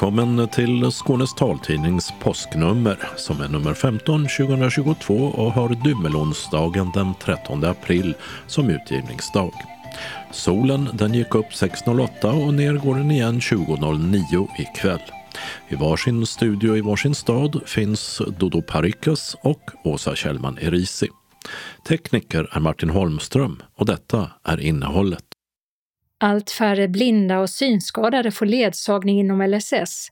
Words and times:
Välkommen 0.00 0.48
till 0.48 0.90
Skånes 0.90 1.34
taltidnings 1.34 2.12
påsknummer 2.20 2.98
som 3.16 3.40
är 3.40 3.48
nummer 3.48 3.74
15 3.74 4.26
2022 4.38 5.14
och 5.14 5.52
har 5.52 5.68
Dymmelonsdagen 5.68 6.90
den 6.94 7.14
13 7.14 7.64
april 7.64 8.14
som 8.46 8.70
utgivningsdag. 8.70 9.52
Solen 10.32 10.88
den 10.92 11.14
gick 11.14 11.34
upp 11.34 11.46
6.08 11.46 12.46
och 12.46 12.54
ner 12.54 12.74
går 12.74 12.94
den 12.94 13.10
igen 13.10 13.40
20.09 13.40 14.48
ikväll. 14.58 15.02
I 15.68 15.74
varsin 15.74 16.26
studio 16.26 16.76
i 16.76 16.80
varsin 16.80 17.14
stad 17.14 17.60
finns 17.66 18.22
Dodo 18.38 18.62
Parikas 18.62 19.36
och 19.42 19.70
Åsa 19.84 20.14
Kjellman 20.14 20.58
Erisi. 20.58 21.08
Tekniker 21.88 22.48
är 22.52 22.60
Martin 22.60 22.90
Holmström 22.90 23.62
och 23.76 23.86
detta 23.86 24.30
är 24.44 24.60
innehållet. 24.60 25.29
Allt 26.22 26.50
färre 26.50 26.88
blinda 26.88 27.38
och 27.38 27.50
synskadade 27.50 28.30
får 28.30 28.46
ledsagning 28.46 29.20
inom 29.20 29.42
LSS. 29.42 30.08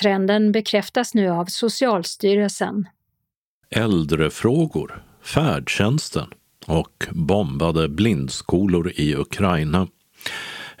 Trenden 0.00 0.52
bekräftas 0.52 1.14
nu 1.14 1.28
av 1.28 1.44
Socialstyrelsen. 1.44 2.88
Äldrefrågor, 3.70 5.04
färdtjänsten 5.22 6.26
och 6.66 7.06
bombade 7.10 7.88
blindskolor 7.88 8.92
i 8.96 9.14
Ukraina. 9.14 9.88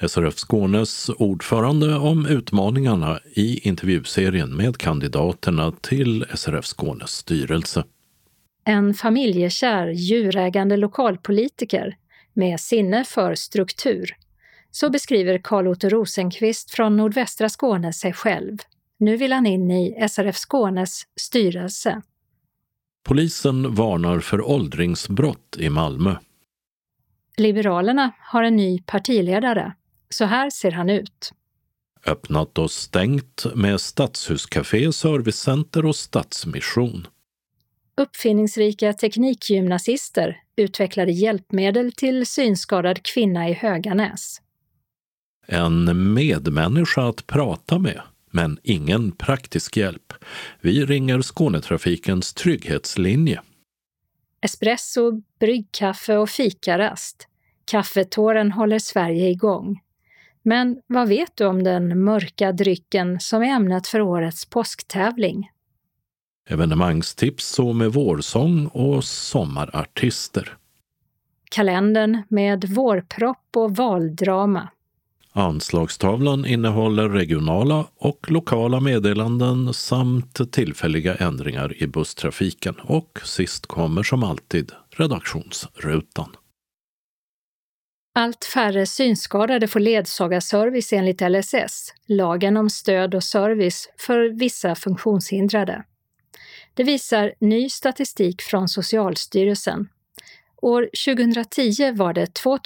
SRF 0.08 0.34
Skånes 0.34 1.08
ordförande 1.08 1.96
om 1.96 2.26
utmaningarna 2.26 3.20
i 3.34 3.68
intervjuserien 3.68 4.56
med 4.56 4.78
kandidaterna 4.78 5.72
till 5.72 6.24
SRF 6.34 6.64
Skånes 6.64 7.10
styrelse. 7.10 7.84
En 8.64 8.94
familjekär, 8.94 9.86
djurägande 9.86 10.76
lokalpolitiker 10.76 11.96
med 12.34 12.60
sinne 12.60 13.04
för 13.04 13.34
struktur 13.34 14.14
så 14.70 14.90
beskriver 14.90 15.38
Karl-Otto 15.38 15.88
Rosenqvist 15.88 16.70
från 16.70 16.96
nordvästra 16.96 17.48
Skåne 17.48 17.92
sig 17.92 18.12
själv. 18.12 18.58
Nu 18.98 19.16
vill 19.16 19.32
han 19.32 19.46
in 19.46 19.70
i 19.70 20.08
SRF 20.08 20.36
Skånes 20.36 21.02
styrelse. 21.16 22.02
Polisen 23.04 23.74
varnar 23.74 24.20
för 24.20 24.48
åldringsbrott 24.48 25.56
i 25.58 25.68
Malmö. 25.68 26.16
Liberalerna 27.36 28.12
har 28.18 28.42
en 28.42 28.56
ny 28.56 28.82
partiledare. 28.82 29.74
Så 30.08 30.24
här 30.24 30.50
ser 30.50 30.70
han 30.70 30.90
ut. 30.90 31.32
Öppnat 32.06 32.58
och 32.58 32.70
stängt 32.70 33.46
med 33.54 33.80
Stadshuscafé, 33.80 34.92
servicecenter 34.92 35.86
och 35.86 35.96
Stadsmission. 35.96 37.06
Uppfinningsrika 37.96 38.92
teknikgymnasister 38.92 40.36
utvecklade 40.56 41.12
hjälpmedel 41.12 41.92
till 41.92 42.26
synskadad 42.26 43.02
kvinna 43.02 43.48
i 43.48 43.52
Höganäs. 43.52 44.40
En 45.52 46.14
medmänniska 46.14 47.02
att 47.02 47.26
prata 47.26 47.78
med, 47.78 48.00
men 48.30 48.58
ingen 48.62 49.12
praktisk 49.12 49.76
hjälp. 49.76 50.12
Vi 50.60 50.84
ringer 50.84 51.22
Skånetrafikens 51.22 52.34
trygghetslinje. 52.34 53.40
Espresso, 54.40 55.22
bryggkaffe 55.40 56.16
och 56.16 56.28
fikarast. 56.28 57.28
Kaffetåren 57.64 58.52
håller 58.52 58.78
Sverige 58.78 59.28
igång. 59.28 59.80
Men 60.42 60.80
vad 60.86 61.08
vet 61.08 61.36
du 61.36 61.46
om 61.46 61.62
den 61.62 62.04
mörka 62.04 62.52
drycken 62.52 63.20
som 63.20 63.42
är 63.42 63.46
ämnet 63.46 63.86
för 63.86 64.00
årets 64.00 64.44
påsktävling? 64.44 65.50
Evenemangstips 66.48 67.46
så 67.46 67.72
med 67.72 67.92
vårsång 67.92 68.66
och 68.66 69.04
sommarartister. 69.04 70.56
Kalendern 71.50 72.22
med 72.28 72.64
vårpropp 72.64 73.56
och 73.56 73.76
valdrama. 73.76 74.68
Anslagstavlan 75.40 76.46
innehåller 76.46 77.08
regionala 77.08 77.86
och 77.96 78.30
lokala 78.30 78.80
meddelanden 78.80 79.74
samt 79.74 80.52
tillfälliga 80.52 81.14
ändringar 81.14 81.82
i 81.82 81.86
busstrafiken 81.86 82.74
och 82.82 83.20
sist 83.24 83.66
kommer 83.66 84.02
som 84.02 84.22
alltid 84.22 84.72
redaktionsrutan. 84.90 86.36
Allt 88.14 88.44
färre 88.44 88.86
synskadade 88.86 89.68
får 89.68 89.80
ledsagarservice 89.80 90.92
enligt 90.92 91.20
LSS, 91.20 91.94
lagen 92.06 92.56
om 92.56 92.70
stöd 92.70 93.14
och 93.14 93.24
service 93.24 93.88
för 93.98 94.38
vissa 94.38 94.74
funktionshindrade. 94.74 95.84
Det 96.74 96.84
visar 96.84 97.32
ny 97.40 97.68
statistik 97.68 98.42
från 98.42 98.68
Socialstyrelsen. 98.68 99.88
År 100.62 100.90
2010 101.06 101.92
var 101.92 102.12
det 102.12 102.34
2 102.34 102.58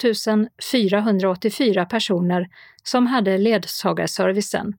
484 0.71 1.85
personer 1.85 2.49
som 2.83 3.07
hade 3.07 3.37
ledsagarservicen 3.37 4.73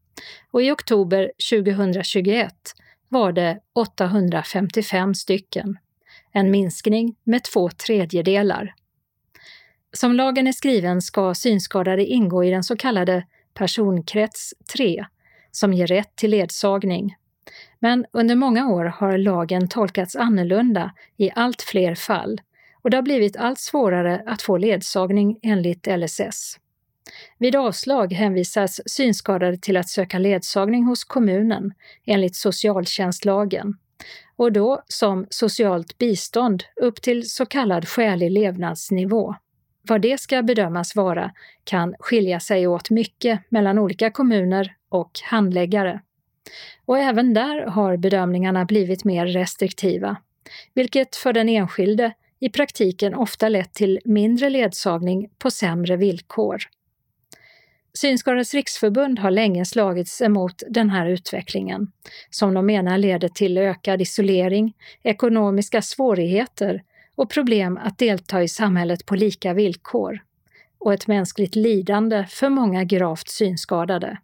och 0.51 0.63
i 0.63 0.71
oktober 0.71 1.33
2021 1.51 2.55
var 3.09 3.33
det 3.33 3.59
855 3.75 5.15
stycken. 5.15 5.79
En 6.33 6.51
minskning 6.51 7.17
med 7.25 7.45
två 7.45 7.71
tredjedelar. 7.71 8.75
Som 9.93 10.15
lagen 10.15 10.47
är 10.47 10.53
skriven 10.53 11.03
ska 11.03 11.35
synskadade 11.35 12.07
ingå 12.07 12.45
i 12.45 12.51
den 12.51 12.63
så 12.63 12.77
kallade 12.77 13.27
personkrets 13.55 14.55
3, 14.77 15.07
som 15.51 15.73
ger 15.73 15.87
rätt 15.87 16.17
till 16.17 16.31
ledsagning. 16.31 17.17
Men 17.79 18.07
under 18.13 18.35
många 18.35 18.69
år 18.69 18.85
har 18.85 19.19
lagen 19.19 19.69
tolkats 19.69 20.17
annorlunda 20.17 20.93
i 21.17 21.31
allt 21.35 21.63
fler 21.63 21.95
fall 21.95 22.41
och 22.87 22.91
det 22.91 22.97
har 22.97 23.03
blivit 23.03 23.37
allt 23.37 23.59
svårare 23.59 24.23
att 24.27 24.43
få 24.43 24.57
ledsagning 24.57 25.39
enligt 25.43 25.87
LSS. 25.87 26.59
Vid 27.39 27.57
avslag 27.57 28.13
hänvisas 28.13 28.81
synskadade 28.87 29.57
till 29.57 29.77
att 29.77 29.89
söka 29.89 30.19
ledsagning 30.19 30.85
hos 30.85 31.05
kommunen 31.05 31.73
enligt 32.05 32.37
socialtjänstlagen 32.37 33.75
och 34.37 34.53
då 34.53 34.83
som 34.89 35.27
socialt 35.31 35.99
bistånd 35.99 36.65
upp 36.77 37.03
till 37.03 37.31
så 37.31 37.47
kallad 37.47 37.89
skälig 37.89 38.31
levnadsnivå. 38.31 39.35
Vad 39.83 40.01
det 40.01 40.21
ska 40.21 40.43
bedömas 40.43 40.97
vara 40.97 41.31
kan 41.65 41.95
skilja 41.99 42.41
sig 42.41 42.67
åt 42.67 42.91
mycket 42.91 43.41
mellan 43.49 43.79
olika 43.79 44.11
kommuner 44.11 44.75
och 44.89 45.11
handläggare. 45.25 46.01
Och 46.85 46.99
även 46.99 47.35
där 47.35 47.67
har 47.67 47.97
bedömningarna 47.97 48.65
blivit 48.65 49.05
mer 49.05 49.27
restriktiva, 49.27 50.17
vilket 50.75 51.17
för 51.17 51.33
den 51.33 51.49
enskilde 51.49 52.13
i 52.41 52.49
praktiken 52.49 53.15
ofta 53.15 53.49
lett 53.49 53.75
till 53.75 54.01
mindre 54.05 54.51
ledsagning 54.51 55.29
på 55.39 55.51
sämre 55.51 55.97
villkor. 55.97 56.63
Synskadades 57.95 58.55
riksförbund 58.55 59.19
har 59.19 59.31
länge 59.31 59.65
slagits 59.65 60.21
emot 60.21 60.63
den 60.69 60.91
här 60.91 61.07
utvecklingen, 61.07 61.93
som 62.31 62.55
de 62.55 62.67
menar 62.67 62.99
leder 62.99 63.29
till 63.29 63.59
ökad 63.59 64.03
isolering, 64.03 64.73
ekonomiska 65.03 65.83
svårigheter 65.83 66.83
och 67.15 67.31
problem 67.31 67.79
att 67.83 67.99
delta 67.99 68.43
i 68.43 68.49
samhället 68.49 69.07
på 69.07 69.15
lika 69.15 69.55
villkor 69.55 70.21
och 70.79 70.95
ett 70.95 71.07
mänskligt 71.07 71.55
lidande 71.55 72.27
för 72.31 72.49
många 72.49 72.85
gravt 72.85 73.29
synskadade. 73.29 74.19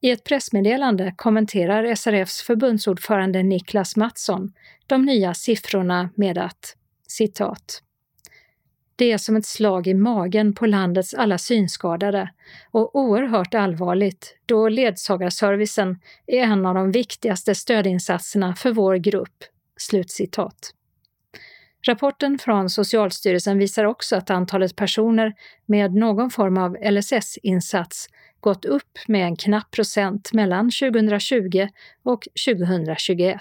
I 0.00 0.10
ett 0.10 0.24
pressmeddelande 0.24 1.14
kommenterar 1.16 1.94
SRFs 1.94 2.42
förbundsordförande 2.42 3.42
Niklas 3.42 3.96
Mattsson 3.96 4.52
de 4.86 5.04
nya 5.04 5.34
siffrorna 5.34 6.10
med 6.14 6.38
att 6.38 6.75
citat 7.06 7.82
det 8.96 9.12
är 9.12 9.18
som 9.18 9.36
ett 9.36 9.46
slag 9.46 9.86
i 9.86 9.94
magen 9.94 10.54
på 10.54 10.66
landets 10.66 11.14
alla 11.14 11.38
synskadade 11.38 12.30
och 12.70 12.96
oerhört 12.96 13.54
allvarligt 13.54 14.36
då 14.46 14.68
ledsagarservicen 14.68 16.00
är 16.26 16.42
en 16.42 16.66
av 16.66 16.74
de 16.74 16.90
viktigaste 16.90 17.54
stödinsatserna 17.54 18.54
för 18.54 18.72
vår 18.72 18.96
grupp.” 18.96 19.44
Slutcitat. 19.76 20.72
Rapporten 21.86 22.38
från 22.38 22.70
Socialstyrelsen 22.70 23.58
visar 23.58 23.84
också 23.84 24.16
att 24.16 24.30
antalet 24.30 24.76
personer 24.76 25.34
med 25.66 25.94
någon 25.94 26.30
form 26.30 26.58
av 26.58 26.76
LSS-insats 26.90 28.06
gått 28.40 28.64
upp 28.64 28.98
med 29.08 29.26
en 29.26 29.36
knapp 29.36 29.70
procent 29.70 30.32
mellan 30.32 30.70
2020 30.70 31.68
och 32.02 32.22
2021. 32.46 33.38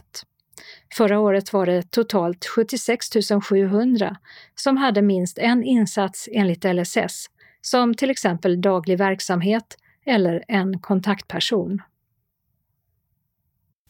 Förra 0.94 1.20
året 1.20 1.54
var 1.54 1.66
det 1.66 1.92
totalt 1.92 2.46
76 2.46 3.10
700 3.50 4.18
som 4.56 4.78
hade 4.78 5.02
minst 5.02 5.38
en 5.38 5.64
insats 5.64 6.30
enligt 6.32 6.64
LSS, 6.64 7.30
som 7.62 7.94
till 7.94 8.10
exempel 8.10 8.62
daglig 8.62 8.98
verksamhet 8.98 9.78
eller 10.06 10.44
en 10.48 10.80
kontaktperson. 10.80 11.82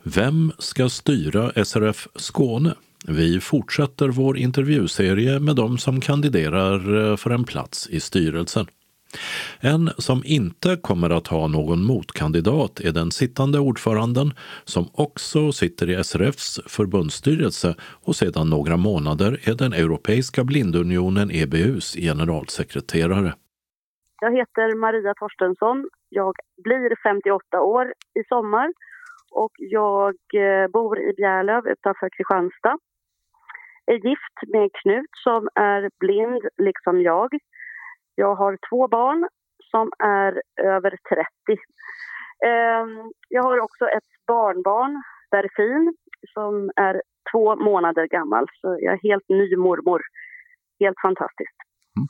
Vem 0.03 0.51
ska 0.59 0.89
styra 0.89 1.65
SRF 1.65 2.07
Skåne? 2.15 2.75
Vi 3.07 3.39
fortsätter 3.39 4.09
vår 4.09 4.37
intervjuserie 4.37 5.39
med 5.39 5.55
de 5.55 5.77
som 5.77 6.01
kandiderar 6.01 7.11
eh, 7.11 7.17
för 7.17 7.29
en 7.29 7.43
plats 7.43 7.87
i 7.89 7.99
styrelsen. 7.99 8.67
En 9.59 9.89
som 9.97 10.21
inte 10.25 10.77
kommer 10.81 11.09
att 11.09 11.27
ha 11.27 11.47
någon 11.47 11.83
motkandidat 11.83 12.79
är 12.79 12.91
den 12.91 13.11
sittande 13.11 13.59
ordföranden 13.59 14.33
som 14.63 14.85
också 14.93 15.51
sitter 15.51 15.89
i 15.89 16.03
SRFs 16.03 16.59
förbundsstyrelse 16.67 17.75
och 18.05 18.15
sedan 18.15 18.49
några 18.49 18.77
månader 18.77 19.31
är 19.49 19.55
den 19.57 19.73
Europeiska 19.73 20.43
blindunionen 20.43 21.31
EBUs 21.31 21.93
generalsekreterare. 21.93 23.33
Jag 24.21 24.31
heter 24.37 24.75
Maria 24.75 25.13
Torstensson. 25.13 25.89
Jag 26.09 26.35
blir 26.63 27.03
58 27.03 27.61
år 27.61 27.93
i 28.19 28.23
sommar 28.29 28.73
och 29.31 29.51
jag 29.57 30.15
eh, 30.33 30.67
bor 30.67 30.99
i 30.99 31.13
Bjärlöv 31.17 31.67
utanför 31.67 32.09
Kristianstad. 32.09 32.77
Är 33.85 34.07
gift 34.09 34.37
med 34.47 34.69
Knut 34.81 35.13
som 35.23 35.49
är 35.55 35.89
blind, 35.99 36.41
liksom 36.57 37.01
jag. 37.01 37.29
Jag 38.15 38.35
har 38.35 38.57
två 38.69 38.87
barn 38.87 39.27
som 39.71 39.91
är 39.99 40.41
över 40.75 40.89
30. 40.89 41.61
Ehm, 42.45 43.11
jag 43.29 43.43
har 43.43 43.59
också 43.59 43.85
ett 43.85 44.11
barnbarn, 44.27 45.03
Berfin, 45.31 45.95
som 46.33 46.71
är 46.75 47.01
två 47.31 47.55
månader 47.55 48.07
gammal. 48.07 48.45
Så 48.61 48.77
jag 48.81 48.93
är 48.93 49.09
helt 49.09 49.29
ny 49.29 49.57
mormor. 49.57 50.01
Helt 50.79 50.99
fantastiskt. 51.01 51.57
Mm. 51.97 52.07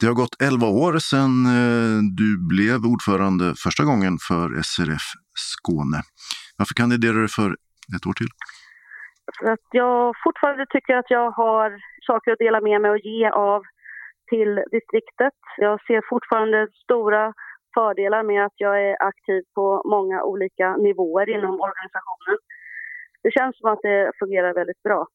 Det 0.00 0.06
har 0.06 0.14
gått 0.14 0.42
11 0.42 0.66
år 0.66 0.98
sedan 1.10 1.32
eh, 1.58 1.98
du 2.20 2.28
blev 2.52 2.78
ordförande 2.92 3.54
första 3.64 3.84
gången 3.84 4.14
för 4.28 4.46
SRF 4.70 5.06
Skåne. 5.34 6.00
Varför 6.58 6.74
kandiderar 6.74 7.20
du 7.24 7.28
för 7.28 7.50
ett 7.96 8.06
år 8.08 8.16
till? 8.20 8.30
För 9.38 9.46
att 9.54 9.66
jag 9.70 10.14
fortfarande 10.24 10.66
tycker 10.74 10.94
att 10.96 11.10
jag 11.10 11.30
har 11.30 11.68
saker 12.06 12.30
att 12.32 12.38
dela 12.38 12.60
med 12.60 12.80
mig 12.80 12.90
och 12.90 12.98
ge 12.98 13.28
av 13.30 13.62
till 14.28 14.52
distriktet. 14.76 15.38
Jag 15.56 15.76
ser 15.86 16.00
fortfarande 16.10 16.68
stora 16.84 17.34
fördelar 17.74 18.22
med 18.22 18.44
att 18.46 18.56
jag 18.56 18.74
är 18.88 18.96
aktiv 19.10 19.42
på 19.54 19.82
många 19.94 20.22
olika 20.22 20.76
nivåer 20.76 21.26
inom 21.36 21.54
organisationen. 21.68 22.36
Det 23.22 23.30
känns 23.30 23.58
som 23.58 23.70
att 23.72 23.82
det 23.82 24.12
fungerar 24.18 24.54
väldigt 24.54 24.82
bra. 24.82 25.06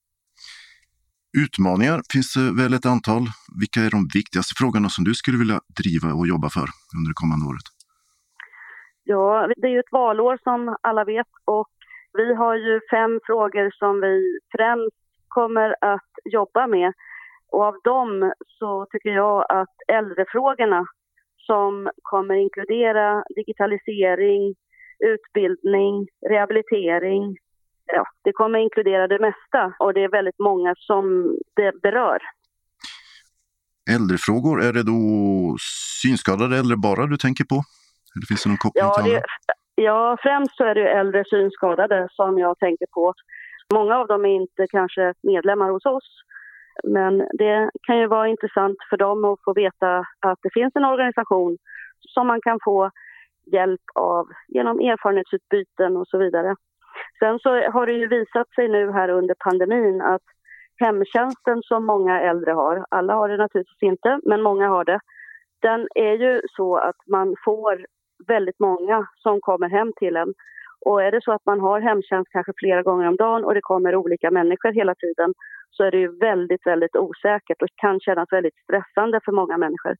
Utmaningar 1.43 1.97
finns 2.13 2.33
det 2.33 2.47
väl 2.61 2.73
ett 2.73 2.91
antal. 2.95 3.23
Vilka 3.61 3.79
är 3.85 3.91
de 3.97 4.01
viktigaste 4.19 4.53
frågorna 4.59 4.89
som 4.95 5.03
du 5.03 5.13
skulle 5.21 5.37
vilja 5.43 5.59
driva 5.81 6.09
och 6.19 6.27
jobba 6.33 6.49
för 6.57 6.67
under 6.95 7.07
det 7.11 7.19
kommande 7.21 7.45
året? 7.51 7.67
Ja, 9.03 9.25
det 9.59 9.67
är 9.67 9.75
ju 9.75 9.79
ett 9.79 9.97
valår 10.01 10.35
som 10.47 10.59
alla 10.81 11.03
vet 11.03 11.31
och 11.45 11.69
vi 12.17 12.33
har 12.33 12.55
ju 12.55 12.79
fem 12.91 13.19
frågor 13.27 13.67
som 13.79 14.01
vi 14.01 14.39
främst 14.55 14.97
kommer 15.27 15.75
att 15.93 16.11
jobba 16.25 16.67
med. 16.67 16.93
Och 17.53 17.63
av 17.63 17.75
dem 17.83 18.33
så 18.59 18.85
tycker 18.91 19.09
jag 19.09 19.45
att 19.49 19.75
äldrefrågorna 19.87 20.85
som 21.37 21.89
kommer 22.01 22.35
inkludera 22.35 23.23
digitalisering, 23.35 24.55
utbildning, 24.99 26.07
rehabilitering, 26.29 27.37
ja, 27.85 28.05
det 28.23 28.31
kommer 28.31 28.59
inkludera 28.59 29.07
det 29.07 29.19
mesta 29.19 29.73
och 29.79 29.93
det 29.93 30.03
är 30.03 30.09
väldigt 30.09 30.39
många 30.39 30.75
som 30.77 31.03
det 31.55 31.81
berör. 31.81 32.19
Äldrefrågor, 33.95 34.63
är 34.63 34.73
det 34.73 34.83
då 34.83 35.01
synskadade 36.01 36.57
äldre 36.57 36.77
bara 36.77 37.05
du 37.05 37.17
tänker 37.17 37.43
på? 37.43 37.55
Eller 38.15 38.25
finns 38.27 38.43
det 38.43 38.49
någon 38.49 38.57
koppling 38.57 38.83
ja, 38.83 38.93
till 38.93 39.11
det, 39.11 39.23
ja, 39.75 40.17
främst 40.21 40.57
så 40.57 40.63
är 40.63 40.75
det 40.75 40.89
äldre 40.89 41.23
synskadade 41.25 42.07
som 42.11 42.39
jag 42.39 42.59
tänker 42.59 42.87
på. 42.91 43.13
Många 43.73 43.95
av 43.97 44.07
dem 44.07 44.25
är 44.25 44.35
inte 44.41 44.67
kanske 44.69 45.13
medlemmar 45.23 45.69
hos 45.69 45.85
oss, 45.85 46.23
men 46.83 47.17
det 47.17 47.71
kan 47.87 47.97
ju 47.99 48.07
vara 48.07 48.27
intressant 48.27 48.77
för 48.89 48.97
dem 48.97 49.25
att 49.25 49.43
få 49.45 49.53
veta 49.53 49.97
att 50.19 50.39
det 50.41 50.53
finns 50.53 50.75
en 50.75 50.85
organisation 50.85 51.57
som 51.99 52.27
man 52.27 52.41
kan 52.41 52.59
få 52.63 52.91
hjälp 53.51 53.81
av 53.95 54.27
genom 54.47 54.79
erfarenhetsutbyten 54.79 55.97
och 55.97 56.07
så 56.07 56.17
vidare. 56.17 56.55
Sen 57.19 57.39
så 57.39 57.49
har 57.49 57.85
det 57.85 57.93
ju 57.93 58.07
visat 58.07 58.53
sig 58.55 58.67
nu 58.67 58.91
här 58.91 59.09
under 59.09 59.35
pandemin 59.39 60.01
att 60.01 60.21
hemtjänsten 60.79 61.61
som 61.63 61.85
många 61.85 62.21
äldre 62.21 62.51
har, 62.51 62.85
alla 62.89 63.13
har 63.13 63.29
det 63.29 63.37
naturligtvis 63.37 63.83
inte, 63.83 64.19
men 64.23 64.41
många 64.41 64.67
har 64.67 64.85
det, 64.85 64.99
den 65.61 65.87
är 65.95 66.13
ju 66.13 66.41
så 66.55 66.77
att 66.77 66.95
man 67.07 67.35
får 67.45 67.85
väldigt 68.27 68.59
många 68.59 69.07
som 69.15 69.41
kommer 69.41 69.69
hem 69.69 69.91
till 69.95 70.15
en. 70.15 70.33
Och 70.85 71.03
är 71.03 71.11
det 71.11 71.23
så 71.23 71.31
att 71.31 71.45
man 71.45 71.59
har 71.59 71.79
hemtjänst 71.79 72.31
kanske 72.31 72.53
flera 72.57 72.81
gånger 72.83 73.07
om 73.07 73.15
dagen 73.15 73.45
och 73.45 73.53
det 73.53 73.61
kommer 73.61 73.95
olika 73.95 74.31
människor 74.31 74.71
hela 74.71 74.95
tiden 74.95 75.33
så 75.75 75.83
är 75.83 75.91
det 75.91 76.01
ju 76.05 76.17
väldigt, 76.29 76.65
väldigt 76.65 76.95
osäkert 76.95 77.61
och 77.61 77.67
kan 77.75 77.99
kännas 77.99 78.29
väldigt 78.31 78.57
stressande 78.63 79.19
för 79.25 79.31
många 79.31 79.57
människor. 79.57 79.95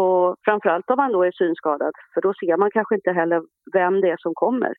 Och 0.00 0.36
framförallt 0.44 0.90
om 0.90 0.96
man 0.96 1.12
då 1.12 1.22
är 1.24 1.32
synskadad, 1.32 1.94
för 2.14 2.20
då 2.20 2.30
ser 2.40 2.56
man 2.56 2.70
kanske 2.70 2.94
inte 2.94 3.12
heller 3.12 3.40
vem 3.72 4.00
det 4.00 4.10
är 4.10 4.20
som 4.26 4.34
kommer. 4.34 4.72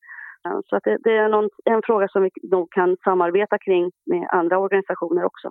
Så 0.65 0.75
att 0.75 0.83
det, 0.83 0.97
det 1.03 1.15
är 1.18 1.30
någon, 1.30 1.50
en 1.65 1.81
fråga 1.86 2.07
som 2.07 2.24
vi 2.24 2.30
nog 2.51 2.68
kan 2.71 2.97
samarbeta 3.03 3.57
kring 3.65 3.91
med 4.12 4.27
andra 4.39 4.59
organisationer 4.59 5.24
också. 5.24 5.47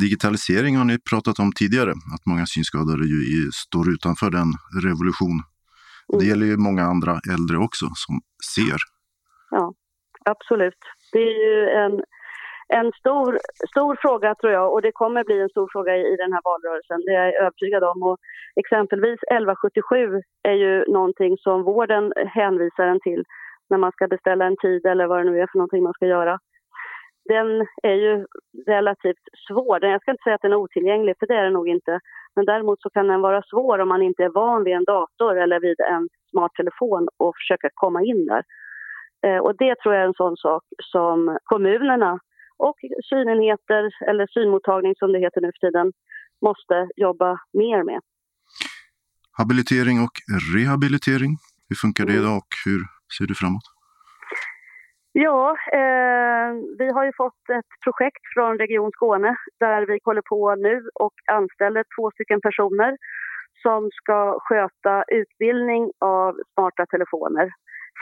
Digitalisering 0.00 0.76
har 0.76 0.84
ni 0.84 0.98
pratat 1.10 1.38
om 1.38 1.50
tidigare, 1.60 1.90
att 2.14 2.24
många 2.30 2.46
synskadade 2.46 3.04
ju 3.36 3.50
står 3.66 3.84
utanför 3.94 4.30
den 4.38 4.50
revolution. 4.88 5.38
Det 6.08 6.24
mm. 6.24 6.28
gäller 6.28 6.46
ju 6.46 6.56
många 6.68 6.82
andra 6.82 7.12
äldre 7.34 7.56
också 7.66 7.86
som 8.04 8.14
ser. 8.54 8.78
Ja, 9.50 9.64
absolut. 10.24 10.80
Det 11.12 11.22
är 11.30 11.36
ju 11.46 11.54
en, 11.82 11.94
en 12.68 12.92
stor, 12.92 13.38
stor 13.70 13.96
fråga 14.00 14.34
tror 14.34 14.52
jag 14.52 14.72
och 14.72 14.82
det 14.82 14.92
kommer 14.92 15.24
bli 15.24 15.40
en 15.40 15.48
stor 15.48 15.68
fråga 15.72 15.96
i, 15.96 16.00
i 16.12 16.16
den 16.16 16.32
här 16.32 16.40
valrörelsen. 16.44 17.00
Det 17.06 17.14
är 17.14 17.24
jag 17.24 17.42
övertygad 17.42 17.84
om. 17.84 18.02
Och 18.02 18.18
exempelvis 18.56 19.20
1177 19.22 20.22
är 20.42 20.52
ju 20.52 20.84
någonting 20.92 21.36
som 21.38 21.62
vården 21.62 22.12
hänvisar 22.16 22.86
en 22.86 23.00
till 23.00 23.24
när 23.70 23.78
man 23.78 23.92
ska 23.92 24.08
beställa 24.08 24.44
en 24.44 24.56
tid 24.56 24.86
eller 24.86 25.06
vad 25.06 25.18
det 25.18 25.30
nu 25.30 25.40
är 25.40 25.46
för 25.46 25.58
någonting 25.58 25.82
man 25.82 25.92
ska 25.92 26.06
göra. 26.06 26.38
Den 27.24 27.66
är 27.82 27.94
ju 27.94 28.26
relativt 28.66 29.24
svår. 29.48 29.84
Jag 29.84 30.00
ska 30.00 30.10
inte 30.10 30.22
säga 30.22 30.34
att 30.34 30.42
den 30.42 30.52
är 30.52 30.56
otillgänglig, 30.56 31.14
för 31.18 31.26
det 31.26 31.34
är 31.34 31.44
den 31.44 31.52
nog 31.52 31.68
inte. 31.68 32.00
Men 32.36 32.44
däremot 32.44 32.82
så 32.82 32.90
kan 32.90 33.08
den 33.08 33.20
vara 33.20 33.42
svår 33.42 33.78
om 33.78 33.88
man 33.88 34.02
inte 34.02 34.24
är 34.24 34.28
van 34.28 34.64
vid 34.64 34.74
en 34.74 34.84
dator 34.84 35.38
eller 35.38 35.60
vid 35.60 35.80
en 35.80 36.08
smart 36.30 36.52
telefon 36.54 37.08
och 37.16 37.34
försöka 37.36 37.70
komma 37.74 38.02
in 38.02 38.26
där. 38.26 38.42
Eh, 39.26 39.38
och 39.38 39.56
det 39.56 39.74
tror 39.78 39.94
jag 39.94 40.02
är 40.02 40.06
en 40.06 40.14
sån 40.14 40.36
sak 40.36 40.62
som 40.92 41.38
kommunerna 41.44 42.18
och 42.58 42.78
synenheter, 43.08 43.82
eller 44.08 44.26
synmottagning 44.26 44.94
som 44.96 45.12
det 45.12 45.18
heter 45.18 45.40
nu 45.40 45.50
för 45.54 45.66
tiden, 45.66 45.92
måste 46.42 46.88
jobba 46.96 47.30
mer 47.52 47.82
med. 47.82 48.00
Habilitering 49.38 49.96
och 50.06 50.16
rehabilitering, 50.56 51.32
hur 51.68 51.76
funkar 51.76 52.04
det 52.06 52.12
mm. 52.12 52.24
idag 52.24 52.36
och 52.36 52.52
hur 52.64 52.80
ser 53.18 53.26
du 53.26 53.34
framåt? 53.34 53.66
Ja, 55.16 55.56
eh, 55.80 56.50
vi 56.78 56.88
har 56.94 57.04
ju 57.04 57.12
fått 57.16 57.44
ett 57.58 57.72
projekt 57.84 58.24
från 58.34 58.58
Region 58.58 58.90
Skåne 58.92 59.36
där 59.60 59.86
vi 59.86 59.98
håller 60.04 60.22
på 60.22 60.54
nu 60.54 60.88
och 60.94 61.14
anställer 61.32 61.84
två 61.96 62.10
stycken 62.10 62.40
personer 62.40 62.96
som 63.62 63.90
ska 63.92 64.38
sköta 64.40 65.04
utbildning 65.08 65.82
av 65.98 66.30
smarta 66.54 66.86
telefoner 66.86 67.50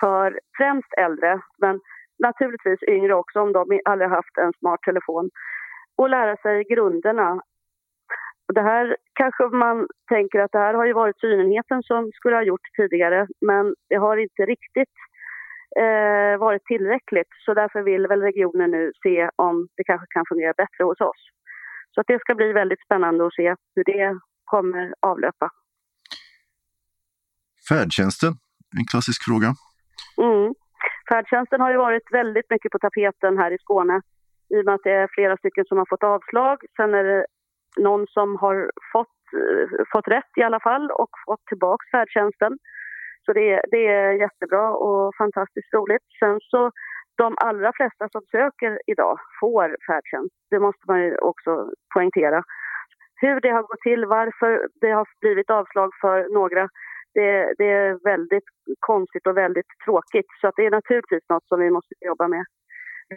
för 0.01 0.41
främst 0.57 0.93
äldre, 1.07 1.41
men 1.59 1.81
naturligtvis 2.29 2.83
yngre 2.89 3.15
också 3.15 3.41
om 3.41 3.53
de 3.53 3.81
aldrig 3.85 4.11
haft 4.11 4.37
en 4.39 4.53
smart 4.59 4.83
telefon 4.83 5.31
och 5.97 6.11
lära 6.11 6.37
sig 6.37 6.65
grunderna. 6.65 7.43
Det 8.55 8.63
här 8.63 8.97
kanske 9.15 9.45
man 9.65 9.87
tänker 10.09 10.39
att 10.41 10.53
det 10.53 10.59
här 10.59 10.75
har 10.75 10.87
ju 10.87 10.93
varit 10.93 11.21
synenheten 11.21 11.83
som 11.83 12.11
skulle 12.15 12.37
ha 12.37 12.43
gjort 12.43 12.67
tidigare 12.77 13.27
men 13.41 13.75
det 13.89 13.97
har 13.97 14.17
inte 14.17 14.43
riktigt 14.43 14.97
eh, 15.83 16.39
varit 16.39 16.65
tillräckligt 16.65 17.33
så 17.45 17.55
därför 17.55 17.83
vill 17.83 18.07
väl 18.07 18.23
regionen 18.23 18.71
nu 18.71 18.93
se 19.03 19.31
om 19.37 19.69
det 19.77 19.85
kanske 19.85 20.07
kan 20.11 20.25
fungera 20.29 20.53
bättre 20.53 20.85
hos 20.85 21.01
oss. 21.01 21.23
Så 21.95 22.01
att 22.01 22.07
det 22.07 22.21
ska 22.21 22.35
bli 22.35 22.53
väldigt 22.53 22.85
spännande 22.85 23.27
att 23.27 23.35
se 23.35 23.55
hur 23.75 23.85
det 23.85 24.19
kommer 24.45 24.95
avlöpa. 25.01 25.51
Färdtjänsten, 27.69 28.33
en 28.79 28.87
klassisk 28.91 29.25
fråga. 29.25 29.55
Mm. 30.27 30.55
Färdtjänsten 31.13 31.61
har 31.61 31.71
ju 31.71 31.77
varit 31.77 32.13
väldigt 32.13 32.51
mycket 32.51 32.73
på 32.73 32.79
tapeten 32.79 33.39
här 33.39 33.51
i 33.51 33.59
Skåne 33.59 34.01
i 34.55 34.61
och 34.61 34.65
med 34.65 34.75
att 34.75 34.85
det 34.85 34.93
är 34.93 35.15
flera 35.17 35.37
stycken 35.37 35.65
som 35.65 35.79
har 35.79 35.87
fått 35.89 36.03
avslag. 36.03 36.59
Sen 36.77 36.95
är 36.95 37.05
det 37.05 37.27
någon 37.77 38.07
som 38.07 38.37
har 38.37 38.71
fått, 38.93 39.19
eh, 39.41 39.85
fått 39.93 40.09
rätt 40.09 40.33
i 40.37 40.43
alla 40.43 40.61
fall 40.61 40.91
och 40.91 41.13
fått 41.27 41.45
tillbaka 41.47 41.85
färdtjänsten. 41.93 42.53
Så 43.25 43.33
det, 43.33 43.63
det 43.71 43.87
är 43.87 44.13
jättebra 44.13 44.67
och 44.87 45.15
fantastiskt 45.19 45.75
roligt. 45.75 46.07
Sen 46.19 46.39
så 46.41 46.71
de 47.17 47.35
allra 47.37 47.73
flesta 47.73 48.09
som 48.09 48.23
söker 48.31 48.79
idag 48.87 49.17
får 49.41 49.77
färdtjänst. 49.87 50.35
Det 50.51 50.61
måste 50.67 50.85
man 50.87 51.01
ju 51.03 51.17
också 51.19 51.71
poängtera. 51.95 52.43
Hur 53.23 53.41
det 53.41 53.51
har 53.51 53.63
gått 53.63 53.81
till, 53.81 54.05
varför 54.07 54.69
det 54.81 54.91
har 54.91 55.07
blivit 55.21 55.51
avslag 55.51 55.91
för 56.01 56.35
några, 56.35 56.69
det, 57.15 57.55
det, 57.59 57.71
är 57.81 58.05
väldigt 58.13 58.49
konstigt 58.81 59.27
och 59.27 59.37
väldigt 59.37 59.71
tråkigt. 59.85 60.31
Så 60.41 60.49
att 60.49 60.57
det 60.57 60.67
är 60.67 60.71
naturligtvis 60.71 61.25
något 61.29 61.47
som 61.49 61.61
vi 61.61 61.71
måste 61.71 61.95
jobba 62.01 62.29
med. 62.29 62.45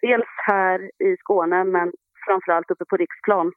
Dels 0.01 0.31
här 0.47 0.77
i 1.07 1.17
Skåne, 1.19 1.63
men 1.63 1.91
framförallt 2.25 2.71
uppe 2.71 2.85
på 2.89 2.97
riksplan. 2.97 3.51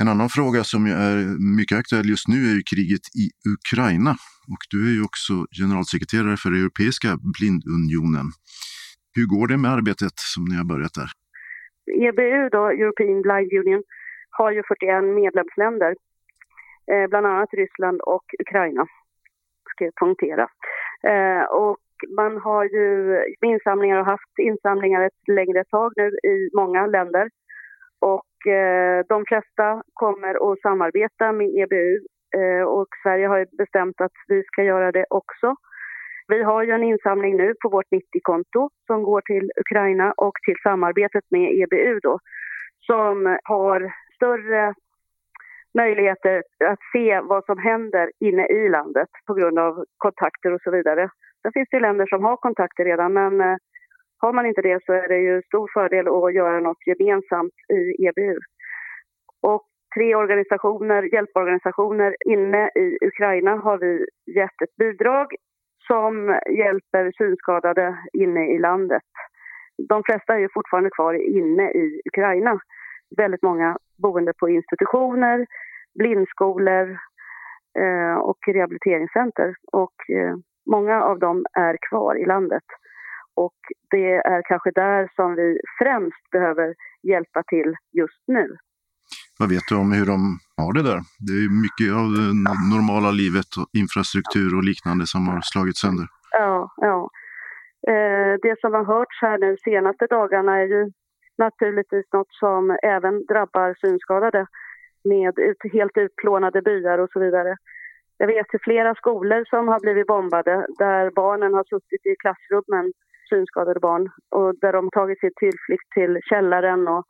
En 0.00 0.08
annan 0.08 0.28
fråga 0.28 0.60
som 0.64 0.86
är 0.86 1.16
mycket 1.58 1.78
aktuell 1.78 2.08
just 2.08 2.28
nu 2.28 2.38
är 2.50 2.54
ju 2.58 2.62
kriget 2.72 3.04
i 3.22 3.24
Ukraina. 3.56 4.12
Och 4.52 4.62
du 4.72 4.78
är 4.88 4.94
ju 4.98 5.02
också 5.10 5.34
generalsekreterare 5.60 6.36
för 6.42 6.50
Europeiska 6.60 7.08
blindunionen. 7.34 8.28
Hur 9.16 9.26
går 9.34 9.46
det 9.50 9.58
med 9.62 9.70
arbetet 9.78 10.16
som 10.34 10.42
ni 10.48 10.54
har 10.60 10.68
börjat 10.72 10.94
där? 11.00 11.10
EBU, 12.08 12.48
då, 12.56 12.62
European 12.82 13.22
Blind 13.26 13.52
Union, 13.60 13.82
har 14.38 14.50
ju 14.56 14.62
41 14.68 15.04
medlemsländer, 15.22 15.92
eh, 16.90 17.06
bland 17.08 17.26
annat 17.26 17.48
Ryssland 17.52 18.00
och 18.00 18.24
Ukraina, 18.38 18.86
ska 19.70 19.84
jag 19.84 19.94
poängtera. 19.94 20.48
Eh, 21.02 21.42
och 21.42 21.78
man 22.16 22.38
har 22.38 22.64
ju 22.64 23.18
insamlingar 23.46 23.98
och 24.00 24.06
haft 24.06 24.38
insamlingar 24.38 25.02
ett 25.06 25.28
längre 25.28 25.64
tag 25.64 25.92
nu 25.96 26.08
i 26.08 26.50
många 26.56 26.86
länder. 26.86 27.30
Och 28.00 28.52
eh, 28.52 29.04
de 29.08 29.24
flesta 29.28 29.82
kommer 29.92 30.52
att 30.52 30.60
samarbeta 30.60 31.32
med 31.32 31.48
EBU 31.48 31.98
eh, 32.36 32.62
och 32.62 32.88
Sverige 33.02 33.26
har 33.26 33.46
bestämt 33.58 34.00
att 34.00 34.12
vi 34.28 34.42
ska 34.42 34.62
göra 34.62 34.92
det 34.92 35.06
också. 35.10 35.54
Vi 36.28 36.42
har 36.42 36.62
ju 36.62 36.72
en 36.72 36.82
insamling 36.82 37.36
nu 37.36 37.54
på 37.62 37.68
vårt 37.68 37.90
90-konto 37.90 38.70
som 38.86 39.02
går 39.02 39.20
till 39.20 39.50
Ukraina 39.56 40.12
och 40.16 40.34
till 40.46 40.56
samarbetet 40.62 41.24
med 41.30 41.62
EBU 41.62 42.00
då, 42.02 42.18
som 42.86 43.38
har 43.44 43.92
större 44.14 44.74
möjligheter 45.82 46.42
att 46.72 46.82
se 46.92 47.20
vad 47.20 47.44
som 47.44 47.58
händer 47.58 48.06
inne 48.28 48.44
i 48.58 48.68
landet 48.68 49.10
på 49.26 49.32
grund 49.38 49.58
av 49.58 49.72
kontakter 50.04 50.50
och 50.52 50.62
så 50.64 50.70
vidare. 50.70 51.04
Sen 51.42 51.52
finns 51.52 51.68
det 51.70 51.86
länder 51.86 52.06
som 52.06 52.24
har 52.24 52.36
kontakter 52.36 52.84
redan 52.84 53.12
men 53.12 53.40
eh, 53.40 53.56
har 54.22 54.32
man 54.32 54.46
inte 54.46 54.62
det 54.62 54.78
så 54.84 54.92
är 54.92 55.08
det 55.08 55.20
ju 55.28 55.42
stor 55.42 55.66
fördel 55.74 56.06
att 56.08 56.34
göra 56.34 56.60
något 56.60 56.86
gemensamt 56.86 57.56
i 57.78 58.06
EBU. 58.06 58.36
Och 59.42 59.64
tre 59.94 60.14
organisationer, 60.14 61.02
hjälporganisationer 61.14 62.16
inne 62.26 62.70
i 62.74 62.98
Ukraina 63.10 63.56
har 63.56 63.78
vi 63.78 64.06
gett 64.38 64.62
ett 64.64 64.76
bidrag 64.76 65.26
som 65.86 66.38
hjälper 66.62 67.12
synskadade 67.18 67.98
inne 68.12 68.54
i 68.54 68.58
landet. 68.58 69.08
De 69.88 70.02
flesta 70.06 70.34
är 70.34 70.38
ju 70.38 70.48
fortfarande 70.54 70.90
kvar 70.90 71.14
inne 71.14 71.70
i 71.70 72.00
Ukraina. 72.04 72.60
Väldigt 73.16 73.42
många 73.42 73.76
boende 74.02 74.32
på 74.40 74.48
institutioner, 74.48 75.46
blindskolor 75.98 76.86
eh, 77.82 78.16
och 78.30 78.38
rehabiliteringscenter. 78.46 79.54
Och 79.72 79.96
eh, 80.18 80.34
många 80.70 81.02
av 81.02 81.18
dem 81.18 81.44
är 81.52 81.76
kvar 81.88 82.22
i 82.22 82.26
landet. 82.26 82.64
Och 83.34 83.58
det 83.90 84.12
är 84.14 84.42
kanske 84.48 84.70
där 84.70 85.10
som 85.16 85.34
vi 85.34 85.58
främst 85.78 86.30
behöver 86.32 86.74
hjälpa 87.02 87.42
till 87.42 87.74
just 87.92 88.22
nu. 88.26 88.56
Vad 89.38 89.48
vet 89.48 89.66
du 89.68 89.76
om 89.76 89.92
hur 89.92 90.06
de 90.06 90.38
har 90.56 90.72
det 90.72 90.82
där? 90.90 91.00
Det 91.26 91.36
är 91.44 91.62
mycket 91.66 91.90
av 92.00 92.06
det 92.16 92.30
normala 92.74 93.10
livet, 93.22 93.50
och 93.58 93.68
infrastruktur 93.82 94.50
och 94.56 94.64
liknande 94.70 95.04
som 95.06 95.28
har 95.28 95.40
slagits 95.42 95.80
sönder. 95.80 96.06
Ja, 96.30 96.72
ja. 96.76 97.10
Eh, 97.92 98.32
det 98.42 98.60
som 98.60 98.72
har 98.74 98.84
hörts 98.84 99.18
här 99.20 99.38
nu 99.38 99.56
senaste 99.64 100.06
dagarna 100.06 100.52
är 100.62 100.66
ju 100.74 100.82
naturligtvis 101.38 102.06
något 102.12 102.32
som 102.42 102.78
även 102.82 103.26
drabbar 103.26 103.74
synskadade 103.80 104.46
med 105.08 105.38
ut, 105.38 105.72
helt 105.72 105.96
utplånade 105.96 106.62
byar 106.62 106.98
och 106.98 107.10
så 107.12 107.20
vidare. 107.20 107.56
Jag 108.18 108.26
vet 108.26 108.48
till 108.48 108.60
flera 108.62 108.94
skolor 108.94 109.44
som 109.50 109.68
har 109.68 109.80
blivit 109.80 110.06
bombade 110.06 110.66
där 110.78 111.10
barnen 111.10 111.54
har 111.54 111.64
suttit 111.64 112.06
i 112.06 112.14
klassrummen, 112.22 112.92
synskadade 113.28 113.80
barn, 113.80 114.10
och 114.28 114.58
där 114.60 114.72
de 114.72 114.90
tagit 114.90 115.20
sin 115.20 115.34
tillflykt 115.36 115.90
till 115.94 116.20
källaren 116.30 116.88
och 116.88 117.04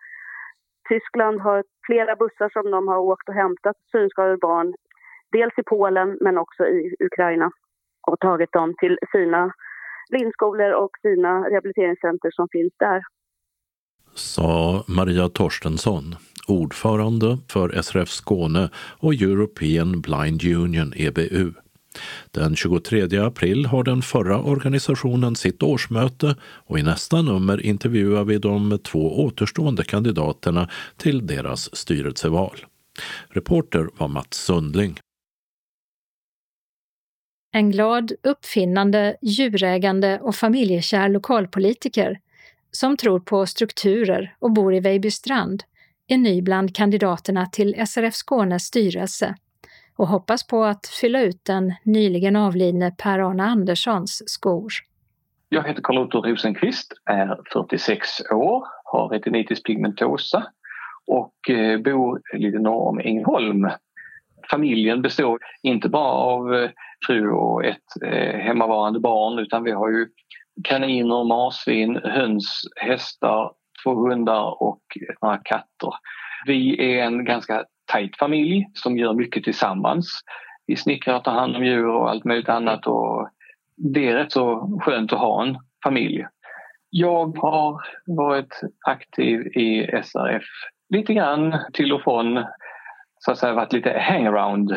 Tyskland 0.88 1.40
har 1.40 1.64
flera 1.87 2.17
bussar 2.17 2.50
som 2.52 2.71
de 2.71 2.88
har 2.88 2.99
åkt 2.99 3.28
och 3.28 3.35
hämtat 3.35 3.76
synskadade 3.93 4.37
barn, 4.37 4.75
dels 5.33 5.59
i 5.59 5.62
Polen 5.62 6.19
men 6.21 6.38
också 6.38 6.67
i 6.67 6.97
Ukraina 7.00 7.50
och 8.07 8.21
tagit 8.21 8.52
dem 8.52 8.75
till 8.81 8.99
sina 9.12 9.52
blindskolor 10.11 10.73
och 10.73 10.90
sina 11.02 11.50
rehabiliteringscenter 11.50 12.31
som 12.33 12.49
finns 12.52 12.73
där. 12.78 13.02
Sa 14.14 14.85
Maria 14.88 15.28
Torstensson, 15.28 16.05
ordförande 16.50 17.38
för 17.49 17.83
SRF 17.83 18.09
Skåne 18.09 18.71
och 18.76 19.14
European 19.14 20.00
Blind 20.00 20.45
Union, 20.45 20.93
EBU. 20.97 21.52
Den 22.31 22.57
23 22.57 23.19
april 23.19 23.67
har 23.67 23.85
den 23.85 24.02
förra 24.02 24.43
organisationen 24.43 25.37
sitt 25.37 25.62
årsmöte 25.62 26.37
och 26.43 26.78
i 26.78 26.83
nästa 26.83 27.23
nummer 27.23 27.67
intervjuar 27.67 28.25
vi 28.25 28.38
de 28.38 28.78
två 28.85 29.25
återstående 29.25 29.85
kandidaterna 29.85 30.69
till 30.97 31.26
deras 31.26 31.76
styrelseval. 31.76 32.57
Reporter 33.28 33.88
var 33.99 34.09
Mats 34.09 34.37
Sundling. 34.45 34.99
En 37.52 37.71
glad, 37.71 38.12
uppfinnande, 38.23 39.17
djurägande 39.23 40.21
och 40.23 40.35
familjekär 40.35 41.09
lokalpolitiker 41.09 42.21
som 42.71 42.97
tror 42.97 43.21
på 43.21 43.47
strukturer 43.47 44.37
och 44.38 44.52
bor 44.52 44.75
i 44.75 44.81
Vejbystrand 44.81 45.62
är 46.09 46.19
ny 46.19 46.43
bland 46.43 46.77
kandidaterna 46.77 47.47
till 47.47 47.87
SRF 47.87 48.15
Skånes 48.15 48.62
styrelse 48.62 49.35
och 49.97 50.09
hoppas 50.09 50.47
på 50.47 50.65
att 50.65 50.87
fylla 50.87 51.21
ut 51.21 51.45
den 51.45 51.75
nyligen 51.85 52.37
avlidne 52.37 52.91
Per-Arne 52.91 53.43
Anderssons 53.43 54.23
skor. 54.27 54.73
Jag 55.49 55.69
heter 55.69 55.83
Carl-Otto 55.83 56.23
Rosenqvist, 56.23 56.93
är 57.05 57.41
46 57.53 58.09
år, 58.31 58.67
har 58.85 59.09
retinitis 59.09 59.62
pigmentosa 59.62 60.47
och 61.07 61.50
eh, 61.50 61.79
bor 61.81 62.21
lite 62.33 62.59
norr 62.59 62.88
om 62.88 63.00
Ängelholm. 63.00 63.69
Familjen 64.50 65.03
består 65.03 65.38
inte 65.62 65.88
bara 65.88 66.12
av 66.12 66.55
eh, 66.55 66.71
fru 67.07 67.31
och 67.31 67.65
ett 67.65 68.03
eh, 68.05 68.41
hemmavarande 68.41 69.00
barn 69.00 69.38
utan 69.38 69.65
vi 69.65 69.71
har 69.71 69.91
ju 69.91 70.09
kaniner, 70.65 71.25
marsvin, 71.25 72.00
höns, 72.05 72.62
hästar, 72.77 73.53
två 73.82 73.94
hundar 73.94 74.62
och 74.62 74.82
några 75.23 75.38
katter. 75.38 75.92
Vi 76.47 76.92
är 76.92 77.04
en 77.04 77.25
ganska 77.25 77.64
tajt 77.92 78.16
familj 78.16 78.70
som 78.75 78.99
gör 78.99 79.14
mycket 79.14 79.44
tillsammans. 79.44 80.20
Vi 80.66 80.76
snickrar 80.76 81.20
tar 81.20 81.32
hand 81.32 81.56
om 81.56 81.64
djur 81.64 81.87
och 81.87 82.11
allt 82.11 82.25
möjligt 82.25 82.49
annat 82.49 82.87
och 82.87 83.28
det 83.76 84.08
är 84.08 84.14
rätt 84.14 84.32
så 84.32 84.78
skönt 84.82 85.12
att 85.12 85.18
ha 85.18 85.42
en 85.42 85.58
familj. 85.85 86.26
Jag 86.90 87.38
har 87.38 87.80
varit 88.06 88.61
aktiv 88.87 89.40
i 89.40 89.87
SRF 90.04 90.44
lite 90.94 91.14
grann 91.14 91.56
till 91.73 91.92
och 91.92 92.02
från, 92.02 92.44
så 93.18 93.32
att 93.32 93.38
säga 93.38 93.52
varit 93.52 93.73
lite 93.73 93.99
hangaround. 93.99 94.76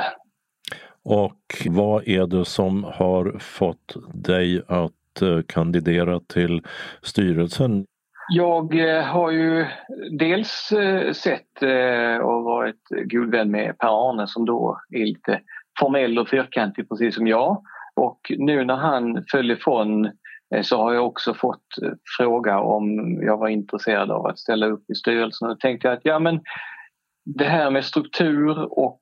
Och 1.03 1.67
vad 1.69 2.07
är 2.07 2.27
det 2.27 2.45
som 2.45 2.83
har 2.83 3.39
fått 3.39 3.95
dig 4.13 4.61
att 4.67 5.21
eh, 5.21 5.41
kandidera 5.47 6.19
till 6.19 6.61
styrelsen? 7.01 7.85
Jag 8.33 8.79
eh, 8.79 9.03
har 9.03 9.31
ju 9.31 9.65
dels 10.11 10.71
eh, 10.71 11.11
sett 11.11 11.63
eh, 11.63 12.17
och 12.17 12.43
varit 12.43 12.87
god 12.89 13.31
vän 13.31 13.51
med 13.51 13.77
Per-Arne 13.77 14.27
som 14.27 14.45
då 14.45 14.77
är 14.89 15.05
lite 15.05 15.41
formell 15.79 16.19
och 16.19 16.29
fyrkantig 16.29 16.89
precis 16.89 17.15
som 17.15 17.27
jag. 17.27 17.63
Och 17.95 18.31
nu 18.37 18.65
när 18.65 18.75
han 18.75 19.23
föll 19.31 19.51
ifrån 19.51 20.11
så 20.61 20.77
har 20.77 20.93
jag 20.93 21.07
också 21.07 21.33
fått 21.33 21.65
fråga 22.17 22.59
om 22.59 23.13
jag 23.23 23.37
var 23.37 23.47
intresserad 23.47 24.11
av 24.11 24.25
att 24.25 24.39
ställa 24.39 24.65
upp 24.65 24.89
i 24.89 24.95
styrelsen. 24.95 25.49
Och 25.49 25.59
tänkte 25.59 25.87
jag 25.87 25.97
att 25.97 26.05
ja 26.05 26.19
men 26.19 26.41
det 27.25 27.45
här 27.45 27.71
med 27.71 27.85
struktur 27.85 28.79
och 28.79 29.01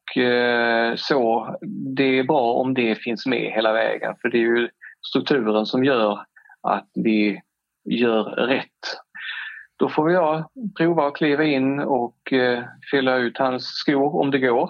så, 0.96 1.56
det 1.96 2.20
är 2.20 2.24
bra 2.24 2.54
om 2.54 2.74
det 2.74 2.96
finns 2.96 3.26
med 3.26 3.52
hela 3.52 3.74
vägen 3.74 4.16
för 4.22 4.30
det 4.30 4.38
är 4.38 4.42
ju 4.42 4.70
strukturen 5.10 5.66
som 5.66 5.84
gör 5.84 6.20
att 6.62 6.90
vi 6.94 7.42
gör 7.90 8.24
rätt 8.24 9.00
då 9.80 9.90
får 9.90 10.12
jag 10.12 10.44
prova 10.78 11.08
att 11.08 11.16
kliva 11.16 11.44
in 11.44 11.80
och 11.80 12.34
eh, 12.34 12.64
fylla 12.92 13.18
ut 13.18 13.38
hans 13.38 13.66
skor 13.66 14.22
om 14.22 14.32
det 14.32 14.40
går. 14.40 14.70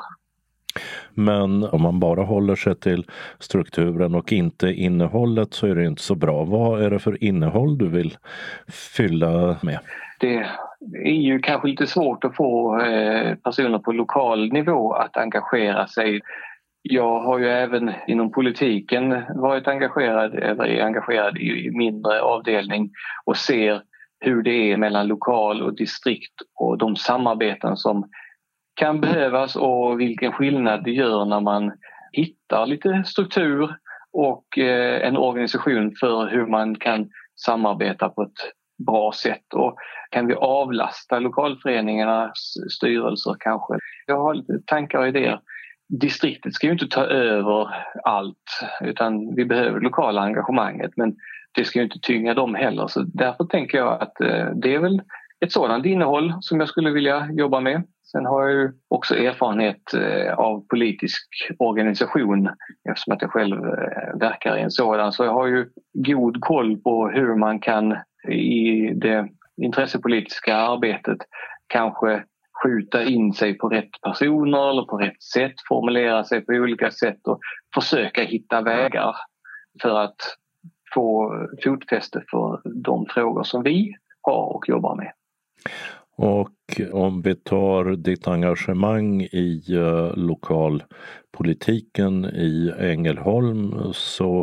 Men 1.13 1.63
om 1.63 1.81
man 1.81 1.99
bara 1.99 2.23
håller 2.23 2.55
sig 2.55 2.75
till 2.75 3.05
strukturen 3.39 4.15
och 4.15 4.31
inte 4.31 4.67
innehållet 4.67 5.53
så 5.53 5.67
är 5.67 5.75
det 5.75 5.85
inte 5.85 6.01
så 6.01 6.15
bra. 6.15 6.43
Vad 6.43 6.83
är 6.83 6.89
det 6.89 6.99
för 6.99 7.23
innehåll 7.23 7.77
du 7.77 7.87
vill 7.87 8.17
fylla 8.95 9.57
med? 9.61 9.79
Det 10.19 10.45
är 11.03 11.21
ju 11.21 11.39
kanske 11.39 11.67
lite 11.67 11.87
svårt 11.87 12.23
att 12.23 12.35
få 12.35 12.81
eh, 12.81 13.35
personer 13.35 13.79
på 13.79 13.91
lokal 13.91 14.53
nivå 14.53 14.93
att 14.93 15.17
engagera 15.17 15.87
sig. 15.87 16.21
Jag 16.81 17.19
har 17.19 17.39
ju 17.39 17.49
även 17.49 17.91
inom 18.07 18.31
politiken 18.31 19.23
varit 19.35 19.67
engagerad 19.67 20.33
eller 20.33 20.63
är 20.63 20.83
engagerad 20.83 21.37
i 21.37 21.71
mindre 21.71 22.21
avdelning 22.21 22.91
och 23.25 23.37
ser 23.37 23.81
hur 24.19 24.43
det 24.43 24.71
är 24.71 24.77
mellan 24.77 25.07
lokal 25.07 25.61
och 25.61 25.75
distrikt 25.75 26.33
och 26.55 26.77
de 26.77 26.95
samarbeten 26.95 27.77
som 27.77 28.09
kan 28.75 29.01
behövas 29.01 29.55
och 29.55 29.99
vilken 29.99 30.31
skillnad 30.31 30.83
det 30.83 30.91
gör 30.91 31.25
när 31.25 31.39
man 31.39 31.71
hittar 32.11 32.65
lite 32.65 33.03
struktur 33.05 33.75
och 34.13 34.57
eh, 34.57 35.07
en 35.07 35.17
organisation 35.17 35.95
för 35.99 36.27
hur 36.27 36.45
man 36.45 36.75
kan 36.75 37.09
samarbeta 37.45 38.09
på 38.09 38.23
ett 38.23 38.53
bra 38.85 39.11
sätt. 39.11 39.53
Och 39.53 39.77
kan 40.09 40.27
vi 40.27 40.33
avlasta 40.33 41.19
lokalföreningarnas 41.19 42.53
styrelser 42.77 43.35
kanske? 43.39 43.73
Jag 44.07 44.17
har 44.17 44.33
lite 44.33 44.53
tankar 44.65 44.99
och 44.99 45.07
idéer. 45.07 45.39
Distriktet 46.01 46.53
ska 46.53 46.67
ju 46.67 46.73
inte 46.73 46.87
ta 46.87 47.05
över 47.05 47.67
allt 48.03 48.61
utan 48.81 49.35
vi 49.35 49.45
behöver 49.45 49.79
lokala 49.79 50.21
engagemanget 50.21 50.91
men 50.95 51.15
det 51.55 51.65
ska 51.65 51.79
ju 51.79 51.85
inte 51.85 51.99
tynga 51.99 52.33
dem 52.33 52.55
heller. 52.55 52.87
Så 52.87 53.01
därför 53.01 53.43
tänker 53.43 53.77
jag 53.77 54.01
att 54.01 54.21
eh, 54.21 54.49
det 54.55 54.75
är 54.75 54.79
väl 54.79 55.01
ett 55.45 55.51
sådant 55.51 55.85
innehåll 55.85 56.33
som 56.41 56.59
jag 56.59 56.69
skulle 56.69 56.91
vilja 56.91 57.27
jobba 57.31 57.59
med. 57.59 57.83
Sen 58.11 58.25
har 58.25 58.41
jag 58.41 58.51
ju 58.51 58.71
också 58.87 59.15
erfarenhet 59.15 59.93
eh, 59.93 60.33
av 60.33 60.67
politisk 60.67 61.27
organisation 61.59 62.49
eftersom 62.89 63.13
att 63.13 63.21
jag 63.21 63.31
själv 63.31 63.65
eh, 63.65 64.19
verkar 64.19 64.57
i 64.57 64.61
en 64.61 64.71
sådan. 64.71 65.11
Så 65.11 65.23
jag 65.23 65.33
har 65.33 65.47
ju 65.47 65.69
god 65.93 66.41
koll 66.41 66.77
på 66.77 67.09
hur 67.09 67.35
man 67.35 67.59
kan 67.59 67.97
i 68.27 68.91
det 68.93 69.29
intressepolitiska 69.61 70.55
arbetet 70.55 71.17
kanske 71.67 72.23
skjuta 72.63 73.03
in 73.03 73.33
sig 73.33 73.57
på 73.57 73.69
rätt 73.69 74.01
personer 74.03 74.69
eller 74.69 74.83
på 74.83 74.97
rätt 74.97 75.23
sätt, 75.23 75.53
formulera 75.69 76.23
sig 76.23 76.45
på 76.45 76.53
olika 76.53 76.91
sätt 76.91 77.27
och 77.27 77.39
försöka 77.75 78.23
hitta 78.23 78.61
vägar 78.61 79.15
för 79.81 79.99
att 79.99 80.17
få 80.93 81.33
fotfäste 81.63 82.23
för 82.31 82.61
de 82.83 83.05
frågor 83.05 83.43
som 83.43 83.63
vi 83.63 83.95
har 84.21 84.55
och 84.55 84.69
jobbar 84.69 84.95
med. 84.95 85.11
Och 86.21 86.81
om 86.91 87.21
vi 87.21 87.35
tar 87.35 87.95
ditt 87.95 88.27
engagemang 88.27 89.21
i 89.21 89.63
uh, 89.69 90.17
lokalpolitiken 90.17 92.25
i 92.25 92.73
Ängelholm 92.79 93.93
så 93.93 94.33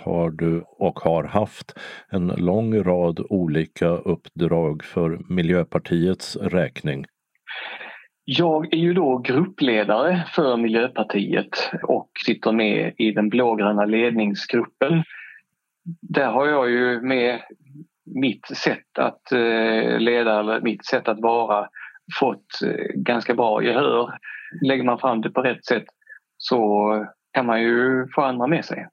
har 0.00 0.30
du 0.30 0.64
och 0.66 1.00
har 1.00 1.24
haft 1.24 1.78
en 2.10 2.26
lång 2.26 2.82
rad 2.82 3.26
olika 3.30 3.88
uppdrag 3.88 4.84
för 4.84 5.18
Miljöpartiets 5.28 6.36
räkning. 6.36 7.04
Jag 8.24 8.74
är 8.74 8.78
ju 8.78 8.94
då 8.94 9.18
gruppledare 9.18 10.24
för 10.34 10.56
Miljöpartiet 10.56 11.70
och 11.82 12.10
sitter 12.26 12.52
med 12.52 12.94
i 12.98 13.10
den 13.10 13.28
blågröna 13.28 13.84
ledningsgruppen. 13.84 15.02
Där 16.00 16.30
har 16.30 16.46
jag 16.46 16.70
ju 16.70 17.00
med 17.00 17.40
mitt 18.14 18.46
sätt 18.46 18.98
att 18.98 19.32
eh, 19.32 19.98
leda 19.98 20.40
eller 20.40 20.60
mitt 20.60 20.86
sätt 20.86 21.08
att 21.08 21.20
vara 21.20 21.68
fått 22.20 22.62
eh, 22.64 22.94
ganska 22.94 23.34
bra 23.34 23.62
gehör. 23.62 24.18
Lägger 24.62 24.84
man 24.84 24.98
fram 24.98 25.20
det 25.20 25.30
på 25.30 25.42
rätt 25.42 25.64
sätt 25.64 25.84
så 26.36 27.06
kan 27.32 27.46
man 27.46 27.62
ju 27.62 28.06
få 28.14 28.22
andra 28.22 28.46
med 28.46 28.64
sig. 28.64 28.88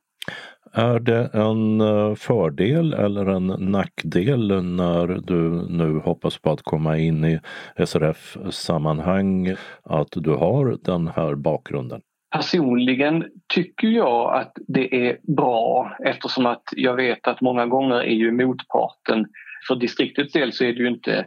Är 0.74 1.00
det 1.00 1.30
en 1.34 1.82
eh, 1.82 2.16
fördel 2.16 2.94
eller 2.94 3.26
en 3.26 3.48
nackdel 3.48 4.64
när 4.64 5.08
du 5.08 5.68
nu 5.70 6.00
hoppas 6.00 6.38
på 6.38 6.52
att 6.52 6.62
komma 6.62 6.98
in 6.98 7.26
i 7.26 7.40
SRF-sammanhang 7.86 9.56
att 9.84 10.08
du 10.12 10.30
har 10.30 10.78
den 10.82 11.08
här 11.08 11.36
bakgrunden? 11.36 12.02
Personligen 12.36 13.26
tycker 13.54 13.88
jag 13.88 14.34
att 14.34 14.58
det 14.68 15.08
är 15.08 15.18
bra 15.36 15.96
eftersom 16.06 16.46
att 16.46 16.64
jag 16.72 16.96
vet 16.96 17.28
att 17.28 17.42
många 17.42 17.66
gånger 17.66 17.96
är 17.96 18.16
ju 18.16 18.32
motparten, 18.32 19.26
för 19.68 19.76
distriktets 19.76 20.34
del 20.34 20.54
så 20.54 20.64
är 20.64 20.74
det 20.74 20.80
ju 20.80 20.88
inte 20.88 21.18
eh, 21.18 21.26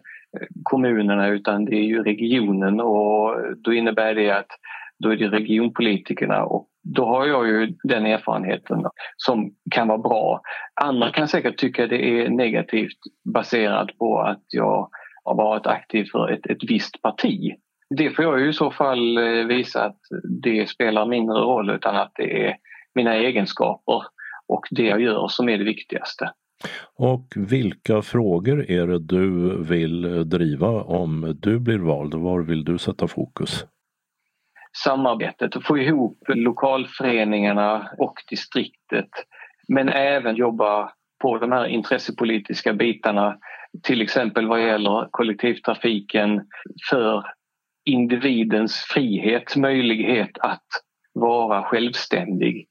kommunerna 0.63 1.29
utan 1.29 1.65
det 1.65 1.77
är 1.77 1.85
ju 1.85 2.03
regionen 2.03 2.81
och 2.81 3.37
då 3.57 3.73
innebär 3.73 4.15
det 4.15 4.31
att 4.31 4.49
då 4.99 5.13
är 5.13 5.17
det 5.17 5.29
regionpolitikerna 5.29 6.45
och 6.45 6.69
då 6.83 7.05
har 7.05 7.27
jag 7.27 7.49
ju 7.49 7.75
den 7.83 8.07
erfarenheten 8.07 8.85
som 9.17 9.55
kan 9.71 9.89
vara 9.89 9.99
bra. 9.99 10.41
Andra 10.81 11.11
kan 11.11 11.29
säkert 11.29 11.57
tycka 11.57 11.87
det 11.87 12.21
är 12.21 12.29
negativt 12.29 12.99
baserat 13.35 13.99
på 13.99 14.21
att 14.21 14.45
jag 14.49 14.89
har 15.25 15.35
varit 15.35 15.67
aktiv 15.67 16.05
för 16.13 16.31
ett, 16.31 16.47
ett 16.47 16.71
visst 16.71 17.03
parti. 17.03 17.55
Det 17.97 18.11
får 18.11 18.25
jag 18.25 18.41
ju 18.41 18.49
i 18.49 18.53
så 18.53 18.71
fall 18.71 19.19
eh, 19.19 19.47
visa 19.47 19.85
att 19.85 20.01
det 20.43 20.69
spelar 20.69 21.07
mindre 21.07 21.39
roll 21.39 21.71
utan 21.71 21.97
att 21.97 22.13
det 22.15 22.47
är 22.47 22.57
mina 22.95 23.15
egenskaper 23.15 24.03
och 24.49 24.67
det 24.71 24.87
jag 24.87 25.01
gör 25.01 25.29
som 25.29 25.49
är 25.49 25.59
det 25.59 25.65
viktigaste. 25.65 26.33
Och 26.95 27.27
vilka 27.37 28.03
frågor 28.03 28.71
är 28.71 28.87
det 28.87 28.99
du 28.99 29.57
vill 29.63 30.29
driva 30.29 30.69
om 30.69 31.37
du 31.41 31.59
blir 31.59 31.79
vald? 31.79 32.15
Var 32.15 32.41
vill 32.41 32.65
du 32.65 32.79
sätta 32.79 33.09
fokus? 33.09 33.65
samarbetet 34.85 35.57
och 35.57 35.65
få 35.65 35.79
ihop 35.79 36.19
lokalföreningarna 36.29 37.91
och 37.99 38.15
distriktet 38.31 39.11
men 39.69 39.89
även 39.89 40.37
jobba 40.37 40.93
på 41.23 41.39
de 41.39 41.53
här 41.53 41.67
intressepolitiska 41.67 42.73
bitarna 42.73 43.39
till 43.83 44.03
exempel 44.03 44.47
vad 44.47 44.63
gäller 44.63 45.09
kollektivtrafiken 45.11 46.47
för 46.91 47.25
individens 47.89 48.75
frihet, 48.75 49.57
möjlighet 49.57 50.39
att 50.41 50.67
vara 51.13 51.63
självständig. 51.63 52.67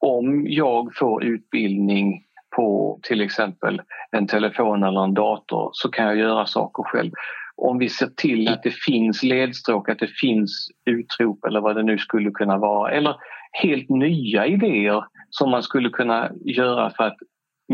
Om 0.00 0.46
jag 0.48 0.94
får 0.94 1.24
utbildning 1.24 2.22
på 2.56 2.98
till 3.02 3.20
exempel 3.20 3.82
en 4.10 4.26
telefon 4.26 4.82
eller 4.82 5.04
en 5.04 5.14
dator 5.14 5.70
så 5.72 5.88
kan 5.90 6.06
jag 6.06 6.16
göra 6.16 6.46
saker 6.46 6.82
själv 6.82 7.12
om 7.56 7.78
vi 7.78 7.88
ser 7.88 8.06
till 8.06 8.48
att 8.48 8.62
det 8.62 8.74
finns 8.74 9.22
ledstråk, 9.22 9.88
att 9.88 9.98
det 9.98 10.10
finns 10.20 10.68
utrop 10.86 11.44
eller 11.44 11.60
vad 11.60 11.76
det 11.76 11.82
nu 11.82 11.98
skulle 11.98 12.30
kunna 12.30 12.58
vara 12.58 12.90
eller 12.90 13.16
helt 13.62 13.88
nya 13.88 14.46
idéer 14.46 15.04
som 15.30 15.50
man 15.50 15.62
skulle 15.62 15.90
kunna 15.90 16.30
göra 16.44 16.90
för 16.90 17.04
att 17.04 17.16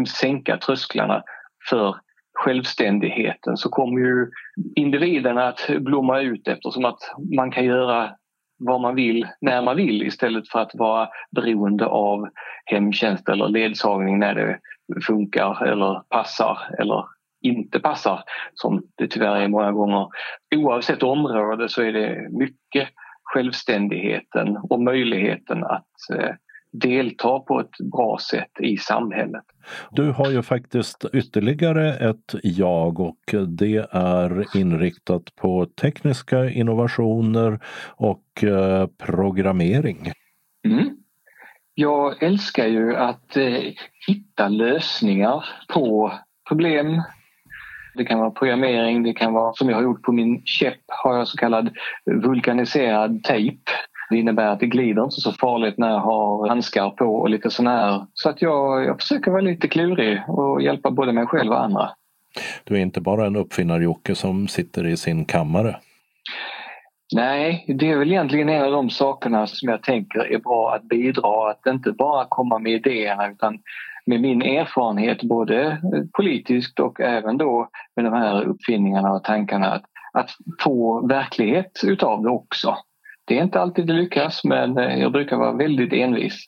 sänka 0.09 0.57
trösklarna 0.57 1.23
för 1.71 1.97
självständigheten 2.35 3.57
så 3.57 3.69
kommer 3.69 4.01
ju 4.01 4.31
individen 4.77 5.39
att 5.39 5.71
blomma 5.79 6.21
ut 6.21 6.49
eftersom 6.49 6.85
att 6.85 6.99
man 7.37 7.51
kan 7.51 7.65
göra 7.65 8.11
vad 8.59 8.81
man 8.81 8.95
vill 8.95 9.27
när 9.41 9.63
man 9.63 9.77
vill 9.77 10.03
istället 10.03 10.49
för 10.49 10.59
att 10.59 10.75
vara 10.75 11.09
beroende 11.31 11.87
av 11.87 12.29
hemtjänst 12.65 13.29
eller 13.29 13.49
ledsagning 13.49 14.19
när 14.19 14.35
det 14.35 14.59
funkar 15.07 15.67
eller 15.67 16.01
passar 16.09 16.59
eller 16.79 17.05
inte 17.43 17.81
passar 17.81 18.23
som 18.55 18.83
det 18.95 19.09
tyvärr 19.09 19.37
är 19.37 19.49
många 19.49 19.73
gånger. 19.73 20.09
Oavsett 20.57 21.03
område 21.03 21.69
så 21.69 21.83
är 21.83 21.93
det 21.93 22.29
mycket 22.31 22.89
självständigheten 23.25 24.57
och 24.57 24.81
möjligheten 24.81 25.65
att 25.65 26.11
eh, 26.15 26.35
delta 26.75 27.41
på 27.41 27.61
ett 27.61 27.79
bra 27.93 28.19
sätt 28.31 28.51
i 28.61 28.77
samhället. 28.77 29.45
Du 29.91 30.11
har 30.11 30.31
ju 30.31 30.43
faktiskt 30.43 31.05
ytterligare 31.13 31.95
ett 31.95 32.35
jag 32.43 33.01
och 33.01 33.35
det 33.49 33.87
är 33.91 34.57
inriktat 34.57 35.37
på 35.37 35.67
tekniska 35.67 36.51
innovationer 36.51 37.61
och 37.97 38.45
eh, 38.45 38.87
programmering. 38.87 40.13
Mm. 40.67 40.97
Jag 41.75 42.23
älskar 42.23 42.67
ju 42.67 42.97
att 42.97 43.37
eh, 43.37 43.61
hitta 44.07 44.49
lösningar 44.49 45.45
på 45.69 46.13
problem 46.49 47.03
det 47.95 48.05
kan 48.05 48.19
vara 48.19 48.31
programmering, 48.31 49.03
det 49.03 49.13
kan 49.13 49.33
vara 49.33 49.55
som 49.55 49.69
jag 49.69 49.77
har 49.77 49.83
gjort 49.83 50.03
på 50.03 50.13
min 50.13 50.43
käpp 50.45 50.81
har 50.87 51.17
jag 51.17 51.29
så 51.29 51.37
kallad 51.37 51.77
vulkaniserad 52.23 53.25
tejp. 53.25 53.71
Det 54.11 54.17
innebär 54.19 54.47
att 54.47 54.61
det 54.61 54.67
glider 54.67 55.05
inte 55.05 55.21
så 55.21 55.33
farligt 55.33 55.79
när 55.79 55.91
jag 55.91 56.01
har 56.01 56.49
handskar 56.49 56.91
på 56.91 57.05
och 57.05 57.31
lite 57.31 57.51
sån 57.51 57.67
här. 57.67 58.07
Så 58.15 58.29
att 58.29 58.43
jag, 58.43 58.85
jag 58.85 59.01
försöker 59.01 59.31
vara 59.31 59.41
lite 59.41 59.69
klurig 59.69 60.23
och 60.29 60.63
hjälpa 60.63 60.91
både 60.91 61.13
mig 61.13 61.27
själv 61.27 61.53
och 61.53 61.65
andra. 61.65 61.91
Du 62.65 62.75
är 62.75 62.81
inte 62.81 63.01
bara 63.01 63.27
en 63.27 63.37
uppfinnar 63.37 64.15
som 64.15 64.49
sitter 64.49 64.87
i 64.87 64.97
sin 64.97 65.25
kammare? 65.25 65.77
Nej, 67.15 67.65
det 67.79 67.91
är 67.91 67.97
väl 67.97 68.11
egentligen 68.13 68.49
en 68.49 68.65
av 68.65 68.71
de 68.71 68.91
sakerna 68.91 69.47
som 69.47 69.69
jag 69.69 69.83
tänker 69.83 70.33
är 70.33 70.39
bra 70.39 70.75
att 70.75 70.83
bidra. 70.83 71.51
Att 71.51 71.67
inte 71.67 71.93
bara 71.93 72.27
komma 72.29 72.59
med 72.59 72.73
idéerna 72.73 73.31
utan 73.31 73.59
med 74.07 74.21
min 74.21 74.43
erfarenhet 74.43 75.23
både 75.23 75.81
politiskt 76.13 76.81
och 76.81 77.01
även 77.01 77.39
då 77.39 77.69
med 77.97 78.05
de 78.05 78.15
här 78.15 78.45
uppfinningarna 78.45 79.13
och 79.13 79.25
tankarna 79.25 79.73
att, 79.73 79.85
att 80.13 80.31
få 80.61 81.07
verklighet 81.07 81.81
utav 81.85 82.23
det 82.23 82.31
också. 82.31 82.77
Det 83.25 83.39
är 83.39 83.43
inte 83.43 83.61
alltid 83.61 83.87
det 83.87 83.93
lyckas 83.93 84.45
men 84.45 84.79
eh, 84.79 84.99
jag 84.99 85.13
brukar 85.13 85.37
vara 85.37 85.53
väldigt 85.53 85.93
envis. 85.93 86.47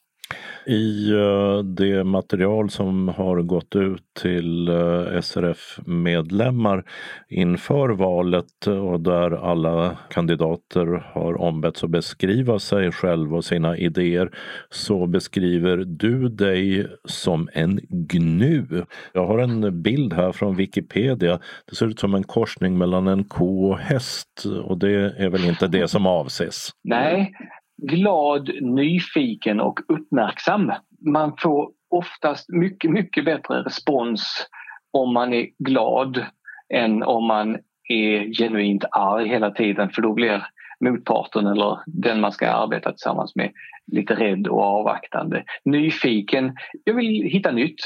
I 0.67 1.11
eh, 1.11 1.59
det 1.59 2.05
material 2.05 2.71
som 2.71 3.09
har 3.09 3.43
gått 3.43 3.77
ut 3.77 4.03
till 4.21 4.69
eh, 4.69 5.21
SRF-medlemmar 5.21 6.85
inför 7.29 7.89
valet 7.89 8.67
och 8.67 9.01
där 9.01 9.51
alla 9.51 9.99
kandidater 10.11 10.87
har 11.15 11.41
ombetts 11.41 11.85
att 11.85 11.91
beskriva 11.91 12.59
sig 12.59 12.93
själva 12.93 13.37
och 13.37 13.45
sina 13.45 13.77
idéer 13.77 14.31
så 14.71 15.07
beskriver 15.07 15.77
du 15.77 16.29
dig 16.29 16.87
som 17.05 17.49
en 17.53 17.81
gnu. 17.89 18.85
Jag 19.13 19.27
har 19.27 19.39
en 19.39 19.83
bild 19.83 20.13
här 20.13 20.33
från 20.33 20.57
Wikipedia. 20.57 21.41
Det 21.71 21.77
ser 21.77 21.87
ut 21.87 22.01
som 22.01 22.15
en 22.15 22.25
korsning 22.25 22.79
mellan 22.79 23.09
en 23.09 23.25
ko 23.25 23.71
och 23.71 23.79
häst 23.79 24.45
och 24.65 24.79
det 24.79 25.15
är 25.19 25.29
väl 25.29 25.45
inte 25.45 25.67
det 25.67 25.89
som 25.89 26.07
avses? 26.07 26.71
Nej, 26.85 27.33
glad, 27.77 28.51
nyfiken 28.61 29.61
och 29.61 29.81
uppmärksam. 29.89 30.73
Man 31.01 31.37
får 31.39 31.71
oftast 31.91 32.49
mycket, 32.49 32.91
mycket 32.91 33.25
bättre 33.25 33.63
respons 33.63 34.47
om 34.91 35.15
man 35.15 35.35
är 35.35 35.49
glad 35.59 36.27
än 36.75 37.03
om 37.03 37.25
man 37.25 37.59
är 37.89 38.35
genuint 38.39 38.85
arg 38.91 39.29
hela 39.29 39.51
tiden 39.51 39.91
för 39.91 40.03
då 40.03 40.13
blir 40.13 40.47
motparten 40.81 41.47
eller 41.47 41.79
den 41.87 42.21
man 42.21 42.33
ska 42.33 42.51
arbeta 42.51 42.93
tillsammans 42.93 43.37
med 43.37 43.53
lite 43.93 44.15
rädd 44.15 44.47
och 44.47 44.63
avvaktande. 44.63 45.45
Nyfiken, 45.65 46.57
jag 46.85 46.95
vill 46.95 47.23
hitta 47.23 47.51
nytt. 47.51 47.81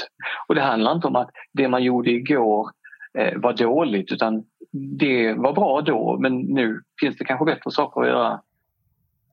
Och 0.49 0.55
det 0.55 0.61
handlar 0.61 0.93
inte 0.93 1.07
om 1.07 1.17
att 1.17 1.31
det 1.53 1.69
man 1.69 1.83
gjorde 1.83 2.11
igår 2.11 2.71
eh, 3.19 3.39
var 3.39 3.53
dåligt 3.53 4.13
utan 4.13 4.45
det 4.73 5.35
var 5.35 5.53
bra 5.53 5.81
då 5.81 6.19
men 6.21 6.39
nu 6.39 6.81
finns 7.01 7.17
det 7.17 7.25
kanske 7.25 7.45
bättre 7.45 7.71
saker 7.71 8.01
att 8.01 8.09
göra. 8.09 8.41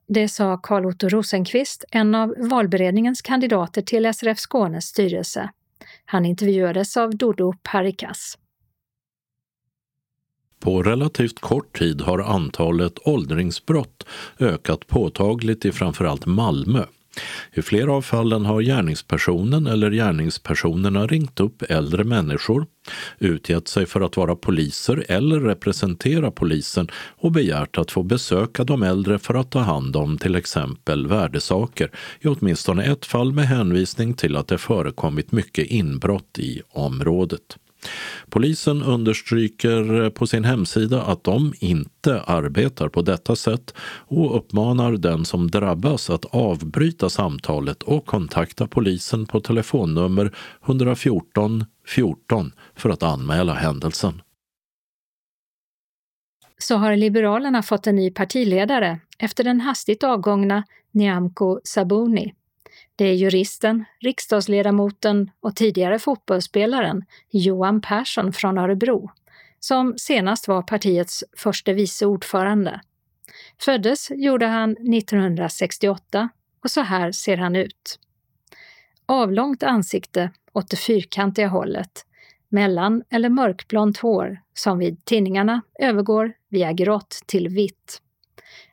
Det 0.08 0.28
sa 0.28 0.56
Carl 0.62 0.86
Otto 0.86 1.08
Rosenqvist, 1.08 1.84
en 1.90 2.14
av 2.14 2.34
valberedningens 2.38 3.22
kandidater 3.22 3.82
till 3.82 4.14
SRF 4.14 4.38
Skånes 4.38 4.84
styrelse. 4.84 5.50
Han 6.04 6.24
intervjuades 6.24 6.96
av 6.96 7.16
Dodo 7.16 7.54
Parikas. 7.62 8.38
På 10.60 10.82
relativt 10.82 11.40
kort 11.40 11.78
tid 11.78 12.00
har 12.00 12.18
antalet 12.18 13.08
åldringsbrott 13.08 14.06
ökat 14.38 14.86
påtagligt 14.86 15.64
i 15.64 15.72
framförallt 15.72 16.26
Malmö. 16.26 16.84
I 17.52 17.62
flera 17.62 17.92
av 17.92 18.02
fallen 18.02 18.44
har 18.44 18.62
gärningspersonen 18.62 19.66
eller 19.66 19.90
gärningspersonerna 19.90 21.06
ringt 21.06 21.40
upp 21.40 21.62
äldre 21.62 22.04
människor, 22.04 22.66
utgett 23.18 23.68
sig 23.68 23.86
för 23.86 24.00
att 24.00 24.16
vara 24.16 24.36
poliser 24.36 25.04
eller 25.08 25.40
representera 25.40 26.30
polisen 26.30 26.88
och 27.16 27.32
begärt 27.32 27.78
att 27.78 27.90
få 27.90 28.02
besöka 28.02 28.64
de 28.64 28.82
äldre 28.82 29.18
för 29.18 29.34
att 29.34 29.50
ta 29.50 29.58
hand 29.58 29.96
om 29.96 30.18
till 30.18 30.36
exempel 30.36 31.06
värdesaker, 31.06 31.90
i 32.20 32.28
åtminstone 32.28 32.84
ett 32.84 33.06
fall 33.06 33.32
med 33.32 33.48
hänvisning 33.48 34.14
till 34.14 34.36
att 34.36 34.48
det 34.48 34.58
förekommit 34.58 35.32
mycket 35.32 35.66
inbrott 35.66 36.38
i 36.38 36.62
området. 36.70 37.56
Polisen 38.30 38.82
understryker 38.82 40.10
på 40.10 40.26
sin 40.26 40.44
hemsida 40.44 41.02
att 41.02 41.24
de 41.24 41.54
inte 41.60 42.22
arbetar 42.22 42.88
på 42.88 43.02
detta 43.02 43.36
sätt 43.36 43.74
och 44.06 44.36
uppmanar 44.36 44.92
den 44.92 45.24
som 45.24 45.50
drabbas 45.50 46.10
att 46.10 46.24
avbryta 46.24 47.10
samtalet 47.10 47.82
och 47.82 48.06
kontakta 48.06 48.66
polisen 48.66 49.26
på 49.26 49.40
telefonnummer 49.40 50.34
114 50.66 51.64
14 51.86 52.52
för 52.74 52.90
att 52.90 53.02
anmäla 53.02 53.54
händelsen. 53.54 54.22
Så 56.58 56.76
har 56.76 56.96
Liberalerna 56.96 57.62
fått 57.62 57.86
en 57.86 57.96
ny 57.96 58.10
partiledare 58.10 59.00
efter 59.18 59.44
den 59.44 59.60
hastigt 59.60 60.04
avgångna 60.04 60.64
Nyamko 60.90 61.60
Sabuni. 61.64 62.34
Det 62.98 63.04
är 63.04 63.14
juristen, 63.14 63.84
riksdagsledamoten 64.00 65.30
och 65.40 65.56
tidigare 65.56 65.98
fotbollsspelaren 65.98 67.04
Johan 67.30 67.80
Persson 67.80 68.32
från 68.32 68.58
Örebro, 68.58 69.10
som 69.60 69.94
senast 69.98 70.48
var 70.48 70.62
partiets 70.62 71.24
förste 71.36 71.72
vice 71.72 72.06
ordförande. 72.06 72.80
Föddes 73.58 74.10
gjorde 74.10 74.46
han 74.46 74.70
1968 74.70 76.28
och 76.64 76.70
så 76.70 76.80
här 76.80 77.12
ser 77.12 77.36
han 77.36 77.56
ut. 77.56 77.98
Avlångt 79.06 79.62
ansikte 79.62 80.30
åt 80.52 80.70
det 80.70 80.76
fyrkantiga 80.76 81.48
hållet, 81.48 82.06
mellan 82.48 83.02
eller 83.10 83.28
mörkblont 83.28 83.98
hår 83.98 84.40
som 84.54 84.78
vid 84.78 85.04
tinningarna 85.04 85.62
övergår 85.78 86.32
via 86.48 86.72
grått 86.72 87.22
till 87.26 87.48
vitt. 87.48 88.02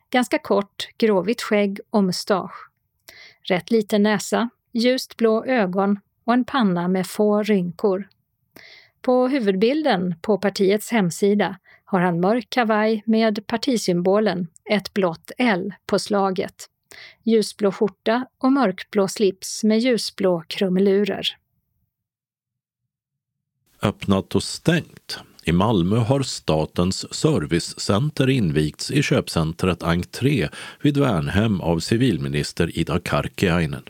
Ganska 0.09 0.39
kort, 0.39 0.87
gråvitt 0.97 1.41
skägg 1.41 1.79
och 1.89 2.03
mustasch 2.03 2.74
rätt 3.45 3.71
liten 3.71 4.03
näsa, 4.03 4.49
ljust 4.71 5.17
blå 5.17 5.45
ögon 5.45 5.99
och 6.23 6.33
en 6.33 6.45
panna 6.45 6.87
med 6.87 7.07
få 7.07 7.43
rynkor. 7.43 8.07
På 9.01 9.27
huvudbilden 9.27 10.15
på 10.21 10.37
partiets 10.37 10.91
hemsida 10.91 11.57
har 11.85 11.99
han 11.99 12.19
mörk 12.19 12.49
kavaj 12.49 13.03
med 13.05 13.47
partisymbolen, 13.47 14.47
ett 14.69 14.93
blått 14.93 15.31
L, 15.37 15.73
på 15.85 15.99
slaget, 15.99 16.69
ljusblå 17.23 17.71
skjorta 17.71 18.27
och 18.37 18.51
mörkblå 18.51 19.07
slips 19.07 19.63
med 19.63 19.79
ljusblå 19.79 20.43
krumelurer. 20.47 21.37
Öppnat 23.81 24.35
och 24.35 24.43
stängt 24.43 25.19
i 25.45 25.51
Malmö 25.51 25.97
har 25.97 26.21
Statens 26.21 27.13
servicecenter 27.13 28.29
invigts 28.29 28.91
i 28.91 29.03
köpcentret 29.03 29.83
Entré 29.83 30.49
vid 30.81 30.97
Värnhem 30.97 31.61
av 31.61 31.79
civilminister 31.79 32.79
Ida 32.79 32.99
Karkiainen. 32.99 33.83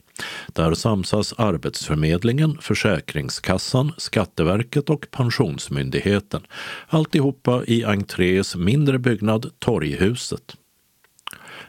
Där 0.48 0.74
samsas 0.74 1.34
Arbetsförmedlingen, 1.38 2.58
Försäkringskassan, 2.62 3.92
Skatteverket 3.98 4.90
och 4.90 5.08
Pensionsmyndigheten. 5.12 6.42
Alltihopa 6.88 7.64
i 7.68 7.84
Entrés 7.84 8.56
mindre 8.56 9.00
byggnad 9.00 9.52
Torghuset. 9.60 10.56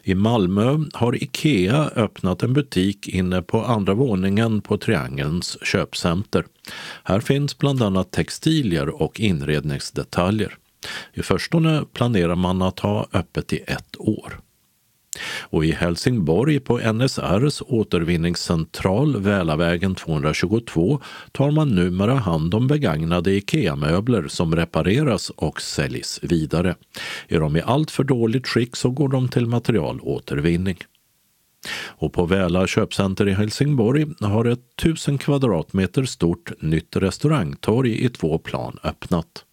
I 0.09 0.14
Malmö 0.14 0.79
har 0.92 1.23
Ikea 1.23 1.90
öppnat 1.97 2.42
en 2.42 2.53
butik 2.53 3.09
inne 3.09 3.42
på 3.42 3.64
andra 3.64 3.95
våningen 3.95 4.61
på 4.61 4.79
Triangelns 4.79 5.59
köpcenter. 5.62 6.45
Här 7.05 7.21
finns 7.21 7.59
bland 7.59 7.83
annat 7.83 8.11
textilier 8.11 9.03
och 9.03 9.21
inredningsdetaljer. 9.21 10.57
I 11.14 11.23
förstone 11.23 11.85
planerar 11.92 12.35
man 12.35 12.62
att 12.62 12.81
ha 12.81 13.07
öppet 13.12 13.53
i 13.53 13.59
ett 13.66 13.97
år. 13.99 14.40
Och 15.24 15.64
i 15.64 15.72
Helsingborg 15.72 16.61
på 16.61 16.79
NSRs 16.92 17.62
återvinningscentral 17.66 19.22
Välavägen 19.22 19.94
222 19.94 21.00
tar 21.33 21.50
man 21.50 21.74
numera 21.74 22.14
hand 22.14 22.55
om 22.55 22.66
begagnade 22.66 23.33
IKEA-möbler 23.33 24.29
som 24.29 24.57
repareras 24.57 25.31
och 25.31 25.61
säljs 25.61 26.20
vidare. 26.22 26.74
Är 27.29 27.40
de 27.40 27.57
i 27.57 27.62
alltför 27.62 28.05
dåligt 28.05 28.46
skick 28.46 28.76
så 28.76 28.90
går 28.90 29.09
de 29.09 29.29
till 29.29 29.46
materialåtervinning. 29.46 30.76
Och 31.87 32.12
på 32.12 32.26
Väla 32.26 32.66
köpcenter 32.66 33.29
i 33.29 33.33
Helsingborg 33.33 34.07
har 34.20 34.44
ett 34.44 34.76
tusen 34.83 35.18
kvadratmeter 35.18 36.05
stort 36.05 36.62
nytt 36.62 36.96
restaurangtorg 36.96 38.05
i 38.05 38.09
två 38.09 38.38
plan 38.38 38.79
öppnat. 38.83 39.44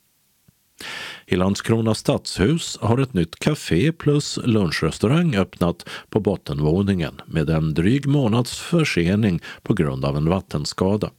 I 1.33 1.35
Landskrona 1.35 1.95
stadshus 1.95 2.77
har 2.81 2.97
ett 2.97 3.13
nytt 3.13 3.39
café 3.39 3.91
plus 3.91 4.39
lunchrestaurang 4.43 5.35
öppnat 5.35 5.89
på 6.09 6.19
bottenvåningen 6.19 7.21
med 7.25 7.49
en 7.49 7.73
dryg 7.73 8.05
månads 8.05 8.59
försening 8.59 9.41
på 9.61 9.73
grund 9.73 10.05
av 10.05 10.17
en 10.17 10.29
vattenskada. 10.29 11.11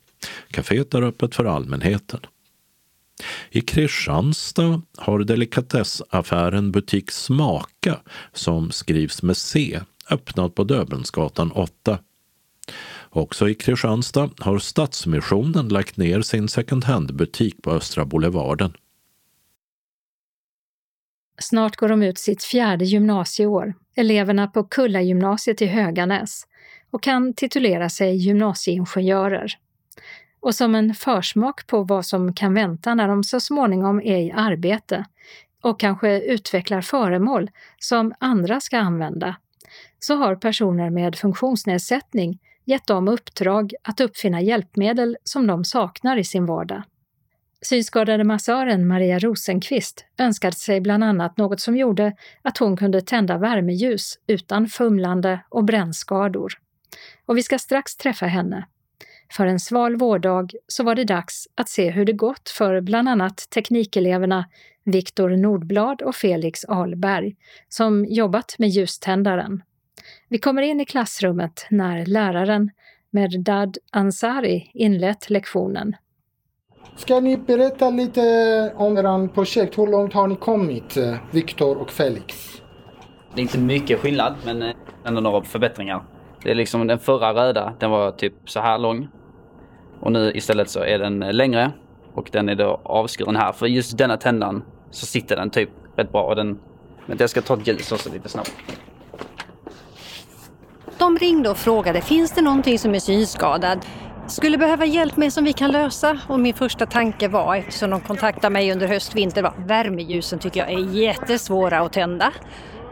Caféet 0.50 0.94
är 0.94 1.02
öppet 1.02 1.34
för 1.34 1.44
allmänheten. 1.44 2.20
I 3.50 3.60
Kristianstad 3.60 4.82
har 4.96 5.18
delikatessaffären 5.18 6.72
Butik 6.72 7.10
Smaka, 7.10 8.00
som 8.32 8.70
skrivs 8.70 9.22
med 9.22 9.36
C, 9.36 9.80
öppnat 10.10 10.54
på 10.54 10.64
Döbelnsgatan 10.64 11.50
8. 11.50 11.98
Också 13.10 13.48
i 13.48 13.54
Kristianstad 13.54 14.30
har 14.38 14.58
Stadsmissionen 14.58 15.68
lagt 15.68 15.96
ner 15.96 16.22
sin 16.22 16.48
second 16.48 16.84
hand-butik 16.84 17.62
på 17.62 17.70
Östra 17.70 18.04
Boulevarden. 18.04 18.72
Snart 21.38 21.76
går 21.76 21.88
de 21.88 22.02
ut 22.02 22.18
sitt 22.18 22.44
fjärde 22.44 22.84
gymnasieår, 22.84 23.74
eleverna 23.96 24.46
på 24.46 24.64
Kullagymnasiet 24.64 25.62
i 25.62 25.66
Höganäs, 25.66 26.46
och 26.90 27.02
kan 27.02 27.34
titulera 27.34 27.88
sig 27.88 28.16
gymnasieingenjörer. 28.16 29.58
Och 30.40 30.54
som 30.54 30.74
en 30.74 30.94
försmak 30.94 31.66
på 31.66 31.82
vad 31.82 32.06
som 32.06 32.34
kan 32.34 32.54
vänta 32.54 32.94
när 32.94 33.08
de 33.08 33.24
så 33.24 33.40
småningom 33.40 34.00
är 34.00 34.18
i 34.18 34.32
arbete 34.32 35.04
och 35.62 35.80
kanske 35.80 36.20
utvecklar 36.20 36.80
föremål 36.80 37.50
som 37.78 38.14
andra 38.18 38.60
ska 38.60 38.78
använda, 38.78 39.36
så 39.98 40.16
har 40.16 40.36
personer 40.36 40.90
med 40.90 41.16
funktionsnedsättning 41.16 42.38
gett 42.64 42.86
dem 42.86 43.08
uppdrag 43.08 43.74
att 43.82 44.00
uppfinna 44.00 44.40
hjälpmedel 44.40 45.16
som 45.24 45.46
de 45.46 45.64
saknar 45.64 46.16
i 46.16 46.24
sin 46.24 46.46
vardag. 46.46 46.82
Synskadade 47.64 48.24
massören 48.24 48.86
Maria 48.88 49.18
Rosenqvist 49.18 50.04
önskade 50.18 50.56
sig 50.56 50.80
bland 50.80 51.04
annat 51.04 51.36
något 51.36 51.60
som 51.60 51.76
gjorde 51.76 52.16
att 52.42 52.58
hon 52.58 52.76
kunde 52.76 53.00
tända 53.00 53.38
värmeljus 53.38 54.18
utan 54.26 54.66
fumlande 54.68 55.40
och 55.48 55.64
brännskador. 55.64 56.52
Och 57.26 57.36
vi 57.36 57.42
ska 57.42 57.58
strax 57.58 57.96
träffa 57.96 58.26
henne. 58.26 58.66
För 59.32 59.46
en 59.46 59.60
sval 59.60 59.96
vårdag 59.96 60.50
så 60.68 60.84
var 60.84 60.94
det 60.94 61.04
dags 61.04 61.48
att 61.54 61.68
se 61.68 61.90
hur 61.90 62.04
det 62.04 62.12
gått 62.12 62.48
för 62.48 62.80
bland 62.80 63.08
annat 63.08 63.50
teknikeleverna 63.50 64.48
Viktor 64.84 65.30
Nordblad 65.30 66.02
och 66.02 66.14
Felix 66.14 66.64
Alberg, 66.64 67.36
som 67.68 68.04
jobbat 68.04 68.54
med 68.58 68.68
ljuständaren. 68.68 69.62
Vi 70.28 70.38
kommer 70.38 70.62
in 70.62 70.80
i 70.80 70.84
klassrummet 70.84 71.66
när 71.70 72.06
läraren 72.06 72.70
Merdad 73.10 73.78
Ansari 73.90 74.70
inlett 74.74 75.30
lektionen. 75.30 75.96
Ska 76.96 77.20
ni 77.20 77.36
berätta 77.36 77.90
lite 77.90 78.20
om 78.76 78.98
er 78.98 79.28
projekt? 79.28 79.78
Hur 79.78 79.86
långt 79.86 80.12
har 80.14 80.26
ni 80.26 80.36
kommit, 80.36 80.96
Viktor 81.30 81.78
och 81.78 81.90
Felix? 81.90 82.62
Det 83.34 83.40
är 83.40 83.42
inte 83.42 83.58
mycket 83.58 84.00
skillnad, 84.00 84.34
men 84.44 84.62
eh, 84.62 84.74
ändå 85.04 85.20
några 85.20 85.42
förbättringar. 85.42 86.02
Det 86.42 86.50
är 86.50 86.54
liksom 86.54 86.86
den 86.86 86.98
förra 86.98 87.34
röda, 87.34 87.72
den 87.78 87.90
var 87.90 88.10
typ 88.10 88.34
så 88.44 88.60
här 88.60 88.78
lång. 88.78 89.08
Och 90.00 90.12
nu 90.12 90.32
istället 90.34 90.70
så 90.70 90.80
är 90.80 90.98
den 90.98 91.18
längre 91.18 91.72
och 92.14 92.28
den 92.32 92.48
är 92.48 92.54
då 92.54 92.80
avskuren 92.84 93.36
här. 93.36 93.52
För 93.52 93.66
just 93.66 93.98
denna 93.98 94.16
tändan 94.16 94.64
så 94.90 95.06
sitter 95.06 95.36
den 95.36 95.50
typ 95.50 95.70
rätt 95.96 96.12
bra. 96.12 96.22
Och 96.22 96.36
den, 96.36 96.58
men 97.06 97.16
jag 97.20 97.30
ska 97.30 97.40
ta 97.40 97.54
ett 97.54 97.66
ljus 97.66 97.92
också 97.92 98.12
lite 98.12 98.28
snabbt. 98.28 98.52
De 100.98 101.18
ringde 101.18 101.50
och 101.50 101.56
frågade, 101.56 102.00
finns 102.00 102.32
det 102.32 102.42
någonting 102.42 102.78
som 102.78 102.94
är 102.94 102.98
synskadad? 102.98 103.78
Skulle 104.26 104.58
behöva 104.58 104.84
hjälp 104.84 105.16
med 105.16 105.32
som 105.32 105.44
vi 105.44 105.52
kan 105.52 105.70
lösa. 105.70 106.18
Och 106.28 106.40
min 106.40 106.54
första 106.54 106.86
tanke 106.86 107.28
var, 107.28 107.56
eftersom 107.56 107.90
de 107.90 108.00
kontaktade 108.00 108.52
mig 108.52 108.72
under 108.72 108.88
höst-vinter, 108.88 109.42
var 109.42 109.54
värmeljusen 109.66 110.38
tycker 110.38 110.60
jag 110.60 110.72
är 110.72 110.94
jättesvåra 110.94 111.80
att 111.80 111.92
tända. 111.92 112.32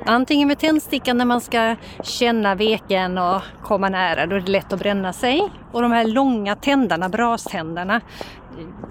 Antingen 0.07 0.49
med 0.49 0.59
tändstickan 0.59 1.19
när 1.19 1.25
man 1.25 1.41
ska 1.41 1.77
känna 2.03 2.55
veken 2.55 3.19
och 3.19 3.43
komma 3.63 3.89
nära, 3.89 4.27
då 4.27 4.37
är 4.37 4.41
det 4.41 4.51
lätt 4.51 4.73
att 4.73 4.79
bränna 4.79 5.13
sig. 5.13 5.49
Och 5.73 5.83
de 5.83 5.93
här 5.93 6.05
långa 6.05 6.57
tändarna, 6.57 7.09
braständerna. 7.09 8.01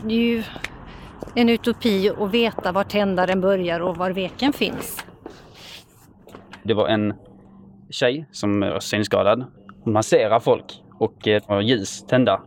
det 0.03 0.13
är 0.13 0.19
ju 0.19 0.43
en 1.35 1.49
utopi 1.49 2.09
att 2.09 2.31
veta 2.31 2.71
var 2.71 2.83
tändaren 2.83 3.41
börjar 3.41 3.79
och 3.79 3.97
var 3.97 4.11
veken 4.11 4.53
finns. 4.53 5.05
Det 6.63 6.73
var 6.73 6.87
en 6.87 7.13
tjej 7.89 8.25
som 8.31 8.59
var 8.59 8.79
synskadad. 8.79 9.45
Hon 9.83 9.93
masserar 9.93 10.39
folk 10.39 10.80
och 11.01 11.27
eh, 11.27 11.59
ljus 11.61 12.05
tända. 12.07 12.41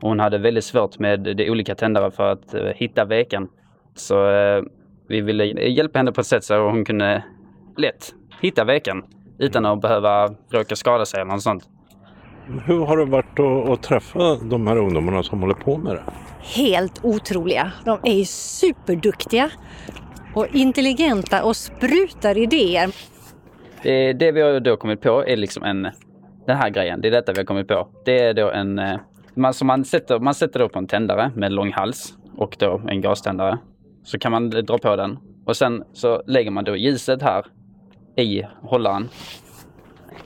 Och 0.00 0.08
hon 0.08 0.20
hade 0.20 0.38
väldigt 0.38 0.64
svårt 0.64 0.98
med 0.98 1.20
de 1.36 1.50
olika 1.50 1.74
tändare 1.74 2.10
för 2.10 2.32
att 2.32 2.54
eh, 2.54 2.62
hitta 2.64 3.04
veken. 3.04 3.48
Så 3.94 4.30
eh, 4.30 4.62
vi 5.08 5.20
ville 5.20 5.44
hjälpa 5.68 5.98
henne 5.98 6.12
på 6.12 6.20
ett 6.20 6.26
sätt 6.26 6.44
så 6.44 6.68
hon 6.70 6.84
kunde 6.84 7.24
lätt 7.76 8.14
hitta 8.40 8.64
veken 8.64 9.02
utan 9.38 9.66
att 9.66 9.80
behöva 9.80 10.34
råka 10.50 10.76
skada 10.76 11.06
sig 11.06 11.20
eller 11.20 11.32
något 11.32 11.42
sånt. 11.42 11.68
Hur 12.66 12.84
har 12.84 12.96
det 12.96 13.04
varit 13.04 13.38
att, 13.38 13.68
att 13.70 13.82
träffa 13.82 14.36
de 14.36 14.66
här 14.66 14.76
ungdomarna 14.76 15.22
som 15.22 15.40
håller 15.40 15.54
på 15.54 15.78
med 15.78 15.94
det? 15.94 16.02
Helt 16.40 17.04
otroliga. 17.04 17.72
De 17.84 17.98
är 18.02 18.24
superduktiga 18.24 19.50
och 20.34 20.46
intelligenta 20.54 21.44
och 21.44 21.56
sprutar 21.56 22.38
idéer. 22.38 22.90
Det, 23.82 24.12
det 24.12 24.32
vi 24.32 24.40
har 24.40 24.60
då 24.60 24.76
kommit 24.76 25.00
på 25.00 25.24
är 25.26 25.36
liksom 25.36 25.62
en, 25.62 25.88
den 26.50 26.58
här 26.58 26.70
grejen, 26.70 27.00
det 27.00 27.08
är 27.08 27.12
detta 27.12 27.32
vi 27.32 27.38
har 27.38 27.44
kommit 27.44 27.68
på. 27.68 27.88
Det 28.04 28.18
är 28.18 28.34
då 28.34 28.50
en, 28.50 28.78
eh, 28.78 28.98
man, 29.34 29.54
så 29.54 29.64
man 29.64 29.84
sätter, 29.84 30.18
man 30.18 30.34
sätter 30.34 30.60
då 30.60 30.68
på 30.68 30.78
en 30.78 30.86
tändare 30.86 31.30
med 31.34 31.52
lång 31.52 31.72
hals 31.72 32.14
och 32.36 32.56
då 32.58 32.82
en 32.88 33.00
gaständare. 33.00 33.58
Så 34.04 34.18
kan 34.18 34.32
man 34.32 34.50
dra 34.50 34.78
på 34.78 34.96
den 34.96 35.18
och 35.44 35.56
sen 35.56 35.84
så 35.92 36.22
lägger 36.26 36.50
man 36.50 36.64
då 36.64 36.76
ljuset 36.76 37.22
här 37.22 37.44
i 38.16 38.42
hållaren. 38.62 39.08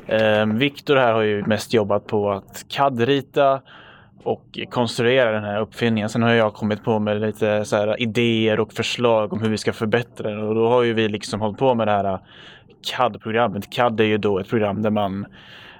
Eh, 0.06 0.46
Viktor 0.46 0.96
här 0.96 1.12
har 1.12 1.22
ju 1.22 1.46
mest 1.46 1.74
jobbat 1.74 2.06
på 2.06 2.30
att 2.30 2.64
CAD-rita 2.68 3.60
och 4.22 4.58
konstruera 4.70 5.32
den 5.32 5.44
här 5.44 5.60
uppfinningen. 5.60 6.08
Sen 6.08 6.22
har 6.22 6.32
jag 6.32 6.54
kommit 6.54 6.84
på 6.84 6.98
med 6.98 7.20
lite 7.20 7.64
så 7.64 7.76
här 7.76 8.02
idéer 8.02 8.60
och 8.60 8.72
förslag 8.72 9.32
om 9.32 9.42
hur 9.42 9.50
vi 9.50 9.58
ska 9.58 9.72
förbättra 9.72 10.30
den 10.30 10.42
och 10.42 10.54
då 10.54 10.68
har 10.68 10.82
ju 10.82 10.92
vi 10.92 11.08
liksom 11.08 11.40
hållit 11.40 11.58
på 11.58 11.74
med 11.74 11.88
det 11.88 11.92
här 11.92 12.12
eh, 12.12 12.18
CAD-programmet. 12.84 13.70
CAD 13.70 14.00
är 14.00 14.04
ju 14.04 14.18
då 14.18 14.38
ett 14.38 14.48
program 14.48 14.82
där 14.82 14.90
man 14.90 15.26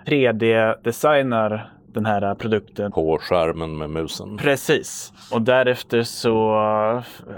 3D-designar 0.07 1.71
den 1.87 2.07
här 2.07 2.35
produkten. 2.35 2.93
På 2.93 3.19
skärmen 3.19 3.79
med 3.79 3.91
musen? 3.91 4.37
Precis. 4.37 5.13
Och 5.33 5.43
därefter 5.43 6.03
så 6.03 6.55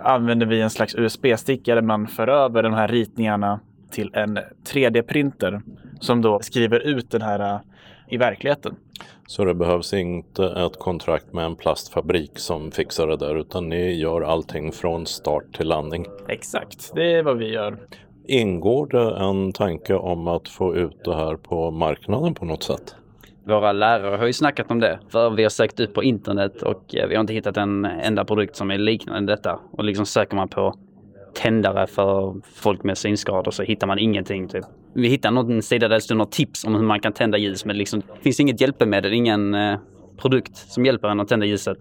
använder 0.02 0.46
vi 0.46 0.60
en 0.60 0.70
slags 0.70 0.94
USB-sticka 0.94 1.74
där 1.74 1.82
man 1.82 2.06
för 2.06 2.28
över 2.28 2.62
de 2.62 2.74
här 2.74 2.88
ritningarna 2.88 3.60
till 3.90 4.10
en 4.14 4.38
3D-printer 4.72 5.62
som 6.00 6.22
då 6.22 6.40
skriver 6.40 6.80
ut 6.80 7.10
den 7.10 7.22
här 7.22 7.60
i 8.08 8.16
verkligheten. 8.16 8.74
Så 9.26 9.44
det 9.44 9.54
behövs 9.54 9.92
inte 9.92 10.44
ett 10.46 10.78
kontrakt 10.78 11.32
med 11.32 11.44
en 11.44 11.56
plastfabrik 11.56 12.38
som 12.38 12.70
fixar 12.70 13.06
det 13.06 13.16
där 13.16 13.36
utan 13.36 13.68
ni 13.68 13.94
gör 13.94 14.22
allting 14.22 14.72
från 14.72 15.06
start 15.06 15.56
till 15.56 15.68
landning? 15.68 16.06
Exakt, 16.28 16.92
det 16.94 17.14
är 17.14 17.22
vad 17.22 17.38
vi 17.38 17.52
gör. 17.52 17.78
Ingår 18.28 18.86
det 18.86 19.16
en 19.16 19.52
tanke 19.52 19.94
om 19.94 20.28
att 20.28 20.48
få 20.48 20.76
ut 20.76 21.04
det 21.04 21.14
här 21.14 21.36
på 21.36 21.70
marknaden 21.70 22.34
på 22.34 22.44
något 22.44 22.62
sätt? 22.62 22.96
Våra 23.44 23.72
lärare 23.72 24.16
har 24.16 24.26
ju 24.26 24.32
snackat 24.32 24.70
om 24.70 24.80
det. 24.80 24.98
För 25.08 25.30
vi 25.30 25.42
har 25.42 25.50
sökt 25.50 25.80
ut 25.80 25.94
på 25.94 26.02
internet 26.02 26.62
och 26.62 26.94
eh, 26.94 27.08
vi 27.08 27.14
har 27.14 27.20
inte 27.20 27.32
hittat 27.32 27.56
en 27.56 27.84
enda 27.84 28.24
produkt 28.24 28.56
som 28.56 28.70
är 28.70 28.78
liknande 28.78 29.32
detta. 29.32 29.60
Och 29.70 29.84
liksom 29.84 30.06
söker 30.06 30.36
man 30.36 30.48
på 30.48 30.74
tändare 31.34 31.86
för 31.86 32.34
folk 32.54 32.82
med 32.82 32.98
synskador 32.98 33.50
så 33.50 33.62
hittar 33.62 33.86
man 33.86 33.98
ingenting. 33.98 34.48
Typ. 34.48 34.64
Vi 34.92 35.08
hittar 35.08 35.30
någon 35.30 35.62
sida 35.62 35.88
där 35.88 35.94
det 35.94 36.00
står 36.00 36.14
något 36.14 36.32
tips 36.32 36.64
om 36.64 36.74
hur 36.74 36.82
man 36.82 37.00
kan 37.00 37.12
tända 37.12 37.38
ljus 37.38 37.64
men 37.64 37.78
liksom, 37.78 38.00
det 38.00 38.22
finns 38.22 38.40
inget 38.40 38.60
hjälpmedel, 38.60 39.12
ingen 39.12 39.54
eh, 39.54 39.78
produkt 40.16 40.56
som 40.56 40.84
hjälper 40.84 41.08
en 41.08 41.20
att 41.20 41.28
tända 41.28 41.46
ljuset. 41.46 41.78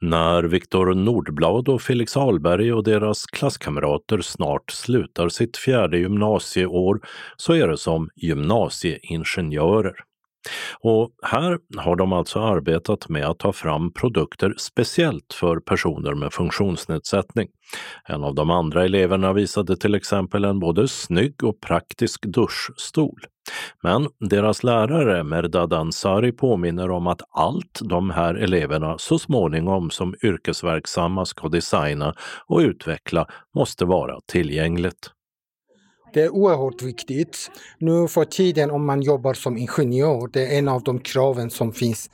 När 0.00 0.42
Viktor 0.42 0.94
Nordblad 0.94 1.68
och 1.68 1.82
Felix 1.82 2.16
Ahlberg 2.16 2.72
och 2.72 2.84
deras 2.84 3.26
klasskamrater 3.26 4.20
snart 4.20 4.70
slutar 4.70 5.28
sitt 5.28 5.56
fjärde 5.56 5.98
gymnasieår 5.98 7.00
så 7.36 7.52
är 7.52 7.68
det 7.68 7.76
som 7.76 8.10
gymnasieingenjörer. 8.16 9.94
Och 10.80 11.10
här 11.22 11.58
har 11.76 11.96
de 11.96 12.12
alltså 12.12 12.40
arbetat 12.40 13.08
med 13.08 13.26
att 13.26 13.38
ta 13.38 13.52
fram 13.52 13.92
produkter 13.92 14.54
speciellt 14.58 15.32
för 15.40 15.60
personer 15.60 16.14
med 16.14 16.32
funktionsnedsättning. 16.32 17.48
En 18.08 18.24
av 18.24 18.34
de 18.34 18.50
andra 18.50 18.84
eleverna 18.84 19.32
visade 19.32 19.76
till 19.76 19.94
exempel 19.94 20.44
en 20.44 20.58
både 20.58 20.88
snygg 20.88 21.44
och 21.44 21.60
praktisk 21.60 22.22
duschstol. 22.26 23.20
Men 23.82 24.08
deras 24.20 24.64
lärare 24.64 25.24
Merdad 25.24 25.72
Ansari 25.72 26.32
påminner 26.32 26.90
om 26.90 27.06
att 27.06 27.20
allt 27.30 27.80
de 27.82 28.10
här 28.10 28.34
eleverna 28.34 28.98
så 28.98 29.18
småningom 29.18 29.90
som 29.90 30.14
yrkesverksamma 30.22 31.24
ska 31.24 31.48
designa 31.48 32.14
och 32.46 32.58
utveckla 32.58 33.26
måste 33.54 33.84
vara 33.84 34.20
tillgängligt. 34.26 35.15
Det 36.12 36.22
är 36.22 36.30
oerhört 36.30 36.82
viktigt. 36.82 37.50
Nu 37.78 38.08
för 38.08 38.24
tiden 38.24 38.70
om 38.70 38.86
man 38.86 39.02
jobbar 39.02 39.34
som 39.34 39.56
ingenjör, 39.56 40.28
det 40.32 40.46
är 40.46 40.58
en 40.58 40.68
av 40.68 40.82
de 40.82 41.00
kraven 41.00 41.50
som 41.50 41.72
finns 41.72 42.10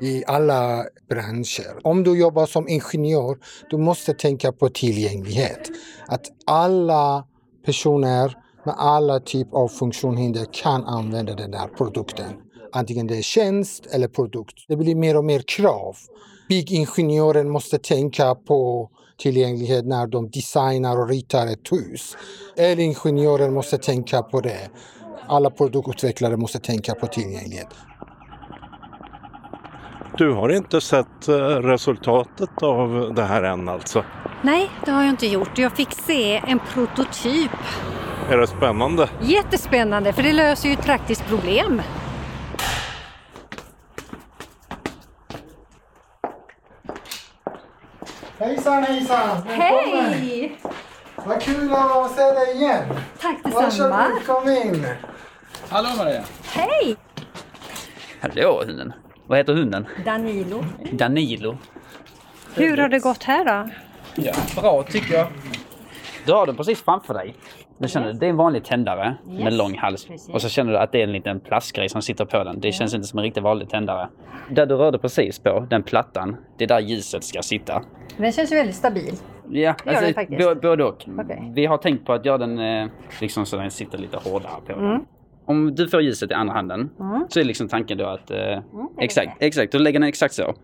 i 0.00 0.24
alla 0.26 0.84
branscher. 1.08 1.86
Om 1.86 2.04
du 2.04 2.18
jobbar 2.18 2.46
som 2.46 2.68
ingenjör, 2.68 3.38
du 3.70 3.76
måste 3.78 4.14
tänka 4.14 4.52
på 4.52 4.68
tillgänglighet. 4.68 5.70
Att 6.06 6.26
alla 6.46 7.24
personer 7.64 8.36
med 8.64 8.74
alla 8.78 9.20
typer 9.20 9.56
av 9.56 9.68
funktionshinder 9.68 10.46
kan 10.52 10.84
använda 10.84 11.34
den 11.34 11.50
där 11.50 11.68
produkten. 11.76 12.32
Antingen 12.72 13.06
det 13.06 13.16
är 13.16 13.22
tjänst 13.22 13.86
eller 13.86 14.08
produkt. 14.08 14.54
Det 14.68 14.76
blir 14.76 14.94
mer 14.94 15.16
och 15.16 15.24
mer 15.24 15.40
krav. 15.40 15.96
Byggingenjören 16.48 17.48
måste 17.48 17.78
tänka 17.78 18.34
på 18.34 18.90
tillgänglighet 19.16 19.86
när 19.86 20.06
de 20.06 20.30
designar 20.30 21.00
och 21.00 21.08
ritar 21.08 21.46
ett 21.46 21.72
hus. 21.72 22.16
Elingenjörer 22.56 23.50
måste 23.50 23.78
tänka 23.78 24.22
på 24.22 24.40
det. 24.40 24.70
Alla 25.26 25.50
produktutvecklare 25.50 26.36
måste 26.36 26.58
tänka 26.58 26.94
på 26.94 27.06
tillgänglighet. 27.06 27.68
Du 30.18 30.32
har 30.32 30.48
inte 30.48 30.80
sett 30.80 31.28
eh, 31.28 31.34
resultatet 31.42 32.62
av 32.62 33.12
det 33.14 33.22
här 33.22 33.42
än 33.42 33.68
alltså? 33.68 34.04
Nej, 34.42 34.70
det 34.84 34.90
har 34.90 35.02
jag 35.02 35.10
inte 35.10 35.26
gjort. 35.26 35.58
Jag 35.58 35.72
fick 35.72 35.92
se 35.92 36.36
en 36.36 36.60
prototyp. 36.74 37.50
Är 38.30 38.38
det 38.38 38.46
spännande? 38.46 39.08
Jättespännande, 39.22 40.12
för 40.12 40.22
det 40.22 40.32
löser 40.32 40.68
ju 40.68 40.74
ett 40.74 40.84
praktiskt 40.84 41.26
problem. 41.26 41.82
Hejsan 48.42 48.82
hejsan! 48.82 49.42
Välkommen! 49.46 50.12
Hej! 50.12 50.58
Vad 51.16 51.42
kul 51.42 51.72
att 51.72 52.10
se 52.10 52.22
dig 52.22 52.56
igen! 52.56 52.84
Tack 53.20 53.36
detsamma! 53.44 53.96
Varsågod, 53.96 54.26
kom 54.26 54.48
in! 54.48 54.86
Hallå 55.68 55.88
Maria! 55.98 56.22
Hej! 56.44 56.96
Hallå 58.20 58.62
hunden! 58.66 58.92
Vad 59.26 59.38
heter 59.38 59.54
hunden? 59.54 59.86
Danilo. 60.04 60.64
Danilo. 60.92 61.58
Hur 62.54 62.76
har 62.76 62.88
det 62.88 62.98
gått 62.98 63.22
här 63.22 63.44
då? 63.44 63.70
Ja, 64.14 64.34
bra 64.56 64.82
tycker 64.82 65.14
jag. 65.14 65.26
Du 66.26 66.32
har 66.32 66.46
den 66.46 66.56
precis 66.56 66.82
framför 66.82 67.14
dig. 67.14 67.34
Du 67.78 67.88
känner, 67.88 68.12
det 68.12 68.26
är 68.26 68.30
en 68.30 68.36
vanlig 68.36 68.64
tändare 68.64 69.14
med 69.26 69.40
Yes, 69.40 69.58
lång 69.58 69.78
hals. 69.78 70.04
precis. 70.06 70.28
Och 70.34 70.42
så 70.42 70.48
känner 70.48 70.72
du 70.72 70.78
att 70.78 70.92
det 70.92 70.98
är 70.98 71.02
en 71.04 71.12
liten 71.12 71.40
plastgrej 71.40 71.88
som 71.88 72.02
sitter 72.02 72.24
på 72.24 72.44
den. 72.44 72.60
Det 72.60 72.72
känns 72.72 72.94
inte 72.94 73.06
som 73.06 73.18
en 73.18 73.22
riktigt 73.22 73.42
vanlig 73.42 73.68
tändare. 73.68 74.08
Där 74.50 74.66
du 74.66 74.74
rörde 74.74 74.98
precis 74.98 75.38
på, 75.38 75.66
den 75.70 75.82
plattan, 75.82 76.36
det 76.58 76.64
är 76.64 76.68
där 76.68 76.80
ljuset 76.80 77.24
ska 77.24 77.42
sitta. 77.42 77.82
Den 78.16 78.32
känns 78.32 78.52
ju 78.52 78.56
väldigt 78.56 78.76
stabil. 78.76 79.14
Ja, 79.50 79.74
Det 79.84 80.14
den 80.28 80.38
bo- 80.38 80.60
både 80.60 80.84
och. 80.84 81.04
Okej. 81.18 81.52
Vi 81.54 81.66
har 81.66 81.78
tänkt 81.78 82.06
på 82.06 82.12
att 82.12 82.24
göra 82.24 82.38
den 82.38 82.58
eh, 82.58 82.88
liksom 83.20 83.46
så 83.46 83.56
den 83.56 83.70
sitter 83.70 83.98
lite 83.98 84.16
hårdare 84.16 84.52
på 84.66 84.72
den. 84.72 84.90
Mm. 84.90 85.04
Om 85.46 85.74
du 85.74 85.88
får 85.88 86.00
ljuset 86.02 86.30
i 86.30 86.34
andra 86.34 86.54
handen 86.54 86.90
Mm. 87.00 87.24
så 87.28 87.40
är 87.40 87.44
liksom 87.44 87.68
tanken 87.68 87.98
då 87.98 88.06
att... 88.06 88.30
Eh, 88.30 88.36
är 88.38 88.62
exakt, 88.98 89.40
det. 89.40 89.46
exakt. 89.46 89.72
Du 89.72 89.78
lägger 89.78 90.00
den 90.00 90.08
exakt 90.08 90.34
så. 90.34 90.54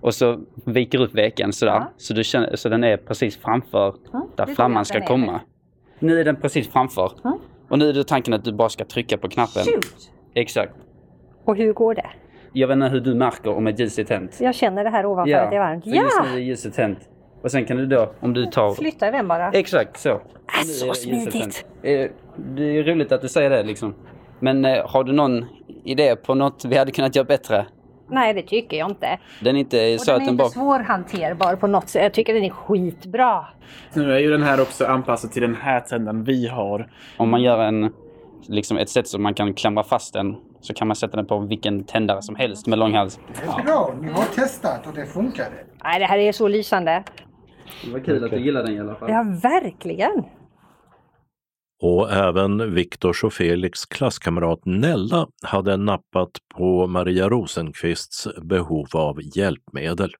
Och 0.00 0.14
så 0.14 0.40
viker 0.64 1.00
upp 1.00 1.14
veken 1.14 1.52
sådär. 1.52 1.72
Ja. 1.72 1.90
Så, 1.96 2.14
du 2.14 2.24
känner, 2.24 2.56
så 2.56 2.68
den 2.68 2.84
är 2.84 2.96
precis 2.96 3.36
framför 3.36 3.94
Mm, 4.14 4.26
där 4.36 4.46
flamman 4.46 4.84
ska 4.84 4.98
den 4.98 5.06
komma. 5.06 5.40
Nu 6.02 6.20
är 6.20 6.24
den 6.24 6.36
precis 6.36 6.68
framför. 6.72 7.12
Mm. 7.24 7.38
Och 7.68 7.78
nu 7.78 7.88
är 7.88 7.92
det 7.92 8.04
tanken 8.04 8.34
att 8.34 8.44
du 8.44 8.52
bara 8.52 8.68
ska 8.68 8.84
trycka 8.84 9.18
på 9.18 9.28
knappen. 9.28 9.62
Shoot! 9.64 10.10
Exakt. 10.34 10.72
Och 11.44 11.56
hur 11.56 11.72
går 11.72 11.94
det? 11.94 12.06
Jag 12.52 12.68
vet 12.68 12.74
inte 12.74 12.88
hur 12.88 13.00
du 13.00 13.14
märker 13.14 13.50
om 13.56 13.66
ett 13.66 13.78
ljus 13.78 13.98
är 13.98 14.04
tänt. 14.04 14.38
Jag 14.40 14.54
känner 14.54 14.84
det 14.84 14.90
här 14.90 15.06
ovanför 15.06 15.34
att 15.34 15.50
det 15.50 15.56
är 15.56 15.60
varmt. 15.60 15.84
för 15.84 15.90
just 15.90 16.16
Ja! 16.18 16.24
nu 16.24 16.36
är 16.36 16.38
ljuset 16.42 16.74
tänt. 16.74 16.98
Och 17.42 17.50
sen 17.50 17.64
kan 17.64 17.76
du 17.76 17.86
då, 17.86 18.12
om 18.20 18.32
du 18.34 18.46
tar... 18.46 18.74
Flytta 18.74 19.10
den 19.10 19.28
bara. 19.28 19.50
Exakt 19.50 20.00
så. 20.00 20.08
Äh, 20.10 20.20
så 20.64 20.86
ljuset 20.86 21.02
smidigt. 21.02 21.66
Eh, 21.82 22.10
Det 22.56 22.62
är 22.78 22.82
roligt 22.82 23.12
att 23.12 23.20
du 23.22 23.28
säger 23.28 23.50
det 23.50 23.62
liksom. 23.62 23.94
Men 24.40 24.64
eh, 24.64 24.86
har 24.88 25.04
du 25.04 25.12
någon 25.12 25.44
idé 25.84 26.16
på 26.16 26.34
något 26.34 26.64
vi 26.64 26.76
hade 26.76 26.92
kunnat 26.92 27.16
göra 27.16 27.24
bättre? 27.24 27.66
Nej, 28.12 28.34
det 28.34 28.42
tycker 28.42 28.76
jag 28.76 28.90
inte. 28.90 29.18
Den 29.40 29.56
är 29.56 29.60
inte 29.60 29.98
så 29.98 30.04
den 30.04 30.14
att 30.14 30.20
är 30.20 30.24
den 30.24 30.28
inte 30.34 30.42
bara... 30.42 30.48
svårhanterbar 30.48 31.56
på 31.56 31.66
något 31.66 31.88
sätt. 31.88 32.02
Jag 32.02 32.14
tycker 32.14 32.34
den 32.34 32.44
är 32.44 32.50
skitbra. 32.50 33.46
Nu 33.94 34.12
är 34.12 34.18
ju 34.18 34.30
den 34.30 34.42
här 34.42 34.60
också 34.60 34.86
anpassad 34.86 35.32
till 35.32 35.42
den 35.42 35.54
här 35.54 35.80
tändaren 35.80 36.24
vi 36.24 36.48
har. 36.48 36.90
Om 37.16 37.30
man 37.30 37.42
gör 37.42 37.58
en, 37.58 37.92
liksom 38.48 38.76
ett 38.76 38.90
sätt 38.90 39.08
som 39.08 39.22
man 39.22 39.34
kan 39.34 39.54
klamra 39.54 39.84
fast 39.84 40.12
den 40.12 40.36
så 40.60 40.74
kan 40.74 40.88
man 40.88 40.96
sätta 40.96 41.16
den 41.16 41.26
på 41.26 41.38
vilken 41.38 41.84
tändare 41.84 42.22
som 42.22 42.36
helst 42.36 42.66
med 42.66 42.78
lång 42.78 42.94
hals. 42.94 43.20
Bra, 43.64 43.94
ni 44.00 44.08
har 44.08 44.24
testat 44.34 44.86
och 44.86 44.94
det 44.94 45.06
funkade. 45.06 45.50
Nej, 45.84 45.98
det 45.98 46.06
här 46.06 46.18
är 46.18 46.32
så 46.32 46.48
lysande. 46.48 47.02
Det 47.84 47.90
var 47.92 48.00
kul 48.00 48.24
att 48.24 48.30
du 48.30 48.40
gillade 48.40 48.66
den 48.66 48.76
i 48.76 48.80
alla 48.80 48.94
fall. 48.94 49.10
Ja, 49.10 49.24
verkligen. 49.42 50.24
Och 51.82 52.12
även 52.12 52.74
Viktors 52.74 53.24
och 53.24 53.32
Felix 53.32 53.86
klasskamrat 53.86 54.60
Nella 54.64 55.26
hade 55.42 55.76
nappat 55.76 56.30
på 56.54 56.86
Maria 56.86 57.28
Rosenqvists 57.28 58.28
behov 58.42 58.86
av 58.92 59.20
hjälpmedel. 59.36 60.14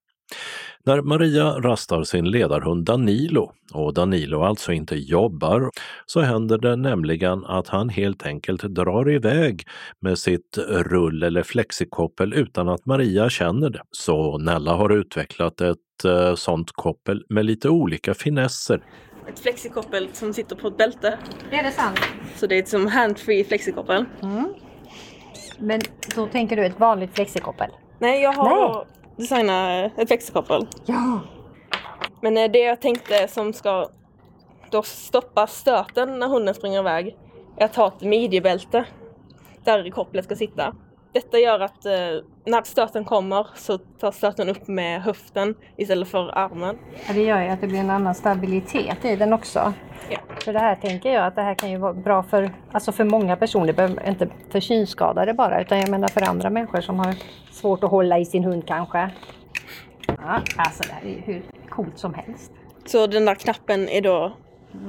När 0.85 1.03
Maria 1.03 1.45
rastar 1.45 2.05
sin 2.05 2.31
ledarhund 2.31 2.85
Danilo 2.85 3.53
och 3.73 3.95
Danilo 3.95 4.43
alltså 4.43 4.73
inte 4.73 4.97
jobbar 4.97 5.71
så 6.07 6.21
händer 6.21 6.59
det 6.59 6.77
nämligen 6.77 7.45
att 7.45 7.69
han 7.69 7.89
helt 7.89 8.27
enkelt 8.27 8.63
drar 8.63 9.11
iväg 9.11 9.65
med 10.01 10.19
sitt 10.19 10.59
rull 10.69 11.23
eller 11.23 11.43
flexikoppel 11.43 12.35
utan 12.35 12.69
att 12.69 12.87
Maria 12.87 13.31
känner 13.31 13.71
det. 13.71 13.83
Så 13.91 14.39
Nella 14.39 14.75
har 14.75 14.91
utvecklat 14.91 15.61
ett 15.61 16.05
eh, 16.05 16.35
sånt 16.35 16.73
koppel 16.73 17.25
med 17.29 17.45
lite 17.45 17.69
olika 17.69 18.15
finesser. 18.15 18.83
Ett 19.29 19.39
flexikoppel 19.39 20.09
som 20.13 20.33
sitter 20.33 20.57
på 20.57 20.69
ett 20.69 20.77
bälte. 20.77 21.19
Det 21.51 21.57
är 21.57 21.63
det 21.63 21.71
sant. 21.71 22.01
Så 22.37 22.47
det 22.47 22.55
är 22.55 22.59
ett 22.59 22.69
som 22.69 22.87
hand-free 22.87 23.45
flexikoppel. 23.45 24.05
Men 25.59 25.81
då 26.15 26.27
tänker 26.27 26.57
du 26.57 26.67
ett 26.67 26.81
vanligt 26.81 27.15
flexikoppel? 27.15 27.71
Nej, 27.99 28.23
jag 28.23 28.33
har 28.33 28.75
Nej. 28.75 28.87
designat 29.17 29.99
ett 29.99 30.09
flexikoppel. 30.09 30.67
Ja. 30.87 31.21
Men 32.21 32.37
eh, 32.37 32.51
det 32.51 32.59
jag 32.59 32.81
tänkte 32.81 33.29
som 33.29 33.53
ska 33.53 33.89
då 34.71 34.83
stoppa 34.83 35.47
stöten 35.47 36.19
när 36.19 36.29
hunden 36.29 36.55
springer 36.55 36.81
iväg 36.81 37.17
är 37.57 37.65
att 37.65 37.77
ha 37.77 37.89
ett 37.89 38.01
midjebälte 38.01 38.85
där 39.65 39.91
kopplet 39.91 40.25
ska 40.25 40.37
sitta. 40.37 40.75
Detta 41.13 41.39
gör 41.39 41.61
att 41.61 41.87
eh, 41.87 41.93
när 42.45 42.63
stöten 42.63 43.05
kommer 43.05 43.47
så 43.55 43.79
tar 43.79 44.13
stöten 44.13 44.49
upp 44.49 44.69
med 44.69 45.03
höften 45.03 45.55
istället 45.77 46.09
för 46.09 46.39
armen. 46.39 46.79
Ja, 47.07 47.15
det 47.15 47.23
gör 47.23 47.43
ju 47.43 47.49
att 47.49 47.61
det 47.61 47.67
blir 47.67 47.79
en 47.79 47.91
annan 47.91 48.15
stabilitet 48.15 49.05
i 49.05 49.17
den 49.17 49.33
också. 49.33 49.73
Ja. 50.11 50.19
För 50.45 50.53
det 50.53 50.59
här 50.59 50.77
tänker 50.77 51.13
jag 51.13 51.27
att 51.27 51.35
det 51.35 51.43
här 51.43 51.55
kan 51.55 51.71
ju 51.71 51.77
vara 51.77 51.93
bra 51.93 52.23
för, 52.23 52.51
alltså 52.73 52.93
för 52.93 53.05
många 53.05 53.37
personer, 53.37 54.09
inte 54.09 54.29
för 54.51 54.61
synskadade 54.61 55.35
bara, 55.35 55.61
utan 55.61 55.81
jag 55.81 55.89
menar 55.89 56.09
för 56.09 56.29
andra 56.29 56.51
människor 56.51 56.81
som 56.81 56.99
har 56.99 57.15
svårt 57.51 57.85
att 57.85 57.91
hålla 57.91 58.19
i 58.19 58.25
sin 58.25 58.45
hund 58.45 58.67
kanske. 58.67 59.11
Ja, 60.07 60.41
alltså 60.57 60.83
det 60.83 60.93
här 60.93 61.03
är 61.03 61.09
ju 61.09 61.21
hur 61.21 61.43
coolt 61.69 61.99
som 61.99 62.15
helst. 62.15 62.53
Så 62.85 63.07
den 63.07 63.25
där 63.25 63.35
knappen 63.35 63.89
är 63.89 64.01
då 64.01 64.33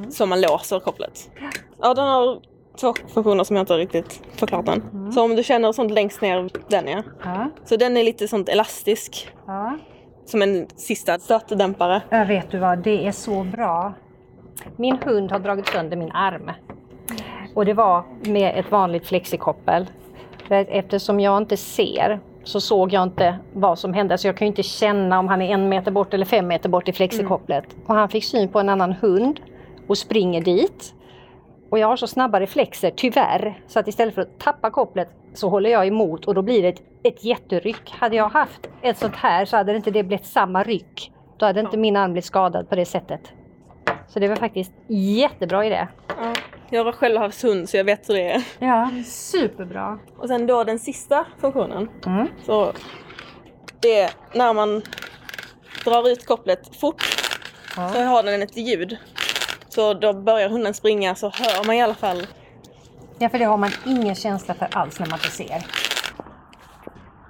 som 0.09 0.29
man 0.29 0.41
låser 0.41 0.79
kopplet. 0.79 1.29
Ja, 1.81 1.93
den 1.93 2.07
har 2.07 2.41
två 2.81 2.93
funktioner 3.13 3.43
som 3.43 3.55
jag 3.55 3.63
inte 3.63 3.73
riktigt 3.77 4.21
förklarat 4.35 4.67
än. 4.67 5.11
Så 5.11 5.23
om 5.23 5.35
du 5.35 5.43
känner 5.43 5.71
sånt 5.71 5.91
längst 5.91 6.21
ner, 6.21 6.49
den 6.67 6.87
ja. 6.87 7.03
Ja, 7.23 7.49
Så 7.65 7.75
den 7.75 7.97
är 7.97 8.03
lite 8.03 8.27
sånt 8.27 8.49
elastisk. 8.49 9.29
ja. 9.47 9.77
Som 10.25 10.41
en 10.41 10.67
sista 10.75 11.19
stötdämpare. 11.19 12.01
Jag 12.09 12.25
vet 12.25 12.51
du 12.51 12.57
vad, 12.59 12.79
det 12.79 13.07
är 13.07 13.11
så 13.11 13.43
bra. 13.43 13.93
Min 14.77 14.97
hund 15.05 15.31
har 15.31 15.39
dragit 15.39 15.67
sönder 15.67 15.97
min 15.97 16.11
arm. 16.11 16.51
Och 17.55 17.65
det 17.65 17.73
var 17.73 18.03
med 18.25 18.59
ett 18.59 18.71
vanligt 18.71 19.07
flexikoppel. 19.07 19.89
Eftersom 20.49 21.19
jag 21.19 21.37
inte 21.37 21.57
ser 21.57 22.19
så 22.43 22.61
såg 22.61 22.93
jag 22.93 23.03
inte 23.03 23.39
vad 23.53 23.79
som 23.79 23.93
hände. 23.93 24.17
Så 24.17 24.27
jag 24.27 24.37
kan 24.37 24.45
ju 24.45 24.49
inte 24.49 24.63
känna 24.63 25.19
om 25.19 25.27
han 25.27 25.41
är 25.41 25.53
en 25.53 25.69
meter 25.69 25.91
bort 25.91 26.13
eller 26.13 26.25
fem 26.25 26.47
meter 26.47 26.69
bort 26.69 26.89
i 26.89 26.93
flexikopplet. 26.93 27.65
Och 27.85 27.95
han 27.95 28.09
fick 28.09 28.23
syn 28.23 28.47
på 28.49 28.59
en 28.59 28.69
annan 28.69 28.91
hund 28.93 29.39
och 29.87 29.97
springer 29.97 30.41
dit. 30.41 30.93
Och 31.73 31.79
jag 31.79 31.87
har 31.87 31.97
så 31.97 32.07
snabba 32.07 32.39
reflexer, 32.39 32.91
tyvärr, 32.95 33.61
så 33.67 33.79
att 33.79 33.87
istället 33.87 34.15
för 34.15 34.21
att 34.21 34.39
tappa 34.39 34.71
kopplet 34.71 35.09
så 35.33 35.49
håller 35.49 35.69
jag 35.69 35.87
emot 35.87 36.25
och 36.25 36.33
då 36.33 36.41
blir 36.41 36.61
det 36.61 36.67
ett, 36.67 36.81
ett 37.03 37.23
jätteryck. 37.23 37.91
Hade 37.91 38.15
jag 38.15 38.29
haft 38.29 38.69
ett 38.81 38.97
sånt 38.97 39.15
här 39.15 39.45
så 39.45 39.57
hade 39.57 39.71
det 39.71 39.75
inte 39.75 39.91
det 39.91 40.03
blivit 40.03 40.25
samma 40.25 40.63
ryck. 40.63 41.11
Då 41.37 41.45
hade 41.45 41.59
inte 41.59 41.77
min 41.77 41.95
arm 41.95 42.11
blivit 42.11 42.25
skadad 42.25 42.69
på 42.69 42.75
det 42.75 42.85
sättet. 42.85 43.21
Så 44.07 44.19
det 44.19 44.27
var 44.27 44.35
faktiskt 44.35 44.71
jättebra 44.87 45.65
idé. 45.65 45.87
Ja. 46.07 46.33
Jag 46.69 46.83
har 46.85 46.91
själv 46.91 47.19
haft 47.19 47.43
hund 47.43 47.69
så 47.69 47.77
jag 47.77 47.83
vet 47.83 48.09
hur 48.09 48.13
det 48.13 48.31
är. 48.31 48.43
Ja, 48.59 48.89
superbra. 49.05 49.99
Och 50.17 50.27
sen 50.27 50.47
då 50.47 50.63
den 50.63 50.79
sista 50.79 51.25
funktionen. 51.39 51.89
Mm. 52.05 52.27
Så 52.45 52.71
det 53.79 53.99
är 53.99 54.11
när 54.33 54.53
man 54.53 54.81
drar 55.85 56.09
ut 56.09 56.25
kopplet 56.25 56.75
fort 56.75 57.01
så 57.75 58.03
har 58.03 58.23
den 58.23 58.41
ett 58.41 58.57
ljud. 58.57 58.97
Så 59.73 59.93
då 59.93 60.13
börjar 60.13 60.49
hunden 60.49 60.73
springa 60.73 61.15
så 61.15 61.29
hör 61.29 61.65
man 61.65 61.75
i 61.75 61.81
alla 61.81 61.93
fall. 61.93 62.27
Ja, 63.19 63.29
för 63.29 63.39
det 63.39 63.45
har 63.45 63.57
man 63.57 63.69
ingen 63.85 64.15
känsla 64.15 64.53
för 64.53 64.67
alls 64.71 64.99
när 64.99 65.07
man 65.07 65.19
inte 65.19 65.31
ser. 65.31 65.65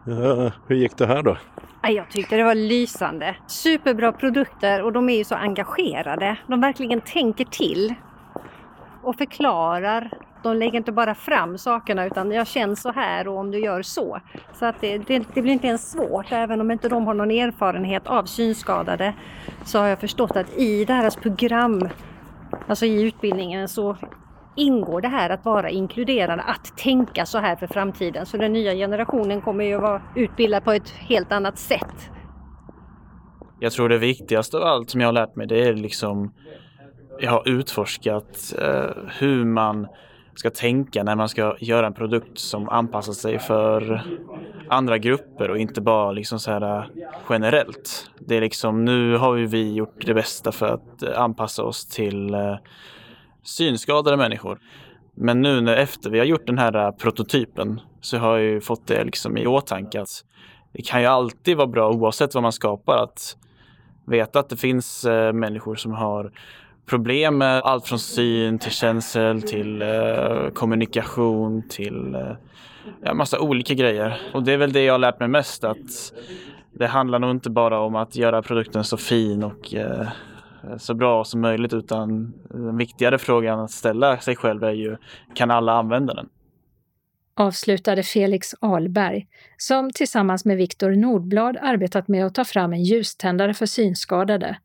Ja, 0.05 0.51
hur 0.67 0.75
gick 0.75 0.97
det 0.97 1.07
här 1.07 1.21
då? 1.21 1.37
Ja, 1.81 1.89
Jag 1.89 2.09
tyckte 2.11 2.35
det 2.35 2.43
var 2.43 2.55
lysande. 2.55 3.35
Superbra 3.47 4.11
produkter 4.11 4.81
och 4.81 4.93
de 4.93 5.09
är 5.09 5.17
ju 5.17 5.23
så 5.23 5.35
engagerade. 5.35 6.37
De 6.47 6.61
verkligen 6.61 7.01
tänker 7.01 7.45
till 7.45 7.93
och 9.03 9.15
förklarar. 9.15 10.09
De 10.43 10.55
lägger 10.57 10.77
inte 10.77 10.91
bara 10.91 11.15
fram 11.15 11.57
sakerna 11.57 12.05
utan 12.05 12.31
jag 12.31 12.47
känner 12.47 12.75
så 12.75 12.91
här 12.91 13.27
och 13.27 13.37
om 13.37 13.51
du 13.51 13.59
gör 13.59 13.81
så. 13.81 14.19
Så 14.53 14.65
att 14.65 14.75
det, 14.81 14.97
det, 14.97 15.23
det 15.33 15.41
blir 15.41 15.53
inte 15.53 15.67
ens 15.67 15.91
svårt. 15.91 16.31
Även 16.31 16.61
om 16.61 16.71
inte 16.71 16.89
de 16.89 17.07
har 17.07 17.13
någon 17.13 17.31
erfarenhet 17.31 18.07
av 18.07 18.25
synskadade 18.25 19.13
så 19.65 19.79
har 19.79 19.87
jag 19.87 19.99
förstått 19.99 20.35
att 20.35 20.57
i 20.57 20.85
deras 20.85 21.15
program, 21.15 21.89
alltså 22.67 22.85
i 22.85 23.01
utbildningen 23.01 23.67
så 23.67 23.97
ingår 24.55 25.01
det 25.01 25.07
här 25.07 25.29
att 25.29 25.45
vara 25.45 25.69
inkluderande, 25.69 26.43
att 26.43 26.77
tänka 26.77 27.25
så 27.25 27.37
här 27.37 27.55
för 27.55 27.67
framtiden. 27.67 28.25
Så 28.25 28.37
den 28.37 28.53
nya 28.53 28.73
generationen 28.73 29.41
kommer 29.41 29.63
ju 29.63 29.75
att 29.75 29.81
vara 29.81 30.01
utbildad 30.15 30.63
på 30.63 30.71
ett 30.71 30.89
helt 30.89 31.31
annat 31.31 31.57
sätt. 31.57 32.09
Jag 33.59 33.71
tror 33.71 33.89
det 33.89 33.97
viktigaste 33.97 34.57
av 34.57 34.63
allt 34.63 34.89
som 34.89 35.01
jag 35.01 35.07
har 35.07 35.13
lärt 35.13 35.35
mig 35.35 35.47
det 35.47 35.67
är 35.67 35.73
liksom 35.73 36.33
jag 37.19 37.31
har 37.31 37.49
utforskat 37.49 38.53
eh, 38.61 38.91
hur 39.19 39.45
man 39.45 39.87
ska 40.35 40.49
tänka 40.49 41.03
när 41.03 41.15
man 41.15 41.29
ska 41.29 41.55
göra 41.59 41.87
en 41.87 41.93
produkt 41.93 42.39
som 42.39 42.69
anpassar 42.69 43.13
sig 43.13 43.39
för 43.39 44.03
andra 44.69 44.97
grupper 44.97 45.49
och 45.49 45.57
inte 45.57 45.81
bara 45.81 46.11
liksom 46.11 46.39
så 46.39 46.51
här 46.51 46.77
äh, 46.77 46.85
generellt. 47.29 48.11
Det 48.19 48.35
är 48.35 48.41
liksom 48.41 48.85
nu 48.85 49.17
har 49.17 49.35
ju 49.35 49.45
vi 49.45 49.73
gjort 49.73 50.05
det 50.05 50.13
bästa 50.13 50.51
för 50.51 50.67
att 50.67 51.03
äh, 51.03 51.21
anpassa 51.21 51.63
oss 51.63 51.85
till 51.85 52.33
äh, 52.33 52.55
synskadade 53.43 54.17
människor. 54.17 54.59
Men 55.15 55.41
nu 55.41 55.61
när 55.61 55.77
efter 55.77 56.09
vi 56.09 56.19
har 56.19 56.25
gjort 56.25 56.47
den 56.47 56.57
här 56.57 56.91
prototypen 56.91 57.81
så 58.01 58.17
har 58.17 58.37
jag 58.37 58.45
ju 58.45 58.61
fått 58.61 58.87
det 58.87 59.03
liksom 59.03 59.37
i 59.37 59.47
åtanke 59.47 60.01
att 60.01 60.25
det 60.73 60.81
kan 60.81 61.01
ju 61.01 61.07
alltid 61.07 61.57
vara 61.57 61.67
bra 61.67 61.89
oavsett 61.89 62.33
vad 62.33 62.43
man 62.43 62.51
skapar 62.51 62.97
att 62.97 63.37
veta 64.05 64.39
att 64.39 64.49
det 64.49 64.57
finns 64.57 65.05
människor 65.33 65.75
som 65.75 65.91
har 65.91 66.31
problem 66.85 67.37
med 67.37 67.61
allt 67.61 67.87
från 67.87 67.99
syn 67.99 68.59
till 68.59 68.71
känsel 68.71 69.41
till 69.41 69.81
eh, 69.81 70.49
kommunikation 70.53 71.63
till 71.69 72.15
eh, 72.15 72.31
ja, 73.03 73.13
massa 73.13 73.39
olika 73.39 73.73
grejer. 73.73 74.21
Och 74.33 74.43
det 74.43 74.53
är 74.53 74.57
väl 74.57 74.73
det 74.73 74.83
jag 74.83 74.93
har 74.93 74.99
lärt 74.99 75.19
mig 75.19 75.27
mest 75.27 75.63
att 75.63 76.13
det 76.71 76.87
handlar 76.87 77.19
nog 77.19 77.31
inte 77.31 77.49
bara 77.49 77.79
om 77.79 77.95
att 77.95 78.15
göra 78.15 78.41
produkten 78.41 78.83
så 78.83 78.97
fin 78.97 79.43
och 79.43 79.73
eh, 79.73 80.07
så 80.77 80.93
bra 80.93 81.23
som 81.23 81.41
möjligt 81.41 81.73
utan 81.73 82.33
den 82.49 82.77
viktigare 82.77 83.17
frågan 83.17 83.59
att 83.59 83.71
ställa 83.71 84.17
sig 84.17 84.35
själv 84.35 84.63
är 84.63 84.71
ju 84.71 84.97
kan 85.35 85.51
alla 85.51 85.73
använda 85.73 86.13
den? 86.13 86.29
avslutade 87.35 88.03
Felix 88.03 88.55
Ahlberg, 88.59 89.27
som 89.57 89.91
tillsammans 89.91 90.45
med 90.45 90.57
Viktor 90.57 90.91
Nordblad 90.91 91.57
arbetat 91.61 92.07
med 92.07 92.25
att 92.25 92.35
ta 92.35 92.45
fram 92.45 92.73
en 92.73 92.83
ljuständare 92.83 93.53
för 93.53 93.65
synskadade, 93.65 94.57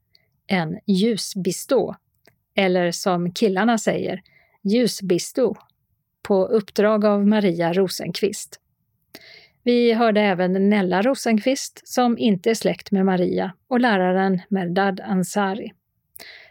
en 0.47 0.79
ljusbistå, 0.87 1.97
eller 2.59 2.91
som 2.91 3.33
killarna 3.33 3.79
säger, 3.79 4.23
ljusbisto, 4.63 5.55
på 6.23 6.47
uppdrag 6.47 7.05
av 7.05 7.27
Maria 7.27 7.73
Rosenqvist. 7.73 8.61
Vi 9.63 9.93
hörde 9.93 10.21
även 10.21 10.69
Nella 10.69 11.03
Rosenqvist, 11.03 11.81
som 11.85 12.19
inte 12.19 12.51
är 12.51 12.55
släkt 12.55 12.91
med 12.91 13.05
Maria, 13.05 13.53
och 13.69 13.81
läraren 13.81 14.41
Merdad 14.49 15.01
Ansari. 15.01 15.73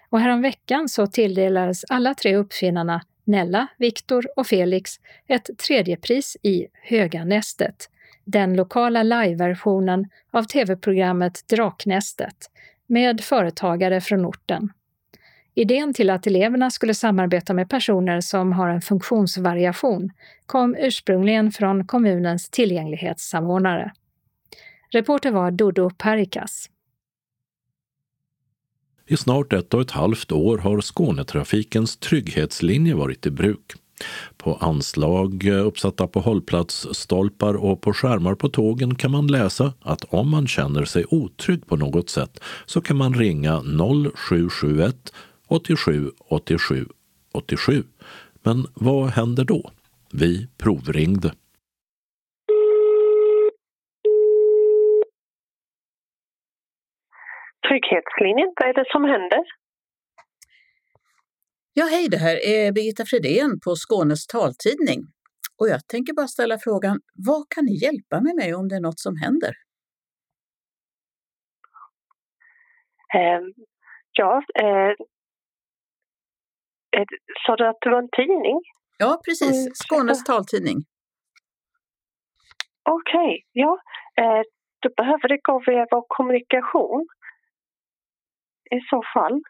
Och 0.09 0.19
häromveckan 0.19 0.89
så 0.89 1.07
tilldelades 1.07 1.83
alla 1.89 2.13
tre 2.13 2.35
uppfinnarna 2.35 3.01
Nella, 3.23 3.67
Viktor 3.77 4.27
och 4.35 4.47
Felix 4.47 4.91
ett 5.27 5.49
tredjepris 5.67 6.37
i 6.43 6.67
Höganästet, 6.83 7.89
den 8.25 8.55
lokala 8.55 9.03
liveversionen 9.03 10.09
av 10.31 10.43
tv-programmet 10.43 11.47
Draknästet, 11.49 12.37
med 12.85 13.21
företagare 13.21 14.01
från 14.01 14.25
orten. 14.25 14.69
Idén 15.59 15.93
till 15.93 16.09
att 16.09 16.27
eleverna 16.27 16.71
skulle 16.71 16.93
samarbeta 16.93 17.53
med 17.53 17.69
personer 17.69 18.21
som 18.21 18.53
har 18.53 18.69
en 18.69 18.81
funktionsvariation 18.81 20.09
kom 20.45 20.75
ursprungligen 20.79 21.51
från 21.51 21.87
kommunens 21.87 22.49
tillgänglighetssamordnare. 22.49 23.91
Reporter 24.91 25.31
var 25.31 25.51
Dodo 25.51 25.89
Perikas. 25.89 26.69
I 29.07 29.17
snart 29.17 29.53
ett 29.53 29.73
och 29.73 29.81
ett 29.81 29.91
halvt 29.91 30.31
år 30.31 30.57
har 30.57 30.81
Skånetrafikens 30.81 31.97
trygghetslinje 31.97 32.95
varit 32.95 33.25
i 33.25 33.31
bruk. 33.31 33.73
På 34.37 34.55
anslag 34.55 35.45
uppsatta 35.45 36.07
på 36.07 36.19
hållplatsstolpar 36.19 37.53
och 37.53 37.81
på 37.81 37.93
skärmar 37.93 38.35
på 38.35 38.49
tågen 38.49 38.95
kan 38.95 39.11
man 39.11 39.27
läsa 39.27 39.73
att 39.81 40.03
om 40.03 40.29
man 40.29 40.47
känner 40.47 40.85
sig 40.85 41.05
otrygg 41.09 41.67
på 41.67 41.75
något 41.75 42.09
sätt 42.09 42.39
så 42.65 42.81
kan 42.81 42.97
man 42.97 43.13
ringa 43.13 43.61
0771 44.15 45.13
87 45.47 46.11
87 46.19 46.85
87. 47.33 47.83
Men 48.43 48.65
vad 48.75 49.09
händer 49.09 49.45
då? 49.45 49.71
Vi 50.11 50.47
provringde. 50.57 51.33
Trygghetslinjen, 57.67 58.53
vad 58.55 58.69
är 58.69 58.73
det 58.73 58.85
som 58.91 59.03
händer? 59.03 59.43
Ja, 61.73 61.85
hej, 61.85 62.07
det 62.09 62.17
här 62.17 62.35
är 62.45 62.71
Birgitta 62.71 63.05
Fredén 63.05 63.59
på 63.59 63.75
Skånes 63.75 64.27
taltidning. 64.27 65.01
Och 65.59 65.67
jag 65.69 65.87
tänker 65.87 66.13
bara 66.13 66.27
ställa 66.27 66.57
frågan, 66.57 66.99
vad 67.27 67.49
kan 67.49 67.65
ni 67.65 67.75
hjälpa 67.83 68.21
mig 68.21 68.33
med 68.35 68.55
om 68.55 68.67
det 68.67 68.75
är 68.75 68.79
något 68.79 68.99
som 68.99 69.15
händer? 69.15 69.53
Eh, 73.15 73.41
ja, 74.11 74.43
eh, 74.59 74.91
sa 77.45 77.55
du 77.55 77.67
att 77.67 77.77
det 77.81 77.89
var 77.89 78.01
en 78.01 78.09
tidning? 78.17 78.61
Ja, 78.97 79.21
precis. 79.25 79.65
Mm, 79.65 79.73
Skånes 79.73 80.23
taltidning. 80.23 80.77
Okej, 82.89 83.19
okay, 83.19 83.41
ja. 83.51 83.79
Eh, 84.21 84.41
då 84.81 84.89
behöver 84.97 85.27
det 85.27 85.39
gå 85.43 85.61
via 85.65 85.87
vår 85.91 86.05
kommunikation 86.07 87.07
i 88.71 88.79
så 88.89 89.03
fall. 89.13 89.41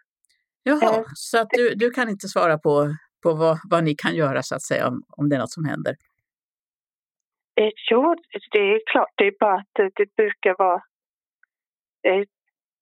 Jaha, 0.63 0.97
eh, 0.97 1.03
så 1.15 1.41
att 1.41 1.49
du, 1.49 1.75
du 1.75 1.91
kan 1.91 2.09
inte 2.09 2.27
svara 2.27 2.57
på, 2.57 2.95
på 3.23 3.33
vad, 3.33 3.57
vad 3.69 3.83
ni 3.83 3.95
kan 3.95 4.15
göra 4.15 4.41
så 4.43 4.55
att 4.55 4.61
säga 4.61 4.87
om, 4.87 5.03
om 5.17 5.29
det 5.29 5.35
är 5.35 5.39
något 5.39 5.51
som 5.51 5.65
händer? 5.65 5.95
Eh, 7.61 7.71
jo, 7.91 8.15
det 8.51 8.59
är 8.59 8.81
klart. 8.91 9.13
Det 9.15 9.27
är 9.27 9.33
bara 9.39 9.55
att 9.55 9.71
det, 9.73 9.89
det 9.95 10.15
brukar 10.15 10.55
vara... 10.57 10.81
Eh, 12.07 12.23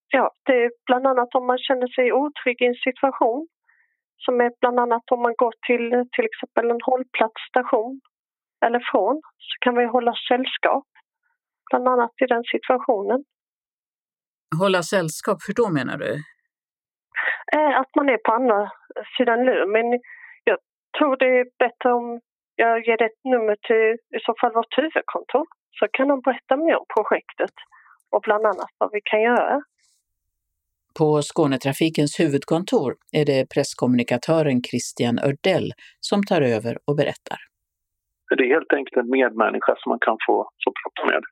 ja, 0.08 0.30
det 0.44 0.52
är 0.52 0.70
bland 0.86 1.06
annat 1.06 1.34
om 1.34 1.46
man 1.46 1.58
känner 1.58 1.88
sig 1.88 2.12
otrygg 2.12 2.62
i 2.62 2.66
en 2.66 2.74
situation. 2.74 3.48
Som 4.24 4.40
är 4.40 4.50
bland 4.60 4.80
annat 4.80 5.02
om 5.10 5.22
man 5.22 5.34
går 5.36 5.54
till 5.66 5.86
till 6.14 6.26
exempel 6.30 6.70
en 6.70 6.86
hållplatsstation 6.88 8.00
eller 8.66 8.80
från 8.90 9.16
så 9.46 9.54
kan 9.60 9.74
vi 9.78 9.84
hålla 9.84 10.14
sällskap. 10.28 10.86
Bland 11.70 11.88
annat 11.88 12.12
i 12.24 12.26
den 12.26 12.44
situationen. 12.54 13.24
Hålla 14.62 14.82
sällskap, 14.82 15.38
hur 15.48 15.54
då 15.54 15.68
menar 15.78 15.96
du? 15.98 16.12
Eh, 17.56 17.80
att 17.80 17.92
man 17.96 18.08
är 18.08 18.18
på 18.26 18.32
andra 18.32 18.70
sidan 19.16 19.44
luren. 19.44 19.70
Men 19.72 19.86
jag 20.44 20.58
tror 20.98 21.16
det 21.16 21.30
är 21.40 21.46
bättre 21.58 21.92
om 21.92 22.20
jag 22.56 22.86
ger 22.86 23.02
ett 23.02 23.20
nummer 23.24 23.56
till 23.66 23.88
i 24.16 24.20
så 24.26 24.34
fall 24.40 24.52
vårt 24.52 24.78
huvudkontor. 24.78 25.46
Så 25.78 25.86
kan 25.92 26.08
de 26.08 26.20
berätta 26.20 26.56
mer 26.56 26.76
om 26.76 26.86
projektet 26.96 27.54
och 28.12 28.22
bland 28.22 28.46
annat 28.46 28.72
vad 28.78 28.90
vi 28.92 29.00
kan 29.04 29.22
göra. 29.22 29.62
På 30.98 31.22
Skånetrafikens 31.22 32.20
huvudkontor 32.20 32.94
är 33.12 33.24
det 33.24 33.46
presskommunikatören 33.54 34.62
Christian 34.62 35.18
Ördell 35.18 35.72
som 36.00 36.22
tar 36.22 36.42
över 36.42 36.78
och 36.86 36.96
berättar. 36.96 37.38
Det 38.36 38.44
är 38.44 38.48
helt 38.48 38.72
enkelt 38.72 38.96
en 38.96 39.10
medmänniska 39.10 39.74
som 39.78 39.90
man 39.90 39.98
kan 40.06 40.16
få, 40.26 40.34
få 40.64 40.72
prata 40.82 41.12
med. 41.12 41.22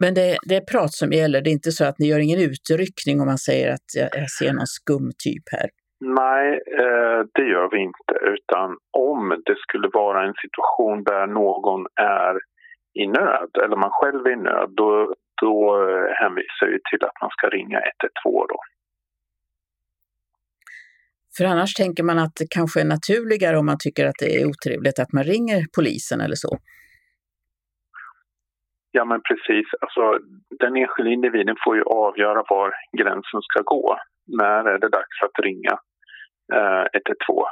Men 0.00 0.14
det, 0.14 0.36
det, 0.48 0.56
är 0.56 0.64
prat 0.72 0.92
som 0.92 1.12
gäller, 1.12 1.40
det 1.40 1.50
är 1.50 1.58
inte 1.60 1.70
så 1.70 1.84
att 1.84 1.98
ni 1.98 2.06
gör 2.06 2.18
ingen 2.18 2.40
utryckning 2.50 3.20
om 3.20 3.26
man 3.26 3.38
säger 3.38 3.72
att 3.72 3.88
jag, 3.98 4.08
jag 4.12 4.30
ser 4.30 4.52
någon 4.52 4.72
skum 4.76 5.10
typ 5.24 5.46
här? 5.56 5.68
Nej, 6.20 6.46
eh, 6.82 7.20
det 7.34 7.46
gör 7.54 7.68
vi 7.70 7.78
inte. 7.90 8.12
Utan 8.34 8.68
om 9.08 9.42
det 9.46 9.56
skulle 9.64 9.88
vara 9.92 10.26
en 10.26 10.34
situation 10.44 11.04
där 11.04 11.26
någon 11.26 11.86
är 12.00 12.34
i 13.02 13.06
nöd, 13.06 13.50
eller 13.64 13.76
man 13.76 13.90
själv 13.92 14.26
är 14.26 14.30
i 14.30 14.36
nöd, 14.36 14.70
då, 14.76 15.14
då 15.44 15.56
hänvisar 16.20 16.66
vi 16.72 16.78
till 16.90 17.02
att 17.08 17.18
man 17.22 17.30
ska 17.36 17.44
ringa 17.48 17.78
112 17.78 18.46
då. 18.52 18.58
För 21.36 21.44
annars 21.44 21.74
tänker 21.74 22.02
man 22.02 22.18
att 22.18 22.34
det 22.40 22.48
kanske 22.50 22.80
är 22.80 22.84
naturligare 22.96 23.56
om 23.58 23.66
man 23.66 23.80
tycker 23.84 24.04
att 24.06 24.20
det 24.22 24.30
är 24.36 24.46
otrevligt 24.52 24.98
att 24.98 25.12
man 25.12 25.24
ringer 25.24 25.60
polisen 25.76 26.20
eller 26.20 26.40
så. 26.44 26.52
Ja 28.90 29.04
men 29.04 29.20
precis, 29.28 29.66
alltså, 29.80 30.02
den 30.60 30.76
enskilda 30.76 31.10
individen 31.10 31.56
får 31.64 31.76
ju 31.76 31.82
avgöra 31.82 32.42
var 32.48 32.74
gränsen 32.98 33.42
ska 33.42 33.62
gå. 33.62 33.98
När 34.26 34.64
är 34.72 34.78
det 34.78 34.88
dags 34.88 35.16
att 35.26 35.44
ringa 35.44 35.74
eh, 36.54 36.84
112 36.94 37.44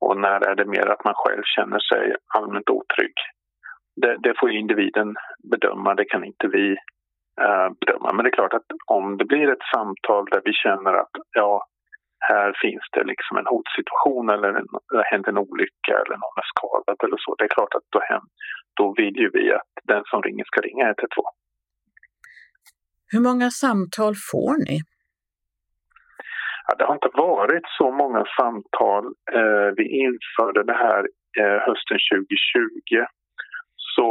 och 0.00 0.20
när 0.20 0.40
är 0.50 0.54
det 0.54 0.64
mer 0.64 0.86
att 0.86 1.04
man 1.04 1.14
själv 1.16 1.42
känner 1.56 1.78
sig 1.78 2.16
allmänt 2.34 2.70
otrygg. 2.70 3.14
Det, 3.96 4.16
det 4.22 4.34
får 4.40 4.50
individen 4.50 5.14
bedöma, 5.52 5.94
det 5.94 6.04
kan 6.04 6.24
inte 6.24 6.46
vi 6.48 6.70
eh, 6.72 6.76
bedöma. 7.80 8.12
Men 8.12 8.24
det 8.24 8.28
är 8.28 8.40
klart 8.40 8.54
att 8.54 8.70
om 8.86 9.16
det 9.16 9.24
blir 9.24 9.52
ett 9.52 9.66
samtal 9.74 10.24
där 10.30 10.42
vi 10.44 10.52
känner 10.52 10.92
att 10.92 11.14
ja, 11.36 11.66
här 12.20 12.52
finns 12.62 12.84
det 12.92 13.04
liksom 13.04 13.36
en 13.36 13.46
hotsituation 13.46 14.30
eller 14.30 14.48
en, 14.48 14.66
det 14.92 15.02
hänt 15.12 15.28
en 15.28 15.38
olycka 15.38 15.94
eller 16.02 16.16
någon 16.22 16.42
är 16.42 16.50
skadad 16.54 16.96
eller 17.04 17.18
så. 17.24 17.34
Det 17.34 17.44
är 17.44 17.56
klart 17.58 17.74
att 17.74 17.86
då, 17.90 18.00
hem, 18.00 18.26
då 18.74 18.94
vill 18.96 19.16
ju 19.16 19.30
vi 19.32 19.52
att 19.52 19.72
den 19.84 20.02
som 20.10 20.22
ringer 20.22 20.44
ska 20.44 20.60
ringa 20.60 20.84
112. 20.84 21.24
Hur 23.12 23.20
många 23.20 23.50
samtal 23.50 24.14
får 24.32 24.54
ni? 24.68 24.76
Ja, 26.66 26.74
det 26.78 26.84
har 26.84 26.94
inte 26.94 27.12
varit 27.14 27.66
så 27.78 27.90
många 27.90 28.24
samtal. 28.40 29.04
Eh, 29.32 29.68
vi 29.76 29.84
införde 30.04 30.62
det 30.62 30.78
här 30.86 31.02
eh, 31.40 31.58
hösten 31.66 31.98
2020. 32.12 33.04
Så 33.94 34.06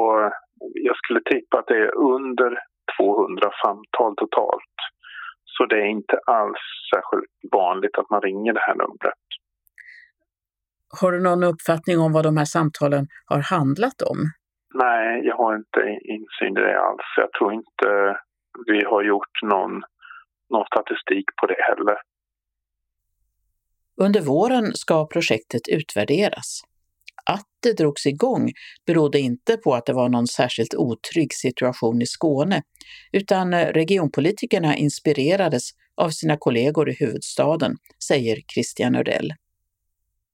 jag 0.88 0.98
skulle 0.98 1.22
tippa 1.22 1.60
att 1.60 1.68
det 1.68 1.78
är 1.78 1.96
under 1.96 2.60
200 2.98 3.52
samtal 3.64 4.16
totalt. 4.16 4.76
Så 5.46 5.66
det 5.66 5.76
är 5.76 5.90
inte 6.00 6.20
alls 6.26 6.64
särskilt 6.94 7.32
vanligt 7.52 7.98
att 7.98 8.10
man 8.10 8.22
ringer 8.22 8.54
det 8.54 8.66
här 8.68 8.76
numret. 8.76 9.24
Har 11.02 11.12
du 11.12 11.20
någon 11.24 11.44
uppfattning 11.44 12.00
om 12.00 12.12
vad 12.14 12.24
de 12.26 12.38
här 12.38 12.46
samtalen 12.46 13.08
har 13.26 13.42
handlat 13.56 14.02
om? 14.02 14.18
Nej, 14.74 15.22
jag 15.26 15.36
har 15.36 15.56
inte 15.56 15.82
insyn 16.04 16.58
i 16.58 16.62
det 16.62 16.80
alls. 16.80 17.08
Jag 17.18 17.32
tror 17.32 17.54
inte 17.54 18.18
vi 18.68 18.84
har 18.86 19.04
gjort 19.04 19.36
någon, 19.44 19.82
någon 20.50 20.66
statistik 20.66 21.26
på 21.42 21.48
det 21.48 21.62
heller. 21.70 21.98
Under 24.02 24.22
våren 24.22 24.74
ska 24.74 25.08
projektet 25.08 25.62
utvärderas. 25.68 26.62
Att 27.36 27.50
det 27.64 27.78
drogs 27.78 28.06
igång 28.06 28.46
berodde 28.88 29.20
inte 29.20 29.58
på 29.64 29.74
att 29.74 29.86
det 29.86 29.94
var 29.94 30.10
någon 30.10 30.28
särskilt 30.28 30.74
otrygg 30.76 31.32
situation 31.34 32.02
i 32.02 32.06
Skåne, 32.06 32.62
utan 33.20 33.54
eh, 33.54 33.68
regionpolitikerna 33.80 34.72
inspirerades 34.76 35.64
av 36.04 36.10
sina 36.10 36.36
kollegor 36.46 36.90
i 36.90 36.96
huvudstaden, 37.00 37.72
säger 38.10 38.36
Christian 38.54 38.96
Ördell. 38.96 39.30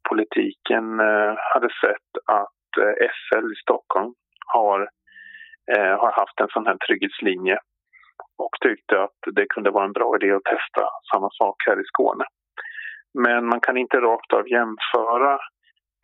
Politiken 0.09 0.85
eh, 1.09 1.33
hade 1.51 1.69
sett 1.83 2.11
att 2.41 2.69
eh, 2.83 2.93
SL 3.17 3.45
i 3.55 3.57
Stockholm 3.65 4.13
har, 4.55 4.79
har 6.01 6.11
haft 6.21 6.39
en 6.41 6.47
sån 6.55 6.65
här 6.65 6.77
trygghetslinje 6.87 7.57
och 8.43 8.55
tyckte 8.65 9.03
att 9.03 9.19
det 9.35 9.45
kunde 9.53 9.71
vara 9.71 9.85
en 9.85 9.97
bra 9.99 10.09
idé 10.17 10.31
att 10.31 10.43
testa 10.43 10.83
samma 11.13 11.29
sak 11.31 11.55
här 11.67 11.77
i 11.81 11.85
Skåne. 11.91 12.25
Men 13.13 13.45
man 13.45 13.61
kan 13.61 13.77
inte 13.77 13.97
rakt 13.97 14.33
av 14.33 14.49
jämföra 14.49 15.39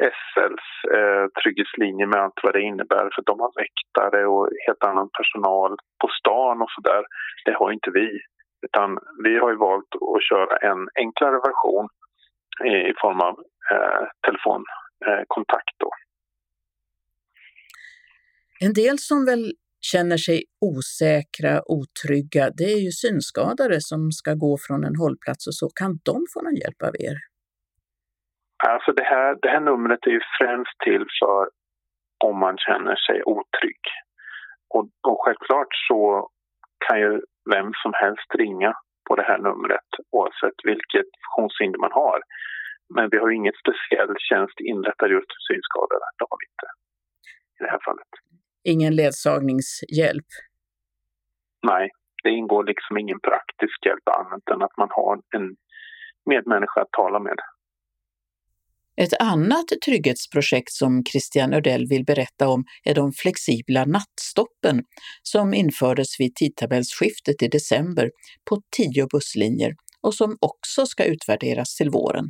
SLs 0.01 0.67
eh, 0.97 1.25
trygghetslinje 1.39 2.05
med 2.07 2.19
allt 2.21 2.39
vad 2.43 2.53
det 2.53 2.61
innebär 2.61 3.09
för 3.15 3.23
de 3.25 3.39
har 3.39 3.51
väktare 3.63 4.25
och 4.33 4.49
helt 4.67 4.83
annan 4.83 5.09
personal 5.17 5.71
på 6.01 6.07
stan 6.19 6.61
och 6.61 6.71
sådär. 6.75 7.03
Det 7.45 7.53
har 7.59 7.71
inte 7.71 7.91
vi. 7.91 8.09
Utan 8.65 8.89
vi 9.23 9.33
har 9.41 9.49
ju 9.51 9.57
valt 9.57 9.91
att 10.15 10.23
köra 10.29 10.53
en 10.71 10.81
enklare 10.95 11.39
version 11.49 11.87
i, 12.71 12.73
i 12.91 12.93
form 13.01 13.19
av 13.21 13.35
eh, 13.71 14.05
telefonkontakt. 14.25 15.77
Eh, 15.81 15.87
en 18.65 18.73
del 18.73 18.97
som 18.99 19.25
väl 19.25 19.53
känner 19.81 20.17
sig 20.17 20.43
osäkra, 20.61 21.61
otrygga, 21.65 22.49
det 22.57 22.63
är 22.63 22.79
ju 22.85 22.91
synskadade 22.91 23.81
som 23.81 24.11
ska 24.11 24.33
gå 24.33 24.57
från 24.67 24.83
en 24.83 24.95
hållplats 24.95 25.47
och 25.47 25.55
så. 25.55 25.69
Kan 25.69 25.99
de 26.03 26.25
få 26.33 26.41
någon 26.41 26.55
hjälp 26.55 26.81
av 26.83 26.95
er? 26.99 27.30
Alltså 28.67 28.91
det 28.91 29.03
här, 29.03 29.37
det 29.41 29.49
här 29.49 29.59
numret 29.59 29.99
är 30.05 30.11
ju 30.11 30.21
främst 30.39 30.79
till 30.85 31.05
för 31.19 31.49
om 32.23 32.39
man 32.39 32.57
känner 32.57 32.95
sig 32.95 33.23
otrygg. 33.23 33.81
Och, 34.75 34.85
och 35.07 35.19
självklart 35.25 35.71
så 35.87 36.29
kan 36.87 36.99
ju 36.99 37.21
vem 37.53 37.71
som 37.83 37.93
helst 37.93 38.35
ringa 38.35 38.73
på 39.07 39.15
det 39.15 39.23
här 39.23 39.37
numret 39.37 39.89
oavsett 40.11 40.59
vilket 40.63 41.09
funktionshinder 41.23 41.79
man 41.79 41.91
har. 41.91 42.19
Men 42.95 43.09
vi 43.11 43.17
har 43.17 43.29
ju 43.29 43.35
inget 43.35 43.59
speciell 43.63 44.15
tjänst 44.29 44.59
inrättad 44.59 45.09
just 45.11 45.31
för 45.33 45.41
synskadade. 45.49 46.05
Det 46.17 46.25
har 46.29 46.37
vi 46.41 46.45
inte 46.53 46.67
i 47.57 47.63
det 47.63 47.71
här 47.71 47.81
fallet. 47.87 48.11
Ingen 48.63 48.95
ledsagningshjälp? 48.95 50.29
nej, 51.71 51.89
det 52.23 52.29
ingår 52.29 52.63
liksom 52.63 52.97
ingen 52.97 53.19
praktisk 53.19 53.85
hjälp 53.85 54.07
annat 54.19 54.49
än 54.53 54.61
att 54.61 54.77
man 54.77 54.89
har 54.91 55.21
en 55.35 55.55
medmänniska 56.25 56.81
att 56.81 56.91
tala 56.91 57.19
med. 57.19 57.39
Ett 58.95 59.21
annat 59.21 59.65
trygghetsprojekt 59.85 60.71
som 60.71 61.03
Christian 61.03 61.53
Ödell 61.53 61.85
vill 61.89 62.05
berätta 62.05 62.47
om 62.47 62.63
är 62.85 62.95
de 62.95 63.11
flexibla 63.11 63.85
nattstoppen 63.85 64.83
som 65.23 65.53
infördes 65.53 66.19
vid 66.19 66.35
tidtabellsskiftet 66.35 67.41
i 67.41 67.47
december 67.47 68.11
på 68.49 68.61
tio 68.77 69.07
busslinjer 69.11 69.75
och 70.01 70.13
som 70.13 70.37
också 70.41 70.85
ska 70.85 71.03
utvärderas 71.03 71.75
till 71.75 71.89
våren. 71.89 72.25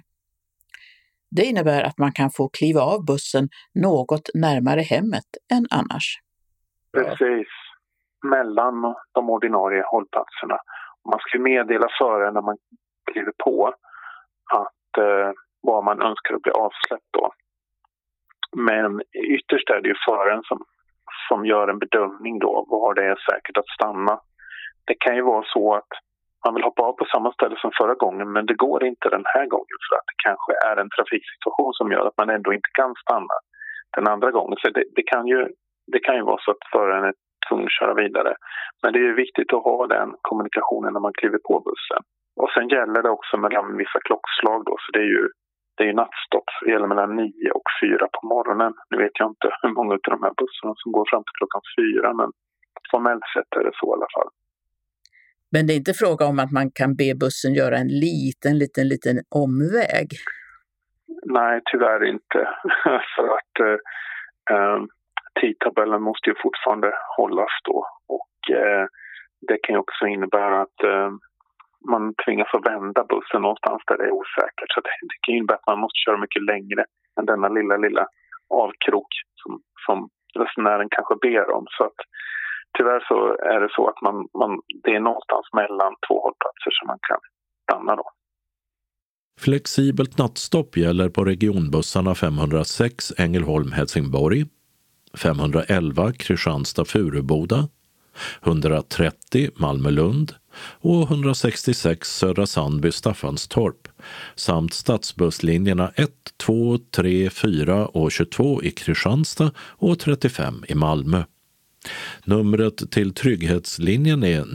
Det 1.35 1.43
innebär 1.45 1.83
att 1.83 1.97
man 1.97 2.11
kan 2.11 2.29
få 2.31 2.49
kliva 2.49 2.81
av 2.81 3.05
bussen 3.05 3.49
något 3.73 4.29
närmare 4.33 4.81
hemmet 4.81 5.29
än 5.53 5.65
annars. 5.69 6.19
Precis, 6.93 7.47
mellan 8.23 8.95
de 9.11 9.29
ordinarie 9.29 9.83
hållplatserna. 9.85 10.57
Man 11.09 11.19
ska 11.19 11.39
meddela 11.39 11.87
föraren 11.99 12.33
när 12.33 12.41
man 12.41 12.57
kliver 13.11 13.33
på 13.43 13.73
att 14.53 14.97
eh, 14.97 15.31
var 15.61 15.81
man 15.81 16.01
önskar 16.01 16.35
att 16.35 16.41
bli 16.41 16.51
avsläppt 16.51 17.11
då. 17.11 17.31
Men 18.55 19.01
ytterst 19.13 19.69
är 19.69 19.81
det 19.81 19.87
ju 19.87 19.95
föraren 20.07 20.43
som, 20.43 20.59
som 21.27 21.45
gör 21.45 21.67
en 21.67 21.79
bedömning 21.79 22.39
då 22.39 22.65
var 22.67 22.93
det 22.93 23.05
är 23.05 23.19
säkert 23.31 23.57
att 23.57 23.69
stanna. 23.77 24.19
Det 24.85 24.95
kan 24.99 25.15
ju 25.15 25.21
vara 25.21 25.43
så 25.45 25.75
att 25.75 25.91
man 26.45 26.55
vill 26.55 26.63
hoppa 26.63 26.83
av 26.83 26.93
på 26.93 27.05
samma 27.05 27.33
ställe 27.33 27.55
som 27.57 27.71
förra 27.77 27.93
gången 27.93 28.31
men 28.31 28.45
det 28.45 28.53
går 28.53 28.83
inte 28.83 29.09
den 29.09 29.23
här 29.25 29.45
gången 29.45 29.77
för 29.89 29.95
att 29.95 30.07
det 30.11 30.23
kanske 30.27 30.51
är 30.69 30.75
en 30.77 30.89
trafiksituation 30.89 31.73
som 31.73 31.91
gör 31.91 32.05
att 32.07 32.17
man 32.17 32.29
ändå 32.29 32.53
inte 32.53 32.69
kan 32.73 32.93
stanna 33.03 33.35
den 33.95 34.07
andra 34.07 34.31
gången. 34.31 34.57
Så 34.61 34.69
det, 34.69 34.83
det 34.95 35.03
kan, 35.03 35.27
ju, 35.27 35.47
det 35.91 35.99
kan 35.99 36.15
ju 36.15 36.21
vara 36.21 36.41
så 36.41 36.51
att 36.51 36.71
föraren 36.71 37.03
är 37.03 37.13
tvungen 37.47 37.65
att 37.65 37.79
köra 37.79 37.93
vidare. 37.93 38.35
Men 38.81 38.93
det 38.93 38.99
är 38.99 39.13
viktigt 39.13 39.53
att 39.53 39.63
ha 39.63 39.87
den 39.87 40.09
kommunikationen 40.21 40.93
när 40.93 40.99
man 40.99 41.13
kliver 41.13 41.39
på 41.47 41.59
bussen. 41.59 42.01
Och 42.35 42.49
sen 42.53 42.69
gäller 42.69 43.01
det 43.03 43.09
också 43.09 43.37
mellan 43.37 43.77
vissa 43.77 43.99
klockslag 43.99 44.65
då, 44.65 44.75
så 44.79 44.91
det 44.93 44.99
är 44.99 45.11
ju 45.17 45.29
det 45.81 45.89
är 45.89 45.93
nattstopp, 45.93 46.47
så 46.53 46.65
det 46.65 46.71
gäller 46.71 46.91
mellan 46.93 47.15
9 47.15 47.51
och 47.59 47.67
4 47.83 48.07
på 48.15 48.21
morgonen. 48.33 48.73
Nu 48.89 48.97
vet 49.03 49.15
jag 49.19 49.27
inte 49.33 49.47
hur 49.61 49.73
många 49.77 49.93
av 49.93 50.11
de 50.15 50.23
här 50.23 50.35
bussarna 50.41 50.73
som 50.77 50.91
går 50.91 51.05
fram 51.11 51.23
till 51.23 51.37
klockan 51.39 51.61
4, 51.77 52.13
men 52.19 52.29
formellt 52.91 53.27
sett 53.33 53.51
är 53.59 53.63
det 53.67 53.75
så 53.79 53.85
i 53.91 53.95
alla 53.97 54.11
fall. 54.15 54.29
Men 55.53 55.61
det 55.67 55.73
är 55.73 55.81
inte 55.83 56.01
fråga 56.03 56.23
om 56.31 56.37
att 56.43 56.51
man 56.59 56.67
kan 56.79 56.91
be 57.01 57.11
bussen 57.23 57.53
göra 57.61 57.75
en 57.83 57.91
liten, 58.05 58.53
liten, 58.63 58.85
liten 58.93 59.15
omväg? 59.43 60.07
Nej, 61.37 61.61
tyvärr 61.71 62.01
inte. 62.13 62.39
För 63.15 63.27
att 63.37 63.53
eh, 63.67 63.79
eh, 64.53 64.79
tidtabellen 65.41 66.01
måste 66.09 66.29
ju 66.29 66.35
fortfarande 66.43 66.91
hållas 67.17 67.53
då. 67.69 67.77
Och 68.17 68.35
eh, 68.55 68.85
det 69.47 69.57
kan 69.63 69.73
ju 69.75 69.79
också 69.79 70.07
innebära 70.07 70.61
att 70.61 70.79
eh, 70.83 71.11
man 71.89 72.13
tvingas 72.25 72.53
att 72.53 72.65
vända 72.65 73.03
bussen 73.03 73.41
någonstans 73.41 73.81
där 73.87 73.97
det 73.97 74.03
är 74.03 74.17
osäkert. 74.21 74.69
Så 74.73 74.81
det, 74.81 74.93
det 75.09 75.17
kan 75.21 75.35
innebära 75.35 75.57
att 75.57 75.71
man 75.71 75.79
måste 75.79 76.03
köra 76.05 76.17
mycket 76.17 76.43
längre 76.43 76.85
än 77.17 77.25
denna 77.25 77.49
lilla, 77.49 77.77
lilla 77.77 78.05
avkrok 78.49 79.11
som, 79.41 79.51
som 79.85 79.97
resenären 80.41 80.89
kanske 80.95 81.15
ber 81.21 81.51
om. 81.57 81.65
Så 81.77 81.83
att 81.83 81.99
tyvärr 82.77 83.03
så 83.09 83.17
är 83.53 83.59
det 83.59 83.71
så 83.71 83.83
att 83.89 84.01
man, 84.01 84.15
man, 84.41 84.51
det 84.83 84.91
är 84.95 84.99
någonstans 84.99 85.45
mellan 85.53 85.93
två 86.07 86.15
hållplatser 86.23 86.71
som 86.77 86.87
man 86.87 86.99
kan 87.09 87.19
stanna 87.63 87.95
då. 87.95 88.07
Flexibelt 89.39 90.17
nattstopp 90.17 90.77
gäller 90.77 91.09
på 91.09 91.23
regionbussarna 91.25 92.15
506 92.15 93.13
Ängelholm-Helsingborg, 93.17 94.45
511 95.23 96.11
Kristianstad-Furuboda, 96.11 97.67
130 98.45 99.49
Malmö-Lund 99.55 100.40
och 100.57 101.01
166 101.01 102.17
Södra 102.17 102.47
Sandby 102.47 102.91
Staffanstorp 102.91 103.87
samt 104.35 104.73
stadsbusslinjerna 104.73 105.91
1, 105.95 106.11
2, 106.37 106.77
3, 106.77 107.29
4 107.29 107.87
och 107.87 108.11
22 108.11 108.63
i 108.63 108.71
Kristianstad 108.71 109.51
och 109.57 109.99
35 109.99 110.63
i 110.67 110.75
Malmö. 110.75 111.23
Numret 112.23 112.91
till 112.91 113.13
Trygghetslinjen 113.13 114.23
är 114.23 114.45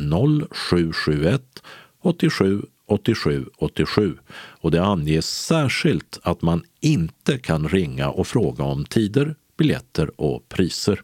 0771 0.49 1.42
87 2.03 2.62
87 2.86 3.47
87 3.57 4.16
och 4.61 4.70
det 4.70 4.84
anges 4.84 5.26
särskilt 5.26 6.18
att 6.22 6.42
man 6.42 6.62
inte 6.80 7.38
kan 7.38 7.68
ringa 7.68 8.11
och 8.11 8.26
fråga 8.26 8.64
om 8.64 8.84
tider, 8.84 9.34
biljetter 9.59 10.20
och 10.20 10.49
priser. 10.49 11.03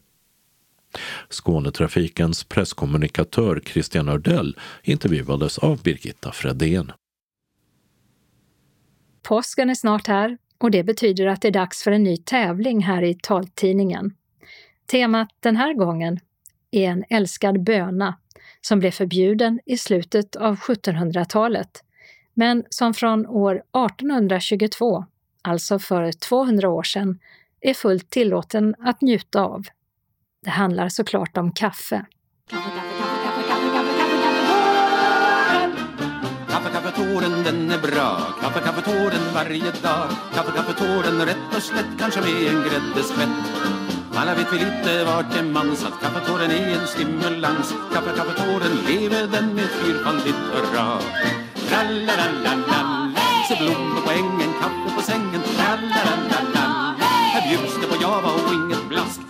Skånetrafikens 1.28 2.44
presskommunikatör 2.44 3.60
Christian 3.66 4.08
Ördell 4.08 4.56
intervjuades 4.82 5.58
av 5.58 5.82
Birgitta 5.82 6.32
Fredén. 6.32 6.92
Påsken 9.22 9.70
är 9.70 9.74
snart 9.74 10.06
här 10.06 10.38
och 10.58 10.70
det 10.70 10.84
betyder 10.84 11.26
att 11.26 11.42
det 11.42 11.48
är 11.48 11.52
dags 11.52 11.82
för 11.82 11.92
en 11.92 12.02
ny 12.02 12.16
tävling 12.16 12.82
här 12.82 13.02
i 13.02 13.14
taltidningen. 13.14 14.14
Temat 14.86 15.28
den 15.40 15.56
här 15.56 15.74
gången 15.74 16.20
är 16.70 16.88
en 16.88 17.04
älskad 17.10 17.62
böna 17.62 18.18
som 18.60 18.78
blev 18.78 18.90
förbjuden 18.90 19.60
i 19.66 19.76
slutet 19.76 20.36
av 20.36 20.56
1700-talet, 20.56 21.84
men 22.34 22.64
som 22.70 22.94
från 22.94 23.26
år 23.26 23.54
1822, 23.54 25.04
alltså 25.42 25.78
för 25.78 26.12
200 26.12 26.68
år 26.68 26.82
sedan, 26.82 27.18
är 27.60 27.74
fullt 27.74 28.10
tillåten 28.10 28.74
att 28.78 29.00
njuta 29.00 29.42
av. 29.42 29.66
Det 30.44 30.50
handlar 30.50 30.88
såklart 30.88 31.36
om 31.36 31.52
kaffe. 31.52 32.04
Kaffe, 36.48 36.70
kaffetåren 36.72 37.42
den 37.44 37.70
är 37.70 37.78
bra. 37.78 38.20
Kaffekaffetåren 38.40 39.34
varje 39.34 39.70
dag. 39.82 40.08
Kaffekaffetåren 40.34 41.26
rätt 41.26 41.56
och 41.56 41.62
slätt 41.62 41.98
Kanske 41.98 42.20
med 42.20 42.54
en 42.54 42.62
gräddeskvätt 42.62 43.62
alla 44.14 44.34
vet 44.34 44.52
vi 44.52 44.58
lite 44.58 45.04
vart 45.04 45.34
det 45.34 45.42
mans 45.42 45.84
att 45.84 46.00
kaffetåren 46.02 46.50
är 46.50 46.80
en 46.80 46.86
stimulans. 46.86 47.74
Kaffekaffetåren 47.92 48.76
lever 48.88 49.26
den 49.26 49.54
med 49.54 49.64
fyrfaldigt 49.64 50.36
hurra 50.52 50.98
Tralalalalala. 51.68 53.12
Se 53.48 53.56
blommor 53.64 54.00
på 54.00 54.10
ängen, 54.10 54.52
kaffe 54.60 54.96
på 54.96 55.02
sängen. 55.02 55.42
Tralalalalala. 55.56 56.94
Här 57.32 57.48
bjuds 57.48 57.74
det 57.80 57.86
på 57.86 58.02
java 58.02 58.30
och 58.32 58.52
inget 58.54 58.88
blask. 58.88 59.20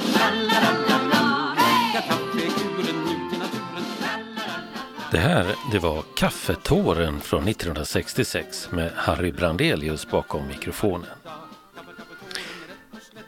Det 5.13 5.19
här 5.19 5.55
det 5.73 5.79
var 5.79 6.05
Kaffetåren 6.17 7.21
från 7.21 7.49
1966 7.49 8.69
med 8.71 8.93
Harry 8.97 9.33
Brandelius 9.33 10.11
bakom 10.11 10.49
mikrofonen. 10.49 11.11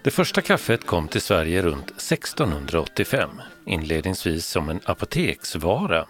Det 0.03 0.11
första 0.11 0.41
kaffet 0.41 0.87
kom 0.87 1.09
till 1.09 1.21
Sverige 1.21 1.63
runt 1.63 1.91
1685, 1.91 3.31
inledningsvis 3.67 4.47
som 4.47 4.69
en 4.69 4.81
apoteksvara, 4.85 6.07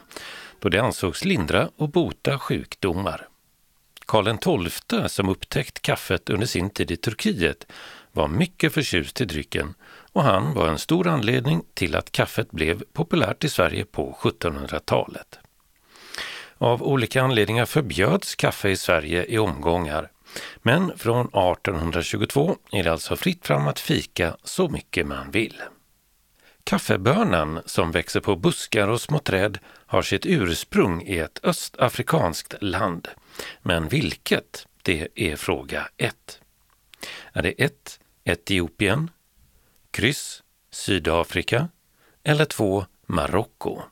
då 0.59 0.69
det 0.69 0.79
ansågs 0.79 1.25
lindra 1.25 1.71
och 1.77 1.89
bota 1.89 2.39
sjukdomar. 2.39 3.29
Karl 4.07 4.59
XII, 4.61 5.09
som 5.09 5.29
upptäckt 5.29 5.83
kaffet 5.83 6.31
under 6.31 6.47
sin 6.47 6.71
tid 6.71 6.91
i 6.91 6.97
Turkiet, 6.97 7.67
var 8.13 8.29
mycket 8.29 8.75
förtjust 8.75 9.21
i 9.21 9.25
drycken 9.25 9.75
och 10.13 10.23
han 10.23 10.55
var 10.55 10.69
en 10.69 10.79
stor 10.79 11.09
anledning 11.09 11.63
till 11.75 11.97
att 11.97 12.13
kaffet 12.13 12.51
blev 12.51 12.83
populärt 12.93 13.45
i 13.45 13.49
Sverige 13.49 13.85
på 13.85 14.19
1700-talet. 14.21 15.39
Av 16.65 16.83
olika 16.83 17.23
anledningar 17.23 17.67
förbjöds 17.67 18.35
kaffe 18.35 18.69
i 18.69 18.77
Sverige 18.77 19.25
i 19.25 19.39
omgångar 19.39 20.11
men 20.57 20.99
från 20.99 21.27
1822 21.27 22.57
är 22.73 22.85
det 22.85 22.93
alltså 22.93 23.17
fritt 23.17 23.47
fram 23.47 23.69
att 23.69 23.81
fika 23.81 24.37
så 24.45 24.69
mycket 24.69 25.07
man 25.07 25.31
vill. 25.31 25.63
Kaffebönan 26.65 27.63
som 27.67 27.91
växer 27.91 28.21
på 28.21 28.37
buskar 28.37 28.89
och 28.89 29.01
små 29.01 29.19
träd 29.19 29.59
har 29.67 30.03
sitt 30.03 30.27
ursprung 30.27 31.03
i 31.03 31.19
ett 31.19 31.41
östafrikanskt 31.43 32.55
land. 32.61 33.09
Men 33.63 33.89
vilket? 33.89 34.67
Det 34.83 35.09
är 35.15 35.37
fråga 35.37 35.89
1. 35.97 36.41
Är 37.33 37.43
det 37.43 37.65
1. 37.65 38.01
Etiopien, 38.25 39.11
kryss 39.91 40.43
Sydafrika 40.71 41.69
eller 42.23 42.45
2. 42.45 42.85
Marocko? 43.07 43.83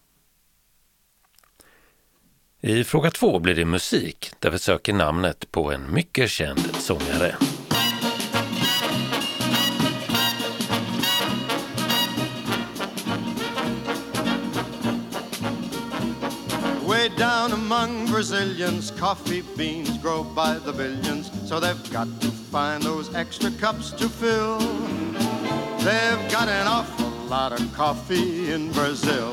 I 2.64 2.84
fråga 2.84 3.10
två 3.10 3.38
blir 3.38 3.54
det 3.54 3.64
musik 3.64 4.30
där 4.38 4.50
vi 4.50 4.58
söker 4.58 4.92
namnet 4.92 5.50
på 5.50 5.72
en 5.72 5.94
mycket 5.94 6.30
känd 6.30 6.60
sångare. 6.78 7.36
Way 16.86 17.08
down 17.18 17.52
among 17.52 18.06
Brazilians, 18.10 18.90
coffee 18.90 19.42
beans 19.56 20.02
grow 20.02 20.24
by 20.24 20.70
the 20.70 20.72
billions, 20.72 21.30
so 21.48 21.60
they've 21.60 21.92
got 21.92 22.20
to 22.20 22.28
find 22.30 22.82
those 22.82 23.18
extra 23.18 23.50
cups 23.50 23.90
to 23.90 24.08
fill. 24.08 24.58
They've 25.78 26.30
got 26.30 26.48
an 26.48 26.66
awful 26.66 27.12
lot 27.28 27.52
of 27.52 27.76
coffee 27.76 28.54
in 28.54 28.72
Brazil. 28.72 29.32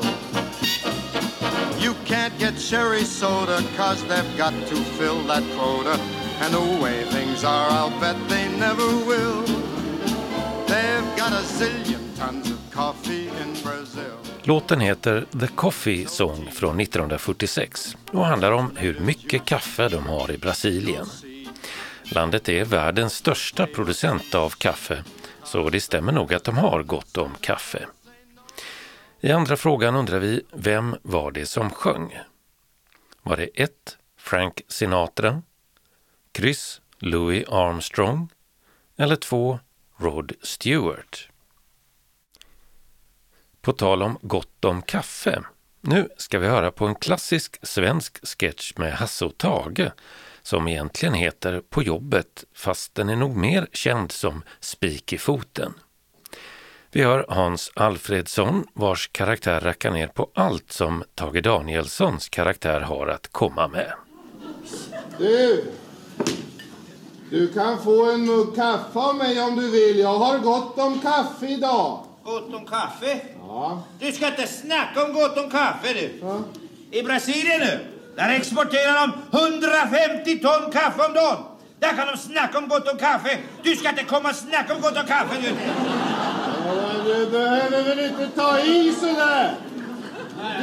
You 1.80 1.94
can't 2.04 2.38
get 2.38 2.58
cherry 2.58 3.04
soda 3.04 3.62
cause 3.76 4.04
they've 4.08 4.38
got 4.38 4.52
to 4.68 4.76
fill 4.98 5.22
that 5.28 5.42
quota. 5.56 5.98
And 6.42 6.54
the 6.54 6.82
way 6.82 7.04
things 7.04 7.44
are, 7.44 7.70
I'll 7.70 8.00
bet 8.00 8.16
they 8.28 8.48
never 8.58 8.86
will. 9.06 9.42
They've 10.66 11.16
got 11.16 11.32
a 11.32 11.42
zillion 11.42 12.16
tons 12.16 12.50
of 12.50 12.58
coffee 12.72 13.28
in 13.28 13.52
Brazil. 13.62 14.16
Låten 14.42 14.80
heter 14.80 15.26
The 15.40 15.46
Coffee 15.46 16.06
Song 16.06 16.50
från 16.52 16.80
1946 16.80 17.96
och 18.12 18.26
handlar 18.26 18.52
om 18.52 18.76
hur 18.76 19.00
mycket 19.00 19.44
kaffe 19.44 19.88
de 19.88 20.06
har 20.06 20.30
i 20.30 20.38
Brasilien. 20.38 21.06
Landet 22.02 22.48
är 22.48 22.64
världens 22.64 23.14
största 23.14 23.66
producent 23.66 24.34
av 24.34 24.50
kaffe, 24.50 25.04
så 25.44 25.70
det 25.70 25.80
stämmer 25.80 26.12
nog 26.12 26.34
att 26.34 26.44
de 26.44 26.58
har 26.58 26.82
gott 26.82 27.18
om 27.18 27.34
kaffe. 27.40 27.86
I 29.22 29.32
andra 29.32 29.56
frågan 29.56 29.96
undrar 29.96 30.18
vi, 30.18 30.42
vem 30.52 30.96
var 31.02 31.32
det 31.32 31.46
som 31.46 31.70
sjöng? 31.70 32.18
Var 33.22 33.36
det 33.36 33.46
1. 33.54 33.72
Frank 34.16 34.62
Sinatra, 34.68 35.42
kryss 36.32 36.80
Louis 36.98 37.48
Armstrong 37.48 38.28
eller 38.96 39.16
2. 39.16 39.58
Rod 39.96 40.32
Stewart? 40.42 41.28
På 43.60 43.72
tal 43.72 44.02
om 44.02 44.18
gott 44.22 44.64
om 44.64 44.82
kaffe. 44.82 45.42
Nu 45.80 46.08
ska 46.16 46.38
vi 46.38 46.46
höra 46.46 46.70
på 46.70 46.86
en 46.86 46.94
klassisk 46.94 47.66
svensk 47.66 48.26
sketch 48.26 48.72
med 48.76 48.92
Hasse 48.92 49.24
och 49.24 49.38
Tage 49.38 49.90
som 50.42 50.68
egentligen 50.68 51.14
heter 51.14 51.60
På 51.60 51.82
jobbet 51.82 52.44
fast 52.54 52.94
den 52.94 53.08
är 53.08 53.16
nog 53.16 53.36
mer 53.36 53.68
känd 53.72 54.12
som 54.12 54.42
Spik 54.60 55.12
i 55.12 55.18
foten. 55.18 55.74
Vi 56.92 57.02
hör 57.02 57.24
Hans 57.28 57.72
Alfredsson 57.74 58.64
vars 58.74 59.08
karaktär 59.12 59.60
rackar 59.60 59.90
ner 59.90 60.06
på 60.06 60.30
allt 60.34 60.72
som 60.72 61.04
Tage 61.14 61.42
Danielssons 61.42 62.28
karaktär 62.28 62.80
har 62.80 63.06
att 63.06 63.28
komma 63.32 63.68
med. 63.68 63.92
Du! 65.18 65.64
Du 67.30 67.52
kan 67.52 67.82
få 67.82 68.10
en 68.10 68.26
mugg 68.26 68.54
kaffe 68.54 68.98
av 68.98 69.16
mig 69.16 69.40
om 69.40 69.56
du 69.56 69.70
vill. 69.70 69.98
Jag 69.98 70.18
har 70.18 70.38
gott 70.38 70.78
om 70.78 71.00
kaffe 71.00 71.46
idag. 71.46 72.04
Gott 72.24 72.54
om 72.54 72.66
kaffe? 72.66 73.20
Ja. 73.38 73.82
Du 74.00 74.12
ska 74.12 74.26
inte 74.26 74.46
snacka 74.46 75.04
om 75.04 75.12
gott 75.12 75.38
om 75.38 75.50
kaffe 75.50 75.92
du. 75.94 76.20
I 76.98 77.02
Brasilien 77.02 77.60
nu, 77.60 77.86
där 78.16 78.34
exporterar 78.34 79.06
de 79.30 79.38
150 79.38 80.38
ton 80.38 80.72
kaffe 80.72 81.06
om 81.06 81.12
dagen. 81.14 81.44
Där 81.78 81.96
kan 81.96 82.06
de 82.06 82.16
snacka 82.16 82.58
om 82.58 82.68
gott 82.68 82.88
om 82.88 82.98
kaffe. 82.98 83.38
Du 83.62 83.76
ska 83.76 83.88
inte 83.88 84.04
komma 84.04 84.28
och 84.28 84.36
snacka 84.36 84.74
om 84.74 84.80
gott 84.80 84.96
om 84.96 85.06
kaffe 85.06 85.36
du. 85.42 85.54
Ja, 87.10 87.16
Du 87.18 87.30
behöver 87.30 87.84
väl 87.84 88.10
inte 88.10 88.28
ta 88.36 88.60
i 88.60 88.92
sådär? 88.92 89.54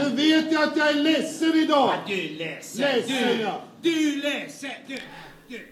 Du 0.03 0.09
vet 0.15 0.51
ju 0.51 0.57
att 0.63 0.77
jag 0.77 0.89
är 0.89 0.93
ledsen 0.93 1.53
idag. 1.53 1.93
Du 2.07 2.13
är 2.13 2.29
ledsen. 2.29 2.81
Ledsen, 2.81 3.37
Du, 3.37 3.41
ja. 3.43 3.61
du 3.81 4.13
är 4.13 4.21
ledsen. 4.21 4.71
Du. 4.87 4.99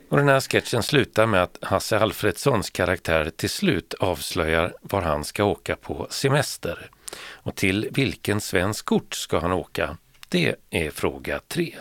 Och 0.10 0.18
den 0.18 0.28
här 0.28 0.40
sketchen 0.40 0.84
slutar 0.84 1.26
med 1.26 1.44
att 1.44 1.58
Hasse 1.62 2.00
Alfredsons 2.00 2.70
karaktär 2.70 3.30
till 3.36 3.50
slut 3.50 3.94
avslöjar 3.94 4.74
var 4.82 5.02
han 5.02 5.24
ska 5.24 5.44
åka 5.44 5.76
på 5.76 6.08
semester. 6.10 6.90
Och 7.18 7.56
till 7.56 7.90
vilken 7.92 8.42
svensk 8.42 8.92
ort 8.92 9.14
ska 9.14 9.40
han 9.40 9.52
åka? 9.52 9.98
Det 10.30 10.56
är 10.70 10.92
fråga 10.92 11.40
tre. 11.48 11.76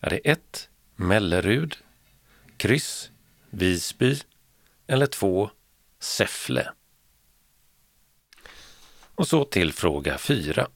Är 0.00 0.10
det 0.10 0.20
1. 0.24 0.68
Mellerud, 0.96 1.76
kryss, 2.56 3.10
Visby 3.50 4.16
eller 4.86 5.06
2. 5.06 5.50
Säffle? 6.00 6.68
Och 9.22 9.28
så 9.28 9.44
till 9.44 9.72
fråga 9.72 10.18
4. 10.18 10.68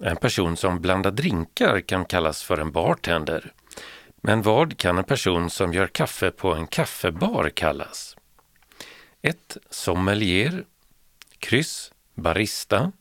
En 0.00 0.16
person 0.16 0.56
som 0.56 0.80
blandar 0.80 1.10
drinkar 1.10 1.80
kan 1.80 2.04
kallas 2.04 2.42
för 2.42 2.58
en 2.58 2.72
bartender. 2.72 3.52
Men 4.16 4.42
vad 4.42 4.78
kan 4.78 4.98
en 4.98 5.04
person 5.04 5.50
som 5.50 5.72
gör 5.72 5.86
kaffe 5.86 6.30
på 6.30 6.54
en 6.54 6.66
kaffebar 6.66 7.50
kallas? 7.50 8.16
1. 9.22 9.56
Sommelier, 9.70 10.64
kryss, 11.38 11.92
barista 12.14 12.92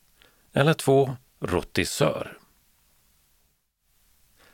eller 0.54 0.74
2. 0.74 1.16
Rotissör. 1.40 2.38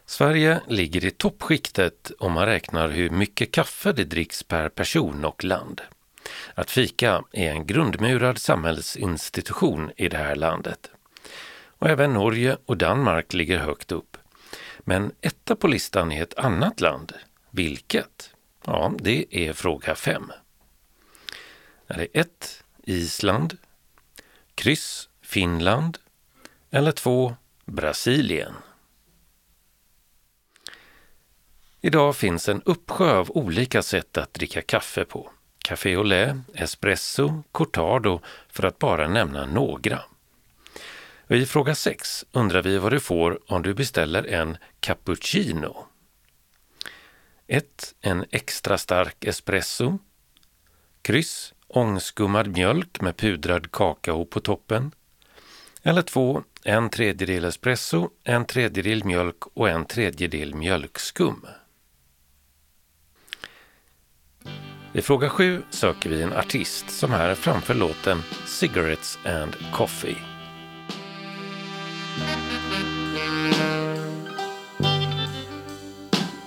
Sverige 0.06 0.62
ligger 0.68 1.06
i 1.06 1.12
toppskiktet 1.12 2.12
om 2.20 2.32
man 2.32 2.46
räknar 2.46 2.90
hur 2.90 3.10
mycket 3.10 3.52
kaffe 3.52 3.92
det 3.92 4.04
dricks 4.04 4.44
per 4.44 4.70
person 4.70 5.26
och 5.26 5.44
land. 5.44 5.82
Att 6.54 6.72
fika 6.72 7.24
är 7.32 7.52
en 7.52 7.68
grundmurad 7.68 8.38
samhällsinstitution 8.38 9.92
i 9.98 10.10
det 10.10 10.18
här 10.18 10.36
landet. 10.36 10.92
Och 11.68 11.90
även 11.90 12.14
Norge 12.14 12.58
och 12.66 12.78
Danmark 12.78 13.34
ligger 13.34 13.58
högt 13.58 13.92
upp. 13.92 14.18
Men 14.80 15.12
etta 15.22 15.56
på 15.56 15.68
listan 15.68 16.12
är 16.12 16.24
ett 16.24 16.40
annat 16.40 16.82
land. 16.82 17.14
Vilket? 17.52 18.34
Ja, 18.66 18.94
det 19.00 19.26
är 19.30 19.54
fråga 19.54 19.96
5. 19.96 20.32
Är 21.88 21.98
det 21.98 22.20
1. 22.20 22.64
Island, 22.84 23.58
kryss 24.56 25.10
Finland 25.22 25.98
eller 26.72 26.92
2. 26.92 27.36
Brasilien? 27.66 28.54
Idag 31.82 32.16
finns 32.16 32.50
en 32.50 32.62
uppsjö 32.62 33.18
av 33.18 33.32
olika 33.32 33.82
sätt 33.82 34.18
att 34.18 34.34
dricka 34.34 34.62
kaffe 34.62 35.06
på. 35.06 35.32
Café 35.70 35.96
au 35.96 36.04
lait, 36.04 36.36
espresso, 36.54 37.44
cortado 37.52 38.22
för 38.48 38.64
att 38.64 38.80
bara 38.80 39.08
nämna 39.08 39.46
några. 39.46 40.02
I 41.28 41.46
fråga 41.46 41.76
6 41.76 42.26
undrar 42.32 42.62
vi 42.62 42.78
vad 42.78 42.92
du 42.92 43.00
får 43.00 43.40
om 43.52 43.62
du 43.62 43.74
beställer 43.74 44.28
en 44.28 44.58
cappuccino. 44.80 45.86
1. 47.48 47.96
En 48.02 48.26
extra 48.32 48.78
stark 48.78 49.24
espresso. 49.24 49.98
Kryss. 51.02 51.54
Ångskummad 51.68 52.48
mjölk 52.48 53.02
med 53.02 53.18
pudrad 53.18 53.72
kakao 53.72 54.26
på 54.26 54.40
toppen. 54.40 54.92
Eller 55.84 56.02
2. 56.02 56.44
En 56.64 56.90
tredjedel 56.90 57.46
espresso, 57.46 58.10
en 58.24 58.46
tredjedel 58.46 59.04
mjölk 59.04 59.44
och 59.54 59.70
en 59.70 59.86
tredjedel 59.86 60.56
mjölkskum. 60.56 61.46
I 64.94 65.02
fråga 65.02 65.30
7 65.30 65.64
söker 65.70 66.10
vi 66.10 66.22
en 66.22 66.34
artist 66.34 66.90
som 66.90 67.12
här 67.12 67.36
framför 67.36 67.74
låten 67.74 68.24
Cigarettes 68.46 69.20
and 69.26 69.56
Coffee. 69.74 70.18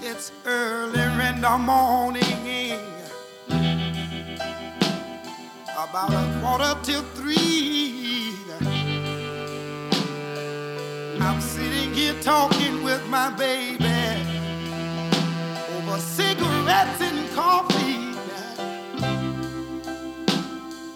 It's 0.02 0.32
early 0.46 1.28
in 1.28 1.42
the 1.42 1.58
morning, 1.58 2.78
about 5.76 6.14
a 6.14 6.40
quarter 6.40 6.84
till 6.84 7.02
three. 7.14 8.34
I'm 11.20 11.40
sitting 11.40 11.94
here 11.94 12.22
talking 12.22 12.84
with 12.84 13.06
my 13.08 13.30
baby 13.38 14.22
over 15.78 15.98
cigarettes 15.98 17.00
and 17.00 17.34
coffee. 17.36 18.01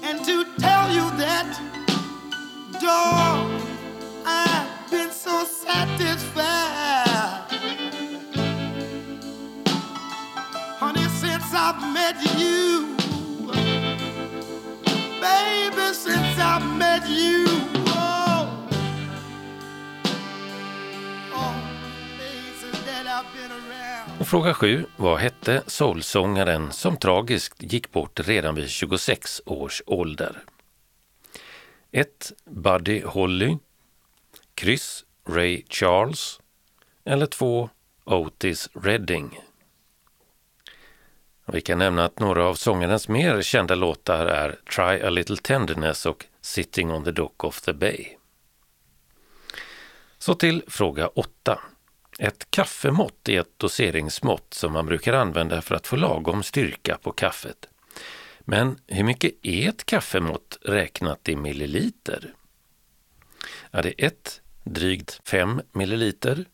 And 0.09 0.25
to 0.25 0.45
tell 0.61 0.89
you 0.93 1.11
that, 1.19 1.51
dog, 2.81 3.61
I've 4.25 4.89
been 4.89 5.11
so 5.11 5.43
satisfied. 5.43 6.47
Honey, 10.79 11.09
since 11.09 11.53
I've 11.53 11.81
met 11.93 12.17
you, 12.39 12.95
baby, 15.21 15.93
since 15.93 16.39
I've 16.39 16.77
met 16.79 17.09
you, 17.09 17.47
oh, 17.89 18.69
oh, 21.35 21.55
that 22.87 23.07
I've 23.09 23.35
been 23.35 23.51
around. 23.51 23.86
Och 24.27 24.31
fråga 24.31 24.55
7. 24.55 24.87
Vad 24.97 25.19
hette 25.19 25.63
soulsångaren 25.67 26.73
som 26.73 26.97
tragiskt 26.97 27.63
gick 27.63 27.93
bort 27.93 28.21
redan 28.21 28.55
vid 28.55 28.69
26 28.69 29.43
års 29.47 29.83
ålder? 29.87 30.43
1. 31.91 32.33
Buddy 32.45 33.03
Holly 33.03 33.59
Kryss 34.55 35.05
Ray 35.29 35.63
Charles 35.69 36.41
eller 37.05 37.27
2. 37.27 37.71
Otis 38.05 38.69
Redding. 38.73 39.41
Vi 41.47 41.61
kan 41.61 41.79
nämna 41.79 42.05
att 42.05 42.19
några 42.19 42.45
av 42.45 42.55
sångarens 42.55 43.09
mer 43.09 43.43
kända 43.43 43.75
låtar 43.75 44.27
är 44.27 44.59
Try 44.77 45.07
a 45.07 45.11
little 45.11 45.37
tenderness 45.37 46.07
och 46.07 46.27
Sitting 46.41 46.91
on 46.91 47.05
the 47.05 47.13
dock 47.13 47.45
of 47.45 47.61
the 47.61 47.73
bay. 47.73 48.17
Så 50.19 50.35
till 50.35 50.63
fråga 50.69 51.09
8. 51.09 51.59
Ett 52.19 52.51
kaffemått 52.51 53.29
är 53.29 53.41
ett 53.41 53.59
doseringsmått 53.59 54.55
som 54.55 54.73
man 54.73 54.87
brukar 54.87 55.13
använda 55.13 55.63
för 55.63 55.75
att 55.75 55.87
få 55.87 55.97
lagom 55.97 56.43
styrka 56.43 56.99
på 57.03 57.13
kaffet. 57.13 57.69
Men 58.41 58.79
hur 58.87 59.05
mycket 59.05 59.33
är 59.43 59.69
ett 59.69 59.87
kaffemått 59.87 60.59
räknat 60.63 61.29
i 61.29 61.37
milliliter? 61.37 62.35
Är 63.71 63.83
det 63.83 63.95
1. 63.99 64.43
Drygt 64.65 65.21
5 65.25 65.61
milliliter, 65.73 66.45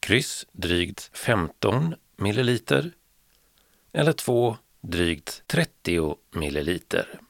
kryss 0.00 0.46
drygt 0.52 1.10
15 1.12 1.94
milliliter 2.16 2.92
eller 3.92 4.12
2 4.12 4.56
drygt 4.80 5.42
30 5.46 6.16
milliliter. 6.30 7.20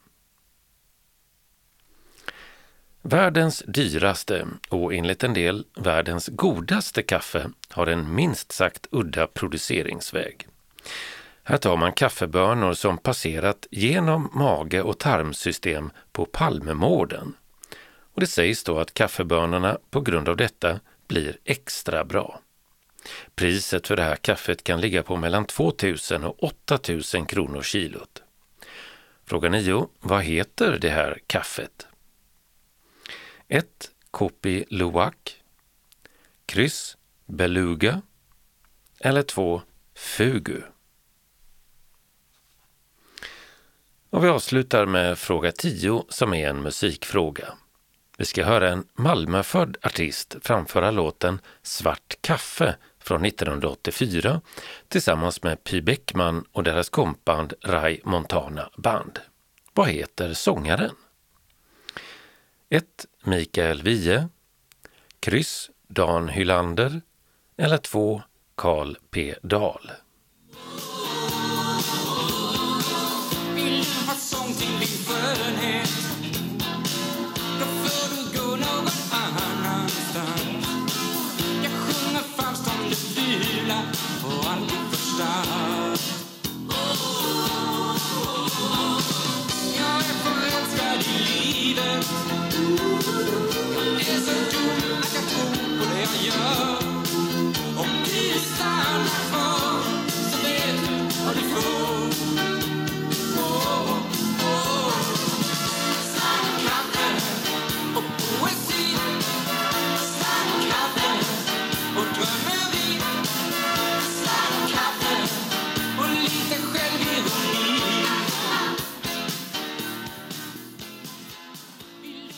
Världens 3.01 3.63
dyraste 3.67 4.47
och 4.69 4.93
enligt 4.93 5.23
en 5.23 5.33
del 5.33 5.65
världens 5.75 6.27
godaste 6.27 7.03
kaffe 7.03 7.49
har 7.69 7.87
en 7.87 8.15
minst 8.15 8.51
sagt 8.51 8.87
udda 8.91 9.27
produceringsväg. 9.27 10.47
Här 11.43 11.57
tar 11.57 11.77
man 11.77 11.93
kaffebönor 11.93 12.73
som 12.73 12.97
passerat 12.97 13.67
genom 13.71 14.29
mage 14.33 14.81
och 14.81 14.97
tarmsystem 14.97 15.91
på 16.11 16.25
Palmemården. 16.25 17.33
Och 18.13 18.21
det 18.21 18.27
sägs 18.27 18.63
då 18.63 18.79
att 18.79 18.93
kaffebönorna 18.93 19.77
på 19.89 20.01
grund 20.01 20.29
av 20.29 20.37
detta 20.37 20.79
blir 21.07 21.37
extra 21.45 22.03
bra. 22.03 22.39
Priset 23.35 23.87
för 23.87 23.95
det 23.95 24.03
här 24.03 24.15
kaffet 24.15 24.63
kan 24.63 24.81
ligga 24.81 25.03
på 25.03 25.15
mellan 25.15 25.45
2000 25.45 26.23
och 26.23 26.43
8000 26.43 27.25
kronor 27.25 27.61
kilot. 27.61 28.23
Fråga 29.25 29.49
9. 29.49 29.87
Vad 29.99 30.23
heter 30.23 30.77
det 30.81 30.89
här 30.89 31.19
kaffet? 31.27 31.86
1. 33.49 33.65
Kopi 34.11 34.65
Luwak 34.69 35.43
Kryss 36.45 36.97
Beluga 37.25 38.01
eller 38.99 39.21
2. 39.21 39.61
Fugu. 39.95 40.61
Och 44.09 44.23
vi 44.23 44.27
avslutar 44.27 44.85
med 44.85 45.17
fråga 45.17 45.51
10 45.51 46.03
som 46.09 46.33
är 46.33 46.49
en 46.49 46.63
musikfråga. 46.63 47.53
Vi 48.17 48.25
ska 48.25 48.45
höra 48.45 48.69
en 48.69 48.87
Malmöfödd 48.93 49.77
artist 49.81 50.35
framföra 50.41 50.91
låten 50.91 51.39
Svart 51.61 52.15
kaffe 52.21 52.75
från 52.99 53.25
1984 53.25 54.41
tillsammans 54.87 55.43
med 55.43 55.63
Py 55.63 55.81
Bäckman 55.81 56.45
och 56.51 56.63
deras 56.63 56.89
kompband 56.89 57.53
Rai 57.61 58.01
Montana 58.03 58.69
Band. 58.77 59.19
Vad 59.73 59.87
heter 59.87 60.33
sångaren? 60.33 60.91
1. 62.69 63.05
Mikael 63.27 63.83
Wiehe 63.83 64.29
Kryss 65.19 65.69
Dan 65.89 66.29
Hylander 66.29 67.01
eller 67.57 67.77
2. 67.77 68.21
Carl 68.55 68.97
P 69.11 69.35
Dahl. 69.41 69.91
Vill 73.55 73.83
du 73.83 74.07
ha 74.07 74.13
sång 74.13 74.53
till 74.53 74.79
din 74.79 75.05
skönhet 75.05 75.56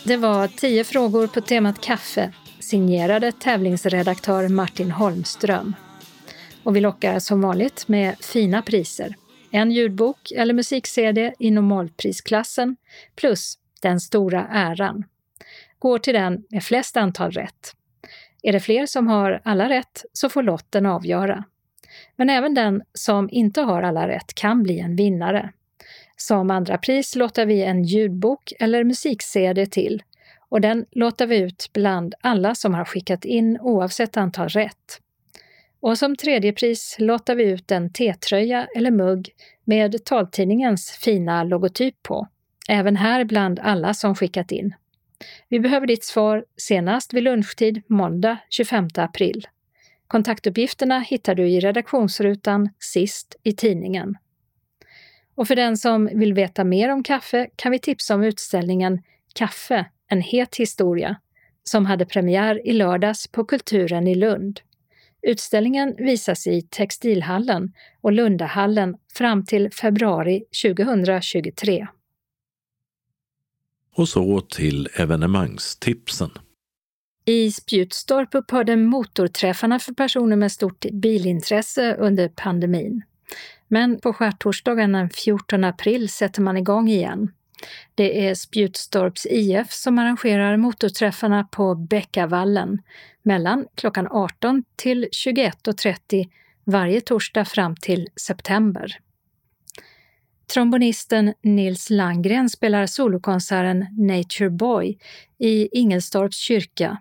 Det 0.10 0.18
var 0.18 0.48
tio 0.48 0.84
frågor 0.84 1.28
på 1.28 1.42
temat 1.42 1.82
kaffe, 1.82 2.34
signerade 2.60 3.32
tävlingsredaktör 3.32 4.48
Martin 4.48 4.92
Holmström. 4.92 5.76
Och 6.64 6.76
vi 6.76 6.80
lockar 6.80 7.20
som 7.20 7.42
vanligt 7.42 7.88
med 7.88 8.16
fina 8.20 8.62
priser. 8.62 9.16
En 9.52 9.72
ljudbok 9.72 10.32
eller 10.32 10.54
musik-CD 10.54 11.34
i 11.40 11.52
normalprisklassen 11.52 12.76
plus 13.16 13.58
den 13.82 14.00
stora 14.00 14.48
äran. 14.52 15.04
Går 15.80 16.00
till 16.00 16.14
den 16.14 16.44
med 16.50 16.64
flest 16.64 16.98
antal 16.98 17.32
rätt. 17.32 17.76
Är 18.44 18.54
det 18.54 18.60
fler 18.60 18.86
som 18.86 19.08
har 19.08 19.42
alla 19.44 19.70
rätt 19.70 20.06
så 20.14 20.30
får 20.30 20.44
lotten 20.44 20.86
avgöra. 20.86 21.44
Men 22.16 22.30
även 22.30 22.54
den 22.54 22.82
som 22.94 23.30
inte 23.32 23.62
har 23.62 23.84
alla 23.84 24.08
rätt 24.08 24.34
kan 24.34 24.64
bli 24.64 24.80
en 24.80 24.96
vinnare. 24.96 25.52
Som 26.22 26.52
andra 26.52 26.78
pris 26.78 27.16
låter 27.16 27.46
vi 27.46 27.64
en 27.64 27.84
ljudbok 27.84 28.54
eller 28.60 28.84
musik-CD 28.84 29.66
till 29.66 30.04
och 30.50 30.62
den 30.62 30.86
låter 30.92 31.28
vi 31.28 31.38
ut 31.38 31.70
bland 31.74 32.16
alla 32.22 32.56
som 32.56 32.74
har 32.74 32.86
skickat 32.86 33.26
in 33.26 33.58
oavsett 33.62 34.18
antal 34.18 34.50
rätt. 34.50 35.02
Och 35.80 35.98
som 35.98 36.16
tredje 36.16 36.54
pris 36.54 36.96
låter 37.00 37.36
vi 37.36 37.44
ut 37.44 37.72
en 37.72 37.94
T-tröja 37.94 38.68
eller 38.76 38.92
mugg 38.92 39.30
med 39.64 40.06
taltidningens 40.06 40.92
fina 40.92 41.44
logotyp 41.44 42.04
på. 42.04 42.28
Även 42.70 42.96
här 42.96 43.24
bland 43.24 43.60
alla 43.60 43.94
som 43.94 44.16
skickat 44.16 44.52
in. 44.52 44.76
Vi 45.50 45.60
behöver 45.60 45.88
ditt 45.88 46.04
svar 46.04 46.46
senast 46.58 47.14
vid 47.14 47.24
lunchtid 47.24 47.82
måndag 47.88 48.38
25 48.50 48.88
april. 48.96 49.48
Kontaktuppgifterna 50.08 51.00
hittar 51.00 51.36
du 51.36 51.50
i 51.50 51.60
redaktionsrutan 51.60 52.70
sist 52.80 53.36
i 53.44 53.54
tidningen. 53.54 54.18
Och 55.40 55.48
för 55.48 55.56
den 55.56 55.78
som 55.78 56.10
vill 56.14 56.34
veta 56.34 56.64
mer 56.64 56.90
om 56.90 57.04
kaffe 57.04 57.50
kan 57.56 57.72
vi 57.72 57.80
tipsa 57.80 58.16
om 58.16 58.24
utställningen 58.24 59.02
Kaffe, 59.34 59.86
en 60.08 60.22
het 60.22 60.56
historia, 60.56 61.16
som 61.64 61.86
hade 61.86 62.06
premiär 62.06 62.68
i 62.68 62.74
lördags 62.74 63.28
på 63.28 63.46
Kulturen 63.46 64.08
i 64.08 64.16
Lund. 64.16 64.62
Utställningen 65.22 65.96
visas 65.98 66.48
i 66.48 66.62
Textilhallen 66.62 67.74
och 68.02 68.12
Lundahallen 68.12 68.96
fram 69.14 69.46
till 69.46 69.72
februari 69.72 70.44
2023. 70.64 71.88
Och 73.96 74.10
så 74.10 74.42
till 74.42 74.88
evenemangstipsen. 74.96 76.30
I 77.26 77.52
Spjutstorp 77.52 78.36
upphörde 78.36 78.76
motorträffarna 78.76 79.80
för 79.80 79.94
personer 79.94 80.36
med 80.36 80.52
stort 80.52 80.86
bilintresse 80.92 81.96
under 81.96 82.30
pandemin. 82.30 83.04
Men 83.72 84.00
på 84.00 84.14
skärtorsdagen 84.14 84.92
den 84.92 85.10
14 85.10 85.64
april 85.64 86.10
sätter 86.10 86.42
man 86.42 86.58
igång 86.58 86.90
igen. 86.90 87.32
Det 87.96 88.28
är 88.28 88.36
Spjutstorps 88.36 89.26
IF 89.26 89.72
som 89.72 90.00
arrangerar 90.00 90.58
motorträffarna 90.58 91.44
på 91.44 91.76
Bäckavallen 91.76 92.82
mellan 93.24 93.66
klockan 93.76 94.08
18 94.12 94.64
till 94.76 95.08
21.30 95.26 96.30
varje 96.64 97.02
torsdag 97.02 97.46
fram 97.46 97.76
till 97.76 98.08
september. 98.16 99.00
Trombonisten 100.54 101.34
Nils 101.42 101.90
Langgren 101.90 102.50
spelar 102.50 102.86
solokonserten 102.86 103.86
Nature 103.98 104.50
Boy 104.50 104.98
i 105.38 105.80
Ingelstorps 105.80 106.38
kyrka. 106.38 106.98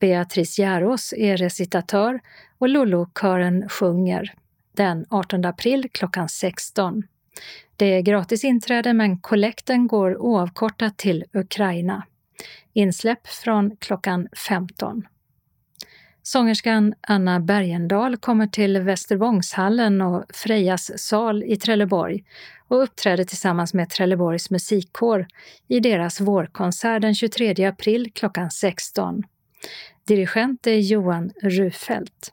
Beatrice 0.00 0.58
Järås 0.58 1.14
är 1.16 1.36
recitatör 1.36 2.20
och 2.58 2.68
Lollo-kören 2.68 3.68
sjunger 3.68 4.34
den 4.76 5.06
18 5.10 5.44
april 5.44 5.88
klockan 5.92 6.28
16. 6.28 7.02
Det 7.76 7.86
är 7.86 8.00
gratis 8.00 8.44
inträde 8.44 8.92
men 8.92 9.18
kollekten 9.18 9.86
går 9.86 10.16
oavkortat 10.16 10.98
till 10.98 11.24
Ukraina. 11.32 12.06
Insläpp 12.72 13.26
från 13.26 13.76
klockan 13.76 14.28
15. 14.48 15.06
Sångerskan 16.22 16.94
Anna 17.00 17.40
Bergendahl 17.40 18.16
kommer 18.16 18.46
till 18.46 18.78
Västervångshallen 18.78 20.00
och 20.00 20.24
Frejas 20.34 20.98
sal 20.98 21.42
i 21.42 21.56
Trelleborg 21.56 22.24
och 22.68 22.82
uppträder 22.82 23.24
tillsammans 23.24 23.74
med 23.74 23.90
Trelleborgs 23.90 24.50
musikkår 24.50 25.26
i 25.68 25.80
deras 25.80 26.20
vårkonsert 26.20 27.02
den 27.02 27.14
23 27.14 27.64
april 27.64 28.10
klockan 28.14 28.50
16. 28.50 29.22
Dirigent 30.06 30.66
är 30.66 30.76
Johan 30.78 31.30
Rufelt. 31.42 32.32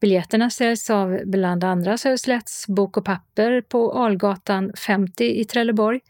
Biljetterna 0.00 0.50
säljs 0.50 0.90
av 0.90 1.20
bland 1.24 1.64
andra 1.64 1.98
Söderslätts 1.98 2.66
Bok 2.66 2.96
och 2.96 3.04
Papper 3.04 3.60
på 3.60 3.92
Algatan 3.92 4.72
50 4.86 5.24
i 5.24 5.44
Trelleborg 5.44 6.00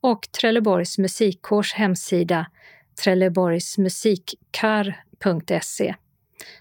och 0.00 0.28
Trelleborgs 0.40 0.98
musikkårs 0.98 1.74
hemsida 1.74 2.46
trelleborgsmusikkar.se 3.04 5.94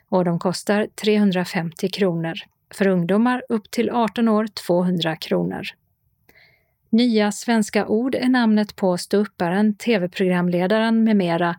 och 0.09 0.25
de 0.25 0.39
kostar 0.39 0.87
350 1.01 1.89
kronor. 1.89 2.33
För 2.73 2.87
ungdomar 2.87 3.43
upp 3.49 3.71
till 3.71 3.89
18 3.89 4.27
år 4.27 4.47
200 4.67 5.15
kronor. 5.15 5.63
Nya 6.89 7.31
svenska 7.31 7.87
ord 7.87 8.15
är 8.15 8.29
namnet 8.29 8.75
på 8.75 8.97
ståupparen, 8.97 9.75
tv-programledaren 9.75 11.03
med 11.03 11.15
mera 11.15 11.55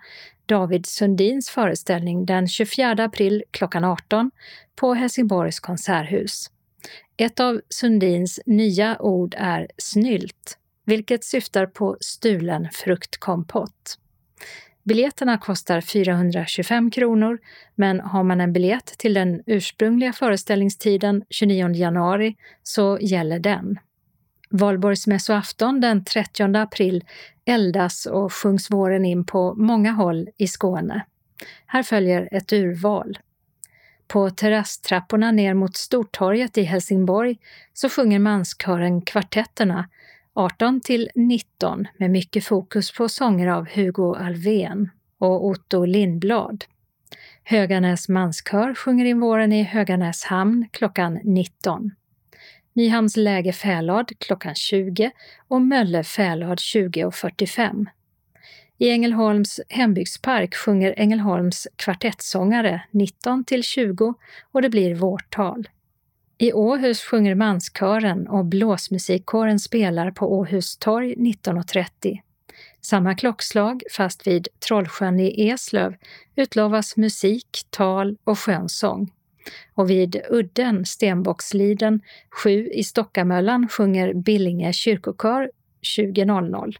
David 0.49 0.86
Sundins 0.86 1.51
föreställning 1.51 2.26
den 2.26 2.49
24 2.49 2.90
april 2.90 3.44
klockan 3.51 3.84
18 3.84 4.30
på 4.76 4.94
Helsingborgs 4.94 5.61
konserthus. 5.61 6.51
Ett 7.16 7.40
av 7.40 7.61
Sundins 7.68 8.40
nya 8.46 9.03
ord 9.03 9.34
är 9.38 9.68
snylt, 9.78 10.59
vilket 10.84 11.24
syftar 11.24 11.66
på 11.66 11.96
stulen 12.01 12.68
fruktkompott. 12.72 13.99
Biljetterna 14.84 15.38
kostar 15.38 15.80
425 15.80 16.90
kronor, 16.90 17.38
men 17.74 18.01
har 18.01 18.22
man 18.22 18.40
en 18.40 18.53
biljett 18.53 18.86
till 18.86 19.14
den 19.14 19.42
ursprungliga 19.46 20.12
föreställningstiden 20.12 21.24
29 21.30 21.74
januari 21.74 22.36
så 22.62 22.99
gäller 23.01 23.38
den. 23.38 23.78
Valborgsmässoafton 24.51 25.80
den 25.80 26.05
30 26.05 26.57
april 26.57 27.05
eldas 27.44 28.07
och 28.07 28.32
sjungs 28.32 28.70
våren 28.70 29.05
in 29.05 29.24
på 29.24 29.55
många 29.55 29.92
håll 29.92 30.28
i 30.36 30.46
Skåne. 30.46 31.05
Här 31.66 31.82
följer 31.82 32.28
ett 32.32 32.53
urval. 32.53 33.18
På 34.09 34.30
terrasstrapporna 34.30 35.30
ner 35.30 35.55
mot 35.55 35.76
Stortorget 35.76 36.59
i 36.59 36.62
Helsingborg 36.62 37.38
så 37.72 37.88
sjunger 37.88 38.18
manskören 38.18 39.03
Kvartetterna 39.03 39.88
18 40.34 40.80
till 40.80 41.11
19 41.14 41.86
med 41.99 42.11
mycket 42.11 42.44
fokus 42.44 42.92
på 42.92 43.09
sånger 43.09 43.46
av 43.46 43.68
Hugo 43.68 44.14
Alvén 44.14 44.90
och 45.18 45.46
Otto 45.46 45.84
Lindblad. 45.84 46.64
Höganäs 47.44 48.09
manskör 48.09 48.74
sjunger 48.74 49.05
in 49.05 49.20
våren 49.20 49.53
i 49.53 49.62
Höganäs 49.62 50.24
hamn 50.24 50.68
klockan 50.72 51.20
19. 51.24 51.90
Nyhamns 52.79 53.16
läge 53.16 53.53
Fälad 53.53 54.12
klockan 54.18 54.55
20 54.55 55.11
och 55.49 55.62
Mölle 55.62 56.05
Fälad 56.05 56.59
20.45. 56.59 57.87
I 58.79 58.91
Ängelholms 58.91 59.61
hembygdspark 59.68 60.55
sjunger 60.55 60.95
Ängelholms 60.97 61.68
kvartettsångare 61.76 62.83
19 62.91 63.45
till 63.45 63.62
20 63.62 64.14
och 64.53 64.62
det 64.62 64.68
blir 64.68 64.95
vårtal. 64.95 65.68
I 66.39 66.53
Åhus 66.53 67.03
sjunger 67.03 67.35
manskören 67.35 68.29
och 68.29 68.45
blåsmusikkåren 68.45 69.59
spelar 69.59 70.11
på 70.11 70.33
Åhus 70.39 70.76
torg 70.76 71.14
19.30. 71.14 72.18
Samma 72.81 73.14
klockslag, 73.14 73.83
fast 73.93 74.26
vid 74.26 74.49
Trollsjön 74.68 75.20
i 75.20 75.49
Eslöv, 75.49 75.97
utlovas 76.37 76.97
musik, 76.97 77.66
tal 77.70 78.16
och 78.24 78.39
skönsång. 78.39 79.11
Och 79.74 79.90
vid 79.90 80.20
Udden, 80.30 80.86
Stenbocksliden 80.86 82.01
7 82.42 82.68
i 82.72 82.84
Stockamöllan 82.84 83.68
sjunger 83.68 84.14
Billinge 84.14 84.72
kyrkokör 84.72 85.51
20.00. 85.96 86.74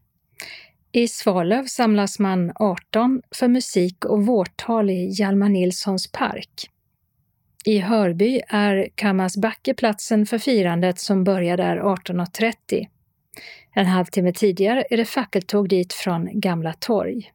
I 0.93 1.09
Svalöv 1.09 1.65
samlas 1.65 2.19
man 2.19 2.53
18 2.55 3.23
för 3.31 3.49
musik 3.49 4.05
och 4.05 4.27
vårtal 4.27 4.91
i 4.91 5.09
Hjalmar 5.19 5.49
Nilssons 5.49 6.13
park. 6.13 6.71
I 7.65 7.79
Hörby 7.79 8.41
är 8.49 8.89
Kammarsbacke 8.95 9.75
platsen 9.75 10.27
för 10.27 10.39
firandet 10.39 10.99
som 10.99 11.25
börjar 11.25 11.57
där 11.57 11.77
18.30. 11.77 12.87
En 13.75 13.87
halvtimme 13.87 14.33
tidigare 14.33 14.85
är 14.91 14.97
det 14.97 15.05
fackeltåg 15.05 15.69
dit 15.69 15.93
från 15.93 16.41
Gamla 16.41 16.73
torg. 16.73 17.33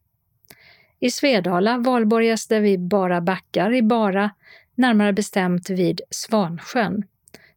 I 0.99 1.11
Svedala 1.11 1.77
valborgas 1.77 2.47
det 2.47 2.59
vid 2.59 2.79
Bara 2.79 3.21
backar 3.21 3.73
i 3.73 3.81
Bara, 3.81 4.31
närmare 4.75 5.13
bestämt 5.13 5.69
vid 5.69 6.01
Svansjön. 6.09 7.03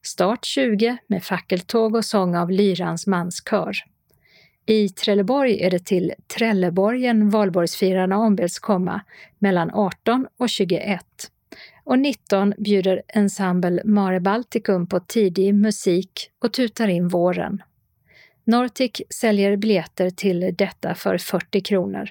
Start 0.03 0.45
20 0.45 0.97
med 1.07 1.25
fackeltåg 1.25 1.95
och 1.95 2.05
sång 2.05 2.37
av 2.37 2.51
Lyrans 2.51 3.07
manskör. 3.07 3.73
I 4.67 4.89
Trelleborg 4.89 5.63
är 5.63 5.71
det 5.71 5.85
till 5.85 6.13
Trelleborgen 6.37 7.31
valborgsfirarna 7.31 8.19
ombeds 8.19 8.59
komma 8.59 9.01
mellan 9.39 9.71
18 9.71 10.27
och 10.39 10.49
21 10.49 11.01
och 11.85 11.99
19 11.99 12.55
bjuder 12.59 13.03
ensemble 13.09 13.83
Mare 13.85 14.21
Balticum 14.21 14.87
på 14.87 15.01
tidig 15.01 15.55
musik 15.55 16.31
och 16.39 16.53
tutar 16.53 16.89
in 16.89 17.09
våren. 17.09 17.63
Nortic 18.45 19.03
säljer 19.11 19.57
biljetter 19.57 20.11
till 20.11 20.55
detta 20.59 20.95
för 20.95 21.19
40 21.19 21.61
kronor. 21.61 22.11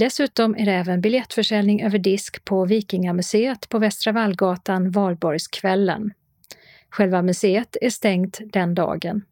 Dessutom 0.00 0.56
är 0.56 0.66
det 0.66 0.72
även 0.72 1.00
biljettförsäljning 1.00 1.82
över 1.82 1.98
disk 1.98 2.44
på 2.44 2.64
Vikingamuseet 2.64 3.68
på 3.68 3.78
Västra 3.78 4.12
Vallgatan 4.12 4.90
valborgskvällen. 4.90 6.12
Själva 6.90 7.22
museet 7.22 7.76
är 7.80 7.90
stängt 7.90 8.40
den 8.52 8.74
dagen. 8.74 9.24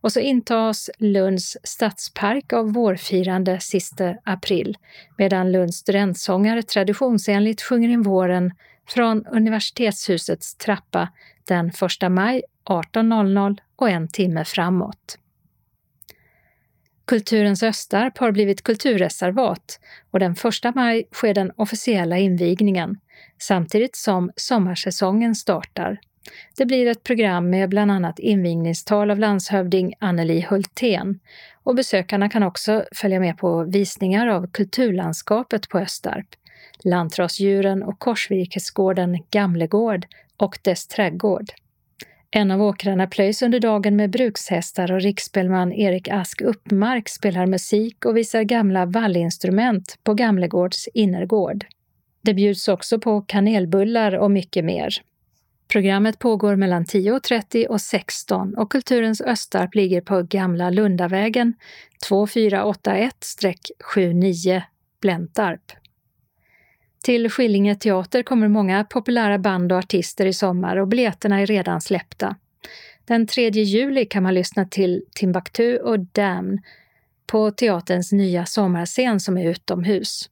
Och 0.00 0.12
så 0.12 0.20
intas 0.20 0.90
Lunds 0.98 1.56
stadspark 1.62 2.52
av 2.52 2.72
vårfirande 2.72 3.60
sista 3.60 4.14
april, 4.24 4.76
medan 5.18 5.52
Lunds 5.52 5.76
studentsångare 5.76 6.62
traditionsenligt 6.62 7.62
sjunger 7.62 7.88
in 7.88 8.02
våren 8.02 8.52
från 8.88 9.26
universitetshusets 9.26 10.54
trappa 10.54 11.08
den 11.44 11.68
1 12.02 12.10
maj 12.10 12.42
18.00 12.64 13.58
och 13.76 13.90
en 13.90 14.08
timme 14.08 14.44
framåt. 14.44 15.18
Kulturens 17.06 17.62
Östarp 17.62 18.18
har 18.18 18.32
blivit 18.32 18.62
kulturreservat 18.62 19.80
och 20.10 20.20
den 20.20 20.32
1 20.32 20.74
maj 20.74 21.08
sker 21.12 21.34
den 21.34 21.52
officiella 21.56 22.18
invigningen, 22.18 22.96
samtidigt 23.38 23.96
som 23.96 24.30
sommarsäsongen 24.36 25.34
startar. 25.34 25.98
Det 26.56 26.66
blir 26.66 26.86
ett 26.86 27.02
program 27.02 27.50
med 27.50 27.68
bland 27.68 27.90
annat 27.90 28.18
invigningstal 28.18 29.10
av 29.10 29.18
landshövding 29.18 29.94
Anneli 29.98 30.46
Hultén 30.50 31.20
och 31.62 31.74
besökarna 31.74 32.28
kan 32.28 32.42
också 32.42 32.84
följa 32.94 33.20
med 33.20 33.38
på 33.38 33.64
visningar 33.64 34.26
av 34.26 34.46
kulturlandskapet 34.46 35.68
på 35.68 35.78
Östarp, 35.78 36.26
lantrasdjuren 36.84 37.82
och 37.82 37.98
korsvirkesgården 37.98 39.18
Gamlegård 39.30 40.06
och 40.36 40.58
dess 40.62 40.86
trädgård. 40.86 41.50
En 42.36 42.50
av 42.50 42.62
åkrarna 42.62 43.06
plöjs 43.06 43.42
under 43.42 43.60
dagen 43.60 43.96
med 43.96 44.10
brukshästar 44.10 44.92
och 44.92 45.00
riksspelman 45.00 45.72
Erik 45.72 46.08
Ask 46.08 46.40
Uppmark 46.40 47.08
spelar 47.08 47.46
musik 47.46 48.04
och 48.04 48.16
visar 48.16 48.42
gamla 48.42 48.86
vallinstrument 48.86 49.98
på 50.02 50.14
Gamlegårds 50.14 50.88
innergård. 50.94 51.66
Det 52.22 52.34
bjuds 52.34 52.68
också 52.68 52.98
på 52.98 53.20
kanelbullar 53.20 54.12
och 54.12 54.30
mycket 54.30 54.64
mer. 54.64 54.94
Programmet 55.68 56.18
pågår 56.18 56.56
mellan 56.56 56.84
10.30 56.84 57.66
och 57.66 57.80
16 57.80 58.54
och 58.54 58.72
Kulturens 58.72 59.20
Östarp 59.20 59.74
ligger 59.74 60.00
på 60.00 60.22
Gamla 60.22 60.70
Lundavägen 60.70 61.54
2481-79 62.10 64.62
Bläntarp. 65.00 65.72
Till 67.04 67.30
Skillinge 67.30 67.74
teater 67.74 68.22
kommer 68.22 68.48
många 68.48 68.84
populära 68.84 69.38
band 69.38 69.72
och 69.72 69.78
artister 69.78 70.26
i 70.26 70.32
sommar 70.32 70.76
och 70.76 70.88
biljetterna 70.88 71.40
är 71.40 71.46
redan 71.46 71.80
släppta. 71.80 72.36
Den 73.04 73.26
3 73.26 73.50
juli 73.50 74.04
kan 74.04 74.22
man 74.22 74.34
lyssna 74.34 74.64
till 74.64 75.04
Timbuktu 75.14 75.78
och 75.78 76.00
Damn 76.00 76.58
på 77.26 77.50
teaterns 77.50 78.12
nya 78.12 78.46
sommarscen 78.46 79.20
som 79.20 79.38
är 79.38 79.50
utomhus. 79.50 80.30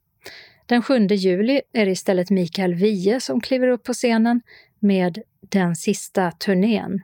Den 0.65 0.81
7 0.81 1.07
juli 1.07 1.61
är 1.73 1.85
det 1.85 1.91
istället 1.91 2.29
Mikael 2.29 2.73
Wiehe 2.73 3.19
som 3.19 3.41
kliver 3.41 3.67
upp 3.67 3.83
på 3.83 3.93
scenen 3.93 4.41
med 4.79 5.19
Den 5.39 5.75
sista 5.75 6.31
turnén. 6.31 7.01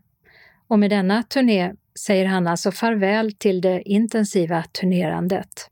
Och 0.68 0.80
med 0.80 0.90
denna 0.90 1.24
turné 1.24 1.74
säger 2.00 2.26
han 2.26 2.48
alltså 2.48 2.72
farväl 2.72 3.32
till 3.32 3.62
det 3.62 3.82
intensiva 3.82 4.64
turnerandet. 4.64 5.70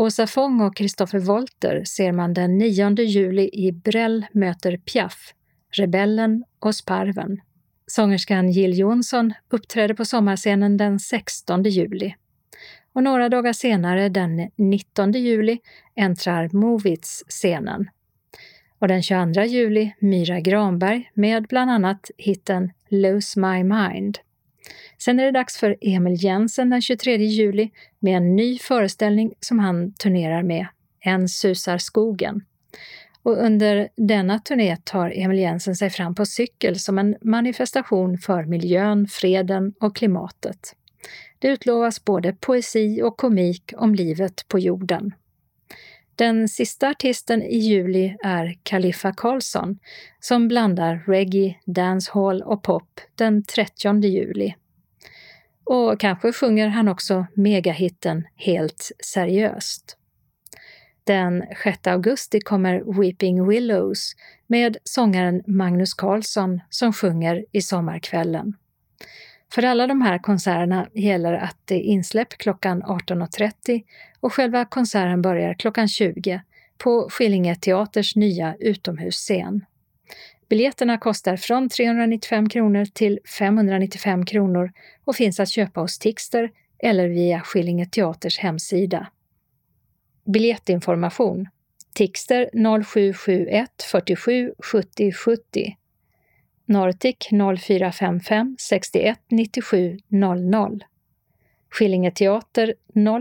Åsa 0.00 0.26
Fång 0.26 0.60
och 0.60 0.76
Kristoffer 0.76 1.18
Wolter 1.18 1.84
ser 1.84 2.12
man 2.12 2.34
den 2.34 2.58
9 2.58 2.94
juli 3.02 3.50
i 3.52 3.72
Brell 3.72 4.26
möter 4.32 4.76
Piaf, 4.76 5.34
Rebellen 5.70 6.44
och 6.58 6.74
Sparven. 6.74 7.40
Sångerskan 7.86 8.50
Jill 8.50 8.78
Johnson 8.78 9.32
uppträder 9.50 9.94
på 9.94 10.04
sommarscenen 10.04 10.76
den 10.76 10.98
16 10.98 11.62
juli. 11.62 12.14
Och 12.92 13.02
några 13.02 13.28
dagar 13.28 13.52
senare, 13.52 14.08
den 14.08 14.50
19 14.56 15.12
juli, 15.12 15.58
äntrar 15.96 16.50
Movits 16.52 17.24
scenen. 17.28 17.90
Och 18.78 18.88
den 18.88 19.02
22 19.02 19.42
juli 19.42 19.94
Myra 20.00 20.40
Granberg 20.40 21.10
med 21.14 21.46
bland 21.48 21.70
annat 21.70 22.10
hitten 22.16 22.70
Lose 22.88 23.40
My 23.40 23.64
Mind. 23.64 24.18
Sen 24.98 25.20
är 25.20 25.24
det 25.24 25.30
dags 25.30 25.58
för 25.58 25.76
Emil 25.80 26.24
Jensen 26.24 26.70
den 26.70 26.82
23 26.82 27.16
juli 27.16 27.70
med 27.98 28.16
en 28.16 28.36
ny 28.36 28.58
föreställning 28.58 29.32
som 29.40 29.58
han 29.58 29.92
turnerar 29.92 30.42
med, 30.42 30.66
En 31.00 31.28
susar 31.28 31.78
skogen. 31.78 32.44
Och 33.22 33.44
under 33.44 33.88
denna 33.96 34.38
turné 34.38 34.76
tar 34.76 35.12
Emil 35.14 35.38
Jensen 35.38 35.76
sig 35.76 35.90
fram 35.90 36.14
på 36.14 36.26
cykel 36.26 36.78
som 36.78 36.98
en 36.98 37.16
manifestation 37.22 38.18
för 38.18 38.44
miljön, 38.44 39.08
freden 39.08 39.74
och 39.80 39.96
klimatet. 39.96 40.74
Det 41.38 41.48
utlovas 41.48 42.04
både 42.04 42.32
poesi 42.32 43.02
och 43.02 43.16
komik 43.16 43.72
om 43.76 43.94
livet 43.94 44.48
på 44.48 44.58
jorden. 44.58 45.14
Den 46.14 46.48
sista 46.48 46.88
artisten 46.88 47.42
i 47.42 47.58
juli 47.58 48.16
är 48.24 48.58
Kaliffa 48.62 49.12
Karlsson 49.12 49.78
som 50.20 50.48
blandar 50.48 51.04
reggae, 51.06 51.54
dancehall 51.64 52.42
och 52.42 52.62
pop 52.62 53.00
den 53.14 53.44
30 53.44 54.06
juli. 54.06 54.54
Och 55.70 56.00
kanske 56.00 56.32
sjunger 56.32 56.68
han 56.68 56.88
också 56.88 57.26
megahitten 57.34 58.26
Helt 58.36 58.92
seriöst. 59.04 59.96
Den 61.04 61.44
6 61.64 61.86
augusti 61.86 62.40
kommer 62.40 63.00
Weeping 63.00 63.48
Willows 63.48 64.12
med 64.46 64.76
sångaren 64.84 65.42
Magnus 65.46 65.94
Carlsson 65.94 66.60
som 66.70 66.92
sjunger 66.92 67.44
i 67.52 67.62
sommarkvällen. 67.62 68.56
För 69.52 69.62
alla 69.62 69.86
de 69.86 70.02
här 70.02 70.18
konserterna 70.18 70.88
gäller 70.94 71.32
att 71.32 71.56
det 71.64 71.74
är 71.74 71.80
insläpp 71.80 72.28
klockan 72.28 72.82
18.30 72.82 73.82
och 74.20 74.32
själva 74.32 74.64
konserten 74.64 75.22
börjar 75.22 75.54
klockan 75.54 75.88
20 75.88 76.42
på 76.78 77.08
Skillinge 77.10 77.54
Teaters 77.54 78.16
nya 78.16 78.56
utomhusscen. 78.60 79.64
Biljetterna 80.48 80.98
kostar 80.98 81.36
från 81.36 81.68
395 81.68 82.48
kronor 82.48 82.84
till 82.84 83.18
595 83.38 84.24
kronor 84.24 84.72
och 85.04 85.16
finns 85.16 85.40
att 85.40 85.48
köpa 85.48 85.80
hos 85.80 85.98
Tixter 85.98 86.50
eller 86.78 87.08
via 87.08 87.40
Skillinge 87.40 87.86
Teaters 87.86 88.38
hemsida. 88.38 89.06
Biljettinformation. 90.24 91.48
Tixter 91.94 92.50
0771 92.84 93.70
47 93.90 94.52
70 94.58 95.12
70 95.12 95.76
Nortic 96.66 97.16
0455 97.60 98.56
61 98.58 99.18
97 99.28 99.98
00 100.08 100.84
Skillinge 101.70 102.10
Teater 102.10 102.74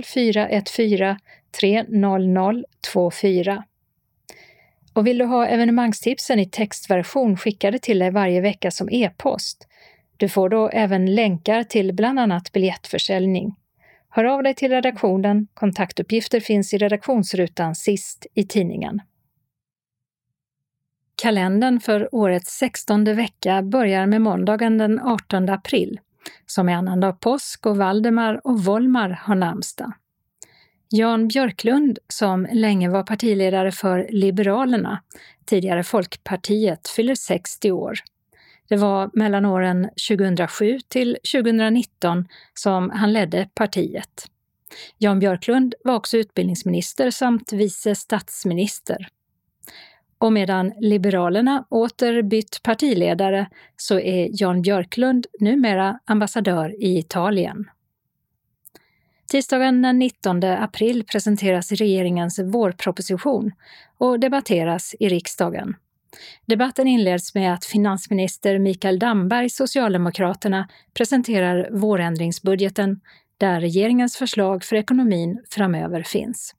0414 0.03 1.17
300 1.51 2.63
24 2.93 3.63
och 4.97 5.07
vill 5.07 5.17
du 5.17 5.25
ha 5.25 5.45
evenemangstipsen 5.45 6.39
i 6.39 6.45
textversion 6.45 7.37
skickade 7.37 7.79
till 7.79 7.99
dig 7.99 8.11
varje 8.11 8.41
vecka 8.41 8.71
som 8.71 8.89
e-post? 8.91 9.67
Du 10.17 10.29
får 10.29 10.49
då 10.49 10.69
även 10.69 11.15
länkar 11.15 11.63
till 11.63 11.93
bland 11.93 12.19
annat 12.19 12.51
biljettförsäljning. 12.51 13.55
Hör 14.09 14.25
av 14.25 14.43
dig 14.43 14.53
till 14.53 14.71
redaktionen. 14.71 15.47
Kontaktuppgifter 15.53 16.39
finns 16.39 16.73
i 16.73 16.77
redaktionsrutan 16.77 17.75
sist 17.75 18.25
i 18.33 18.43
tidningen. 18.43 19.01
Kalendern 21.15 21.79
för 21.79 22.15
årets 22.15 22.57
16 22.57 23.03
vecka 23.03 23.61
börjar 23.61 24.05
med 24.05 24.21
måndagen 24.21 24.77
den 24.77 24.99
18 24.99 25.49
april, 25.49 25.99
som 26.45 26.69
är 26.69 26.73
annandag 26.73 27.19
påsk 27.19 27.65
och 27.65 27.77
Valdemar 27.77 28.41
och 28.43 28.63
Volmar 28.63 29.09
har 29.09 29.35
namnsdag. 29.35 29.93
Jan 30.89 31.27
Björklund, 31.27 31.99
som 32.07 32.47
länge 32.53 32.89
var 32.89 33.03
partiledare 33.03 33.71
för 33.71 34.07
Liberalerna, 34.09 35.03
tidigare 35.45 35.83
Folkpartiet, 35.83 36.87
fyller 36.87 37.15
60 37.15 37.71
år. 37.71 37.99
Det 38.69 38.75
var 38.75 39.09
mellan 39.13 39.45
åren 39.45 39.89
2007 40.09 40.79
till 40.87 41.17
2019 41.33 42.27
som 42.53 42.89
han 42.89 43.13
ledde 43.13 43.49
partiet. 43.53 44.25
Jan 44.97 45.19
Björklund 45.19 45.75
var 45.83 45.95
också 45.95 46.17
utbildningsminister 46.17 47.11
samt 47.11 47.53
vice 47.53 47.95
statsminister. 47.95 49.07
Och 50.17 50.33
medan 50.33 50.73
Liberalerna 50.79 51.65
åter 51.69 52.21
bytt 52.21 52.63
partiledare 52.63 53.47
så 53.77 53.99
är 53.99 54.29
Jan 54.31 54.61
Björklund 54.61 55.27
numera 55.39 55.99
ambassadör 56.05 56.83
i 56.83 56.97
Italien. 56.97 57.65
Tisdagen 59.27 59.81
den 59.81 59.99
19 59.99 60.43
april 60.43 61.03
presenteras 61.03 61.71
regeringens 61.71 62.39
vårproposition 62.39 63.51
och 63.97 64.19
debatteras 64.19 64.95
i 64.99 65.09
riksdagen. 65.09 65.75
Debatten 66.45 66.87
inleds 66.87 67.35
med 67.35 67.53
att 67.53 67.65
finansminister 67.65 68.59
Mikael 68.59 68.99
Damberg, 68.99 69.49
Socialdemokraterna, 69.49 70.69
presenterar 70.93 71.69
vårändringsbudgeten 71.71 72.99
där 73.37 73.61
regeringens 73.61 74.17
förslag 74.17 74.63
för 74.63 74.75
ekonomin 74.75 75.43
framöver 75.49 76.03
finns. 76.03 76.55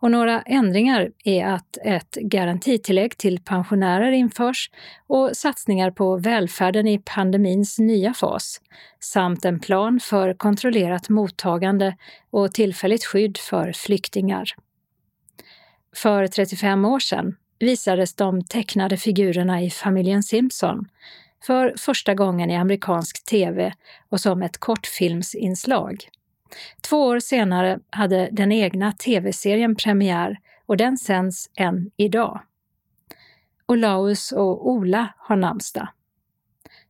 Och 0.00 0.10
några 0.10 0.42
ändringar 0.42 1.10
är 1.24 1.46
att 1.46 1.78
ett 1.84 2.14
garantitillägg 2.14 3.18
till 3.18 3.42
pensionärer 3.42 4.12
införs 4.12 4.70
och 5.06 5.30
satsningar 5.36 5.90
på 5.90 6.16
välfärden 6.16 6.86
i 6.86 6.98
pandemins 7.04 7.78
nya 7.78 8.14
fas, 8.14 8.60
samt 9.00 9.44
en 9.44 9.60
plan 9.60 10.00
för 10.00 10.34
kontrollerat 10.34 11.08
mottagande 11.08 11.96
och 12.30 12.54
tillfälligt 12.54 13.04
skydd 13.04 13.38
för 13.38 13.72
flyktingar. 13.72 14.44
För 15.96 16.26
35 16.26 16.84
år 16.84 16.98
sedan 16.98 17.36
visades 17.58 18.14
de 18.14 18.44
tecknade 18.44 18.96
figurerna 18.96 19.62
i 19.62 19.70
familjen 19.70 20.22
Simpson 20.22 20.88
för 21.46 21.74
första 21.78 22.14
gången 22.14 22.50
i 22.50 22.56
amerikansk 22.56 23.24
tv 23.24 23.72
och 24.08 24.20
som 24.20 24.42
ett 24.42 24.58
kortfilmsinslag. 24.58 26.08
Två 26.80 27.06
år 27.06 27.18
senare 27.18 27.78
hade 27.90 28.28
den 28.32 28.52
egna 28.52 28.92
tv-serien 28.92 29.76
premiär 29.76 30.38
och 30.66 30.76
den 30.76 30.98
sänds 30.98 31.50
än 31.56 31.90
idag. 31.96 32.40
Olaus 33.66 34.32
och 34.32 34.70
Ola 34.70 35.14
har 35.18 35.36
namnsdag. 35.36 35.88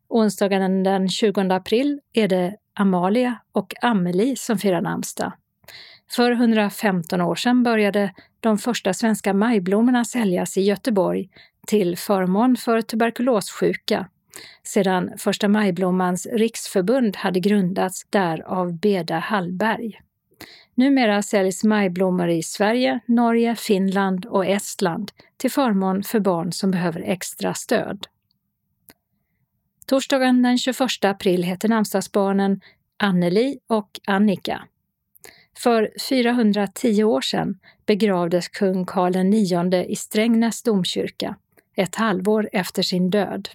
Onsdagen 0.08 0.82
den 0.82 1.08
20 1.08 1.40
april 1.40 2.00
är 2.12 2.28
det 2.28 2.56
Amalia 2.74 3.38
och 3.52 3.74
Amelie 3.80 4.36
som 4.36 4.58
firar 4.58 4.80
namnsdag. 4.80 5.32
För 6.10 6.32
115 6.32 7.20
år 7.20 7.34
sedan 7.34 7.62
började 7.62 8.14
de 8.40 8.58
första 8.58 8.94
svenska 8.94 9.34
majblommorna 9.34 10.04
säljas 10.04 10.56
i 10.56 10.60
Göteborg 10.60 11.28
till 11.66 11.98
förmån 11.98 12.56
för 12.56 12.80
tuberkulossjuka 12.80 14.08
sedan 14.62 15.10
Första 15.18 15.48
majblommans 15.48 16.26
riksförbund 16.26 17.16
hade 17.16 17.40
grundats 17.40 18.06
där 18.10 18.40
av 18.40 18.78
Beda 18.78 19.18
Hallberg. 19.18 20.00
Numera 20.74 21.22
säljs 21.22 21.64
majblommor 21.64 22.28
i 22.28 22.42
Sverige, 22.42 23.00
Norge, 23.06 23.56
Finland 23.56 24.26
och 24.26 24.46
Estland 24.46 25.12
till 25.36 25.50
förmån 25.50 26.02
för 26.02 26.20
barn 26.20 26.52
som 26.52 26.70
behöver 26.70 27.00
extra 27.00 27.54
stöd. 27.54 28.06
Torsdagen 29.86 30.42
den 30.42 30.58
21 30.58 31.04
april 31.04 31.42
heter 31.42 31.68
namnsdagsbarnen 31.68 32.60
Anneli 32.96 33.58
och 33.66 34.00
Annika. 34.06 34.62
För 35.58 35.90
410 36.08 37.04
år 37.04 37.20
sedan 37.20 37.58
begravdes 37.86 38.48
kung 38.48 38.86
Karl 38.86 39.16
IX 39.16 39.90
i 39.90 39.96
Strängnäs 39.96 40.62
domkyrka, 40.62 41.36
ett 41.76 41.94
halvår 41.94 42.48
efter 42.52 42.82
sin 42.82 43.10
död. 43.10 43.48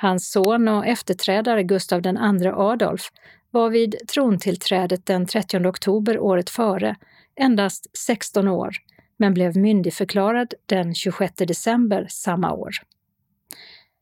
Hans 0.00 0.30
son 0.30 0.68
och 0.68 0.86
efterträdare 0.86 1.62
Gustav 1.62 2.06
II 2.06 2.48
Adolf 2.54 3.10
var 3.50 3.70
vid 3.70 3.96
trontillträdet 4.14 5.06
den 5.06 5.26
30 5.26 5.66
oktober 5.66 6.18
året 6.18 6.50
före 6.50 6.96
endast 7.36 7.98
16 7.98 8.48
år, 8.48 8.70
men 9.16 9.34
blev 9.34 9.56
myndigförklarad 9.56 10.54
den 10.66 10.94
26 10.94 11.34
december 11.36 12.06
samma 12.10 12.52
år. 12.52 12.70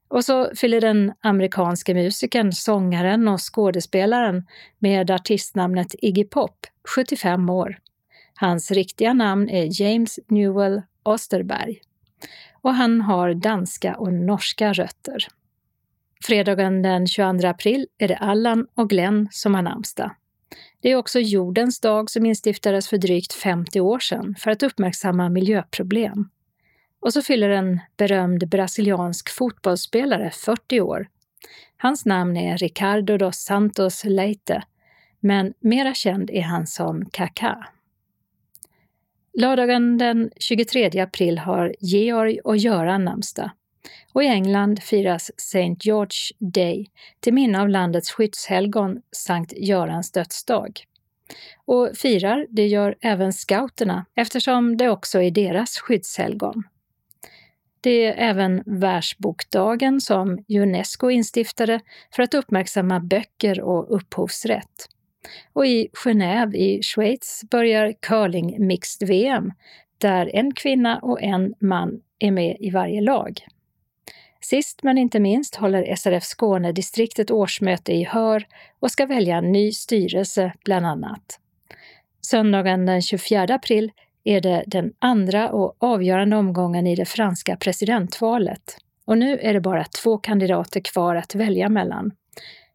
Och 0.08 0.24
så 0.24 0.50
fyller 0.54 0.80
den 0.80 1.12
amerikanske 1.20 1.94
musikern, 1.94 2.52
sångaren 2.52 3.28
och 3.28 3.54
skådespelaren 3.54 4.46
med 4.78 5.10
artistnamnet 5.10 5.94
Iggy 5.98 6.24
Pop 6.24 6.66
75 6.96 7.50
år. 7.50 7.78
Hans 8.34 8.70
riktiga 8.70 9.12
namn 9.12 9.48
är 9.48 9.82
James 9.82 10.18
Newell 10.28 10.82
Osterberg 11.02 11.80
och 12.62 12.74
han 12.74 13.00
har 13.00 13.34
danska 13.34 13.96
och 13.96 14.12
norska 14.12 14.72
rötter. 14.72 15.26
Fredagen 16.26 16.82
den 16.82 17.06
22 17.06 17.48
april 17.48 17.86
är 17.98 18.08
det 18.08 18.16
Allan 18.16 18.66
och 18.74 18.90
Glenn 18.90 19.28
som 19.30 19.54
har 19.54 19.62
namnsdag. 19.62 20.10
Det 20.80 20.90
är 20.90 20.96
också 20.96 21.20
jordens 21.20 21.80
dag 21.80 22.10
som 22.10 22.26
instiftades 22.26 22.88
för 22.88 22.98
drygt 22.98 23.32
50 23.32 23.80
år 23.80 23.98
sedan 23.98 24.34
för 24.38 24.50
att 24.50 24.62
uppmärksamma 24.62 25.28
miljöproblem. 25.28 26.28
Och 27.00 27.12
så 27.12 27.22
fyller 27.22 27.48
en 27.48 27.80
berömd 27.96 28.48
brasiliansk 28.48 29.30
fotbollsspelare 29.30 30.30
40 30.30 30.80
år. 30.80 31.08
Hans 31.76 32.06
namn 32.06 32.36
är 32.36 32.58
Ricardo 32.58 33.16
dos 33.16 33.36
Santos 33.36 34.04
Leite, 34.04 34.62
men 35.20 35.54
mera 35.60 35.94
känd 35.94 36.30
är 36.30 36.42
han 36.42 36.66
som 36.66 37.04
Kaká. 37.10 37.66
Lördagen 39.38 39.98
den 39.98 40.30
23 40.36 41.00
april 41.00 41.38
har 41.38 41.74
Georg 41.80 42.40
och 42.40 42.56
Göran 42.56 43.04
namnsdag. 43.04 43.50
Och 44.12 44.24
i 44.24 44.26
England 44.26 44.82
firas 44.82 45.30
St. 45.36 45.76
George 45.80 46.18
Day 46.38 46.90
till 47.20 47.34
minne 47.34 47.60
av 47.60 47.68
landets 47.68 48.10
skyddshelgon 48.10 49.02
Sankt 49.12 49.52
Görans 49.56 50.12
dödsdag. 50.12 50.80
Och 51.64 51.90
firar 51.94 52.46
det 52.50 52.66
gör 52.66 52.96
även 53.00 53.32
scouterna 53.32 54.06
eftersom 54.14 54.76
det 54.76 54.88
också 54.88 55.22
är 55.22 55.30
deras 55.30 55.78
skyddshelgon. 55.78 56.62
Det 57.80 58.04
är 58.04 58.30
även 58.30 58.62
Världsbokdagen 58.66 60.00
som 60.00 60.44
Unesco 60.48 61.10
instiftade 61.10 61.80
för 62.14 62.22
att 62.22 62.34
uppmärksamma 62.34 63.00
böcker 63.00 63.60
och 63.60 63.96
upphovsrätt. 63.96 64.88
Och 65.52 65.66
i 65.66 65.88
Genève 66.04 66.54
i 66.54 66.82
Schweiz 66.82 67.44
börjar 67.50 67.94
curling 68.00 68.66
mixed 68.66 69.08
VM, 69.08 69.52
där 69.98 70.30
en 70.34 70.54
kvinna 70.54 70.98
och 70.98 71.22
en 71.22 71.54
man 71.60 72.00
är 72.18 72.30
med 72.30 72.56
i 72.60 72.70
varje 72.70 73.00
lag. 73.00 73.46
Sist 74.50 74.82
men 74.82 74.98
inte 74.98 75.20
minst 75.20 75.56
håller 75.56 75.96
SRF 75.96 76.24
Skåne-distriktet 76.24 77.30
årsmöte 77.30 77.92
i 77.92 78.04
Hör 78.04 78.46
och 78.80 78.90
ska 78.90 79.06
välja 79.06 79.36
en 79.36 79.52
ny 79.52 79.72
styrelse 79.72 80.52
bland 80.64 80.86
annat. 80.86 81.40
Söndagen 82.20 82.86
den 82.86 83.02
24 83.02 83.42
april 83.54 83.92
är 84.24 84.40
det 84.40 84.64
den 84.66 84.92
andra 84.98 85.50
och 85.50 85.76
avgörande 85.78 86.36
omgången 86.36 86.86
i 86.86 86.94
det 86.94 87.04
franska 87.04 87.56
presidentvalet. 87.56 88.78
Och 89.04 89.18
nu 89.18 89.38
är 89.38 89.54
det 89.54 89.60
bara 89.60 89.84
två 89.84 90.18
kandidater 90.18 90.80
kvar 90.80 91.14
att 91.14 91.34
välja 91.34 91.68
mellan. 91.68 92.12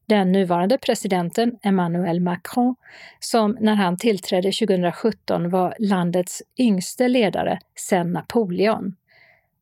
Den 0.06 0.32
nuvarande 0.32 0.78
presidenten 0.78 1.58
Emmanuel 1.64 2.20
Macron, 2.20 2.76
som 3.20 3.58
när 3.60 3.76
han 3.76 3.98
tillträdde 3.98 4.52
2017 4.52 5.50
var 5.50 5.76
landets 5.80 6.42
yngste 6.58 7.08
ledare 7.08 7.60
sedan 7.76 8.12
Napoleon 8.12 8.96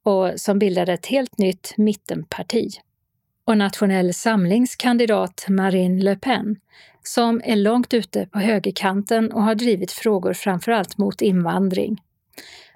och 0.10 0.40
som 0.40 0.60
bildade 0.60 0.94
ett 0.94 1.06
helt 1.06 1.38
nytt 1.38 1.74
mittenparti. 1.78 2.70
Och 3.46 3.58
Nationell 3.58 4.14
samlings 4.14 4.76
kandidat 4.76 5.46
Marine 5.50 6.04
Le 6.04 6.16
Pen, 6.16 6.56
som 7.04 7.42
är 7.44 7.56
långt 7.56 7.94
ute 7.94 8.26
på 8.26 8.40
högerkanten 8.40 9.32
och 9.32 9.44
har 9.44 9.56
drivit 9.56 9.92
frågor 9.92 10.34
framförallt 10.34 10.98
mot 10.98 11.22
invandring. 11.22 12.02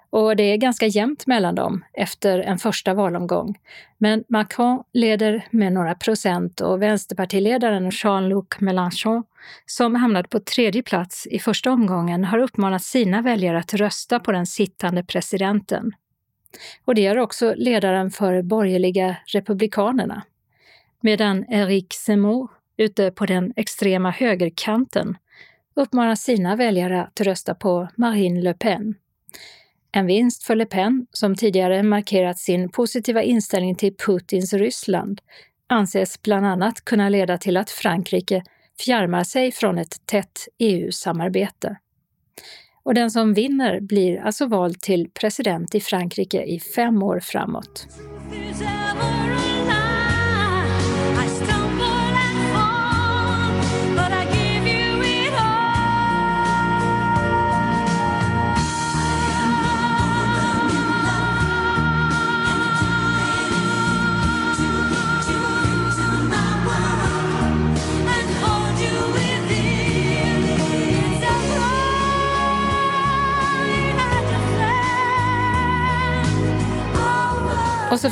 Och 0.09 0.35
det 0.35 0.43
är 0.43 0.57
ganska 0.57 0.87
jämnt 0.87 1.27
mellan 1.27 1.55
dem 1.55 1.83
efter 1.93 2.39
en 2.39 2.59
första 2.59 2.93
valomgång. 2.93 3.59
Men 3.97 4.23
Macron 4.27 4.83
leder 4.93 5.47
med 5.51 5.73
några 5.73 5.95
procent 5.95 6.61
och 6.61 6.81
vänsterpartiledaren 6.81 7.89
Jean-Luc 7.89 8.47
Mélenchon, 8.59 9.23
som 9.65 9.95
hamnade 9.95 10.27
på 10.27 10.39
tredje 10.39 10.83
plats 10.83 11.27
i 11.27 11.39
första 11.39 11.71
omgången, 11.71 12.23
har 12.23 12.37
uppmanat 12.37 12.83
sina 12.83 13.21
väljare 13.21 13.59
att 13.59 13.73
rösta 13.73 14.19
på 14.19 14.31
den 14.31 14.45
sittande 14.45 15.03
presidenten. 15.03 15.93
Och 16.85 16.95
det 16.95 17.01
gör 17.01 17.17
också 17.17 17.53
ledaren 17.57 18.11
för 18.11 18.41
borgerliga 18.41 19.17
Republikanerna. 19.25 20.23
Medan 21.01 21.45
Eric 21.49 21.93
Zemmour, 21.93 22.49
ute 22.77 23.11
på 23.11 23.25
den 23.25 23.53
extrema 23.55 24.11
högerkanten, 24.11 25.17
uppmanar 25.75 26.15
sina 26.15 26.55
väljare 26.55 27.03
att 27.03 27.21
rösta 27.21 27.55
på 27.55 27.87
Marine 27.95 28.41
Le 28.41 28.53
Pen. 28.53 28.95
En 29.91 30.05
vinst 30.05 30.43
för 30.43 30.55
Le 30.55 30.65
Pen, 30.65 31.07
som 31.11 31.35
tidigare 31.35 31.83
markerat 31.83 32.39
sin 32.39 32.69
positiva 32.69 33.23
inställning 33.23 33.75
till 33.75 33.95
Putins 33.95 34.53
Ryssland, 34.53 35.21
anses 35.67 36.21
bland 36.21 36.45
annat 36.45 36.85
kunna 36.85 37.09
leda 37.09 37.37
till 37.37 37.57
att 37.57 37.69
Frankrike 37.69 38.43
fjärmar 38.79 39.23
sig 39.23 39.51
från 39.51 39.77
ett 39.77 40.05
tätt 40.05 40.47
EU-samarbete. 40.59 41.77
Och 42.85 42.93
den 42.93 43.11
som 43.11 43.33
vinner 43.33 43.81
blir 43.81 44.21
alltså 44.21 44.45
vald 44.45 44.81
till 44.81 45.09
president 45.13 45.75
i 45.75 45.79
Frankrike 45.79 46.43
i 46.43 46.59
fem 46.59 47.03
år 47.03 47.19
framåt. 47.19 47.87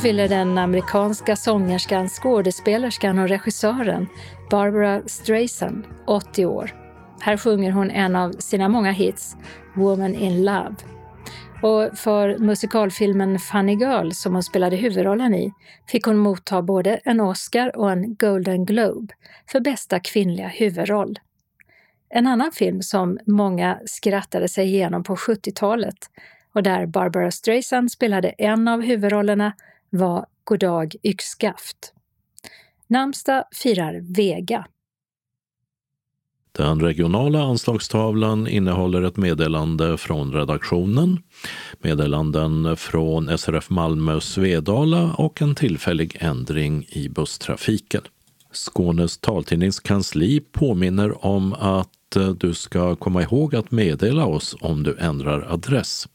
Fyller 0.02 0.28
den 0.28 0.58
amerikanska 0.58 1.36
sångerskan, 1.36 2.08
skådespelerskan 2.08 3.18
och 3.18 3.28
regissören 3.28 4.06
Barbara 4.50 5.02
Streisand 5.06 5.84
80 6.06 6.46
år. 6.46 6.70
Här 7.20 7.36
sjunger 7.36 7.70
hon 7.70 7.90
en 7.90 8.16
av 8.16 8.32
sina 8.32 8.68
många 8.68 8.92
hits, 8.92 9.36
Woman 9.74 10.14
in 10.14 10.44
Love. 10.44 10.74
Och 11.62 11.98
för 11.98 12.38
musikalfilmen 12.38 13.38
Funny 13.38 13.74
Girl, 13.74 14.10
som 14.10 14.32
hon 14.32 14.42
spelade 14.42 14.76
huvudrollen 14.76 15.34
i, 15.34 15.52
fick 15.88 16.04
hon 16.04 16.16
motta 16.16 16.62
både 16.62 17.00
en 17.04 17.20
Oscar 17.20 17.76
och 17.76 17.92
en 17.92 18.14
Golden 18.14 18.64
Globe 18.64 19.14
för 19.52 19.60
bästa 19.60 20.00
kvinnliga 20.00 20.48
huvudroll. 20.48 21.18
En 22.10 22.26
annan 22.26 22.52
film 22.52 22.82
som 22.82 23.18
många 23.26 23.78
skrattade 23.86 24.48
sig 24.48 24.66
igenom 24.66 25.04
på 25.04 25.16
70-talet 25.16 26.10
och 26.54 26.62
där 26.62 26.86
Barbara 26.86 27.30
Streisand 27.30 27.92
spelade 27.92 28.28
en 28.28 28.68
av 28.68 28.82
huvudrollerna 28.82 29.52
var 29.92 30.26
Goddag 30.44 30.94
yxskaft. 31.02 31.92
Namnsdag 32.86 33.44
firar 33.52 34.00
Vega. 34.16 34.66
Den 36.52 36.80
regionala 36.80 37.42
anslagstavlan 37.42 38.48
innehåller 38.48 39.02
ett 39.02 39.16
meddelande 39.16 39.98
från 39.98 40.32
redaktionen, 40.32 41.22
meddelanden 41.78 42.76
från 42.76 43.38
SRF 43.38 43.70
Malmö 43.70 44.20
Svedala 44.20 45.12
och 45.12 45.42
en 45.42 45.54
tillfällig 45.54 46.16
ändring 46.20 46.86
i 46.88 47.08
busstrafiken. 47.08 48.02
Skånes 48.52 49.18
taltidnings 49.18 49.80
kansli 49.80 50.40
påminner 50.40 51.26
om 51.26 51.52
att 51.52 51.88
Eh, 52.16 52.28
du 52.28 52.54
ska 52.54 52.96
komma 52.96 53.22
ihåg 53.22 53.54
att 53.54 53.70
meddela 53.70 54.26
oss 54.26 54.56
om 54.60 54.82
du 54.82 54.96
ändrar 54.98 55.52
adress. 55.52 56.08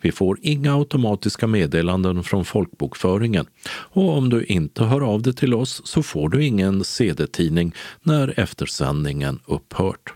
Vi 0.00 0.12
får 0.12 0.38
inga 0.42 0.76
automatiska 0.76 1.46
meddelanden 1.46 2.24
från 2.24 2.44
folkbokföringen 2.44 3.46
och 3.70 4.16
om 4.16 4.28
du 4.28 4.44
inte 4.44 4.84
hör 4.84 5.00
av 5.00 5.22
dig 5.22 5.34
till 5.34 5.54
oss 5.54 5.82
så 5.84 6.02
får 6.02 6.28
du 6.28 6.44
ingen 6.44 6.84
CD-tidning 6.84 7.74
när 8.02 8.40
eftersändningen 8.40 9.40
upphört. 9.46 10.12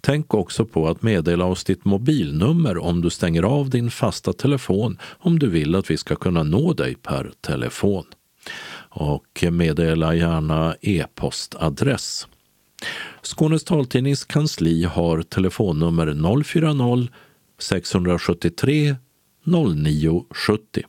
Tänk 0.00 0.34
också 0.34 0.64
på 0.64 0.88
att 0.88 1.02
meddela 1.02 1.44
oss 1.44 1.64
ditt 1.64 1.84
mobilnummer 1.84 2.78
om 2.78 3.00
du 3.00 3.10
stänger 3.10 3.42
av 3.42 3.70
din 3.70 3.90
fasta 3.90 4.32
telefon 4.32 4.98
om 5.18 5.38
du 5.38 5.50
vill 5.50 5.74
att 5.74 5.90
vi 5.90 5.96
ska 5.96 6.16
kunna 6.16 6.42
nå 6.42 6.72
dig 6.72 6.94
per 6.94 7.32
telefon. 7.40 8.04
Och 8.94 9.44
meddela 9.50 10.14
gärna 10.14 10.76
e-postadress. 10.80 12.26
Skånes 13.22 13.64
taltidnings 13.64 14.24
kansli 14.24 14.84
har 14.84 15.22
telefonnummer 15.22 16.06
040-673 16.06 18.96
0970 19.44 20.82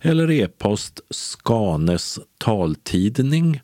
eller 0.00 0.30
e-post 0.30 1.00
Skanes 1.10 2.18
taltidning 2.38 3.60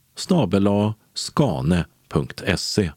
skane.se. 1.15 2.91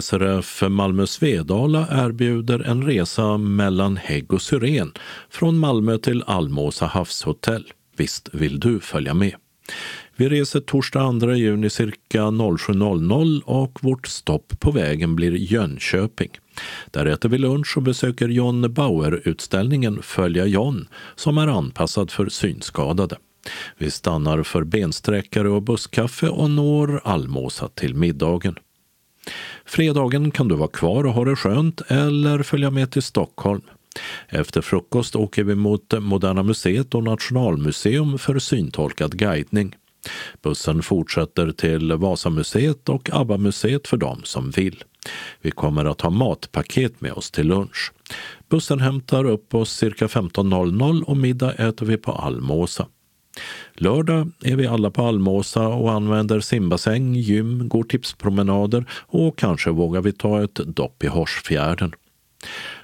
SRF 0.00 0.62
Malmö 0.68 1.06
Svedala 1.06 1.88
erbjuder 1.90 2.60
en 2.60 2.86
resa 2.86 3.38
mellan 3.38 3.96
hägg 3.96 4.32
och 4.32 4.42
syren 4.42 4.92
från 5.30 5.58
Malmö 5.58 5.98
till 5.98 6.22
Almåsa 6.26 6.86
havshotell. 6.86 7.72
Visst 7.96 8.28
vill 8.32 8.60
du 8.60 8.80
följa 8.80 9.14
med? 9.14 9.34
Vi 10.16 10.28
reser 10.28 10.60
torsdag 10.60 11.20
2 11.20 11.32
juni 11.32 11.70
cirka 11.70 12.22
07.00 12.22 13.42
och 13.44 13.78
vårt 13.82 14.06
stopp 14.06 14.60
på 14.60 14.70
vägen 14.70 15.16
blir 15.16 15.32
Jönköping. 15.32 16.30
Där 16.90 17.06
äter 17.06 17.28
vi 17.28 17.38
lunch 17.38 17.76
och 17.76 17.82
besöker 17.82 18.28
John 18.28 18.74
Bauer-utställningen 18.74 20.02
Följa 20.02 20.46
John 20.46 20.88
som 21.14 21.38
är 21.38 21.46
anpassad 21.46 22.10
för 22.10 22.28
synskadade. 22.28 23.16
Vi 23.78 23.90
stannar 23.90 24.42
för 24.42 24.64
bensträckare 24.64 25.48
och 25.48 25.62
busskaffe 25.62 26.28
och 26.28 26.50
når 26.50 27.00
Almåsa 27.04 27.68
till 27.68 27.94
middagen. 27.94 28.56
Fredagen 29.64 30.30
kan 30.30 30.48
du 30.48 30.54
vara 30.54 30.68
kvar 30.68 31.04
och 31.06 31.12
ha 31.12 31.24
det 31.24 31.36
skönt 31.36 31.80
eller 31.88 32.42
följa 32.42 32.70
med 32.70 32.90
till 32.90 33.02
Stockholm. 33.02 33.62
Efter 34.28 34.60
frukost 34.60 35.16
åker 35.16 35.44
vi 35.44 35.54
mot 35.54 35.94
Moderna 36.00 36.42
Museet 36.42 36.94
och 36.94 37.04
Nationalmuseum 37.04 38.18
för 38.18 38.38
syntolkad 38.38 39.18
guidning. 39.18 39.76
Bussen 40.42 40.82
fortsätter 40.82 41.52
till 41.52 41.92
Vasamuseet 41.92 42.88
och 42.88 43.10
ABBA-museet 43.12 43.88
för 43.88 43.96
dem 43.96 44.20
som 44.24 44.50
vill. 44.50 44.84
Vi 45.40 45.50
kommer 45.50 45.84
att 45.84 46.00
ha 46.00 46.10
matpaket 46.10 47.00
med 47.00 47.12
oss 47.12 47.30
till 47.30 47.46
lunch. 47.46 47.92
Bussen 48.48 48.80
hämtar 48.80 49.24
upp 49.24 49.54
oss 49.54 49.76
cirka 49.76 50.06
15.00 50.06 51.02
och 51.02 51.16
middag 51.16 51.52
äter 51.52 51.86
vi 51.86 51.96
på 51.96 52.12
Almåsa. 52.12 52.86
Lördag 53.74 54.30
är 54.42 54.56
vi 54.56 54.66
alla 54.66 54.90
på 54.90 55.02
Almåsa 55.02 55.68
och 55.68 55.92
använder 55.92 56.40
simbassäng, 56.40 57.14
gym, 57.14 57.68
går 57.68 57.82
tipspromenader 57.82 58.84
och 58.90 59.38
kanske 59.38 59.70
vågar 59.70 60.02
vi 60.02 60.12
ta 60.12 60.44
ett 60.44 60.54
dopp 60.54 61.04
i 61.04 61.06
Horsfjärden. 61.06 61.92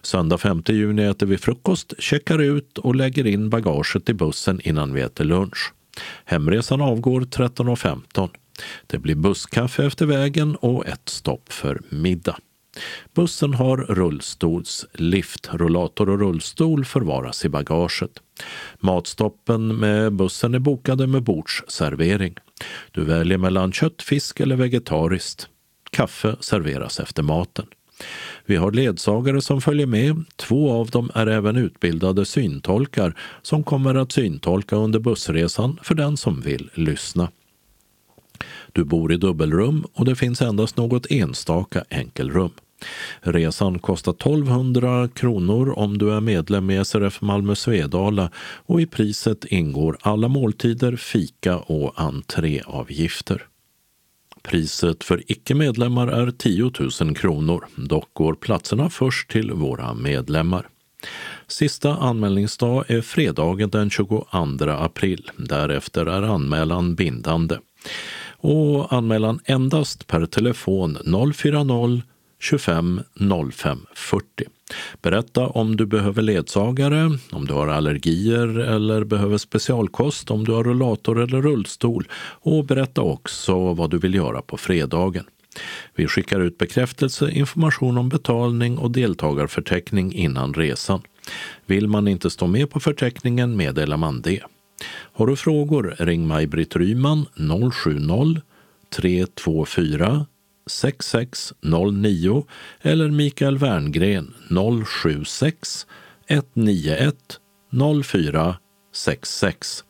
Söndag 0.03 0.39
5 0.39 0.63
juni 0.69 1.03
äter 1.03 1.27
vi 1.27 1.39
frukost, 1.39 1.95
checkar 1.99 2.39
ut 2.39 2.79
och 2.79 2.95
lägger 2.95 3.27
in 3.27 3.51
bagaget 3.51 4.09
i 4.09 4.15
bussen 4.15 4.61
innan 4.65 4.95
vi 4.95 5.01
äter 5.01 5.25
lunch. 5.25 5.73
Hemresan 6.25 6.81
avgår 6.81 7.21
13.15. 7.21 8.29
Det 8.87 8.99
blir 8.99 9.15
busskaffe 9.15 9.87
efter 9.87 10.07
vägen 10.07 10.57
och 10.57 10.87
ett 10.87 11.09
stopp 11.09 11.53
för 11.53 11.81
middag. 11.89 12.37
Bussen 13.15 13.55
har 13.55 13.77
rullstolslift. 13.77 15.49
Rullator 15.53 16.09
och 16.09 16.19
rullstol 16.19 16.85
förvaras 16.85 17.45
i 17.45 17.49
bagaget. 17.49 18.11
Matstoppen 18.79 19.77
med 19.77 20.13
bussen 20.13 20.55
är 20.55 20.59
bokade 20.59 21.07
med 21.07 21.23
bordsservering. 21.23 22.35
Du 22.91 23.05
väljer 23.05 23.39
mellan 23.39 23.73
kött, 23.73 24.03
fisk 24.03 24.41
eller 24.41 24.57
vegetariskt. 24.57 25.49
Kaffe 25.91 26.37
serveras 26.41 27.01
efter 27.01 27.23
maten. 27.23 27.67
Vi 28.47 28.57
har 28.57 28.73
ledsagare 28.73 29.41
som 29.41 29.61
följer 29.61 29.87
med. 29.87 30.25
Två 30.37 30.73
av 30.73 30.91
dem 30.91 31.11
är 31.15 31.27
även 31.27 31.57
utbildade 31.57 32.25
syntolkar 32.25 33.15
som 33.43 33.63
kommer 33.63 33.95
att 33.95 34.13
syntolka 34.13 34.77
under 34.77 34.99
bussresan 34.99 35.79
för 35.83 35.95
den 35.95 36.17
som 36.17 36.41
vill 36.41 36.71
lyssna. 36.75 37.29
Du 38.73 38.85
bor 38.85 39.13
i 39.13 39.17
dubbelrum 39.17 39.85
och 39.93 40.05
det 40.05 40.17
finns 40.17 40.43
endast 40.43 40.77
något 40.77 41.11
enstaka 41.11 41.85
enkelrum. 41.91 42.51
Resan 43.21 43.79
kostar 43.79 44.13
1200 44.13 45.09
kronor 45.09 45.79
om 45.79 45.99
du 45.99 46.13
är 46.13 46.21
medlem 46.21 46.71
i 46.71 46.85
SRF 46.85 47.21
Malmö 47.21 47.55
Svedala 47.55 48.31
och 48.37 48.81
i 48.81 48.87
priset 48.87 49.45
ingår 49.45 49.97
alla 50.01 50.29
måltider, 50.29 50.97
fika 50.97 51.59
och 51.59 51.93
entréavgifter. 52.01 53.50
Priset 54.43 55.05
för 55.05 55.23
icke-medlemmar 55.27 56.09
är 56.09 56.31
10 56.31 56.71
000 57.01 57.15
kronor. 57.17 57.67
Dock 57.77 58.09
går 58.13 58.35
platserna 58.35 58.91
först 58.91 59.31
till 59.31 59.53
våra 59.53 59.95
medlemmar. 59.95 60.69
Sista 61.47 61.97
anmälningsdag 61.97 62.85
är 62.91 63.01
fredagen 63.01 63.71
den 63.71 63.91
22 63.91 64.27
april. 64.67 65.31
Därefter 65.37 66.07
är 66.07 66.23
anmälan 66.23 66.95
bindande. 66.95 67.59
Och 68.37 68.93
anmälan 68.93 69.41
endast 69.45 70.07
per 70.07 70.27
telefon 70.27 70.99
040 71.35 72.03
25 72.39 73.03
05 73.53 73.87
40. 73.95 74.45
Berätta 75.03 75.47
om 75.47 75.77
du 75.77 75.87
behöver 75.87 76.23
ledsagare, 76.23 77.19
om 77.33 77.47
du 77.47 77.55
har 77.55 77.69
allergier 77.69 78.59
eller 78.59 79.05
behöver 79.05 79.39
specialkost, 79.39 80.31
om 80.31 80.45
du 80.45 80.53
har 80.53 80.65
rullator 80.65 81.21
eller 81.21 81.43
rullstol 81.43 82.09
och 82.41 82.65
berätta 82.65 83.01
också 83.01 83.75
vad 83.75 83.91
du 83.91 83.99
vill 83.99 84.15
göra 84.15 84.43
på 84.43 84.57
fredagen. 84.57 85.25
Vi 85.95 86.07
skickar 86.07 86.41
ut 86.41 86.59
bekräftelse, 86.59 87.31
information 87.31 87.99
om 87.99 88.09
betalning 88.09 88.79
och 88.79 88.91
deltagarförteckning 88.91 90.13
innan 90.13 90.55
resan. 90.55 91.03
Vill 91.67 91.89
man 91.89 92.09
inte 92.09 92.31
stå 92.31 92.47
med 92.47 92.71
på 92.71 92.81
förteckningen 92.81 93.57
meddelar 93.57 93.97
man 93.97 94.21
det. 94.21 94.41
Har 95.13 95.27
du 95.27 95.37
frågor, 95.37 95.95
ring 95.99 96.27
Maj-Britt 96.27 96.77
Ryman 96.77 97.27
070 97.73 98.41
324 98.97 100.27
6609 100.67 102.47
eller 102.81 103.09
Mikael 103.09 103.59
Werngren 103.59 104.35
076 104.87 105.87
191 106.29 107.41
0466. 108.05 109.85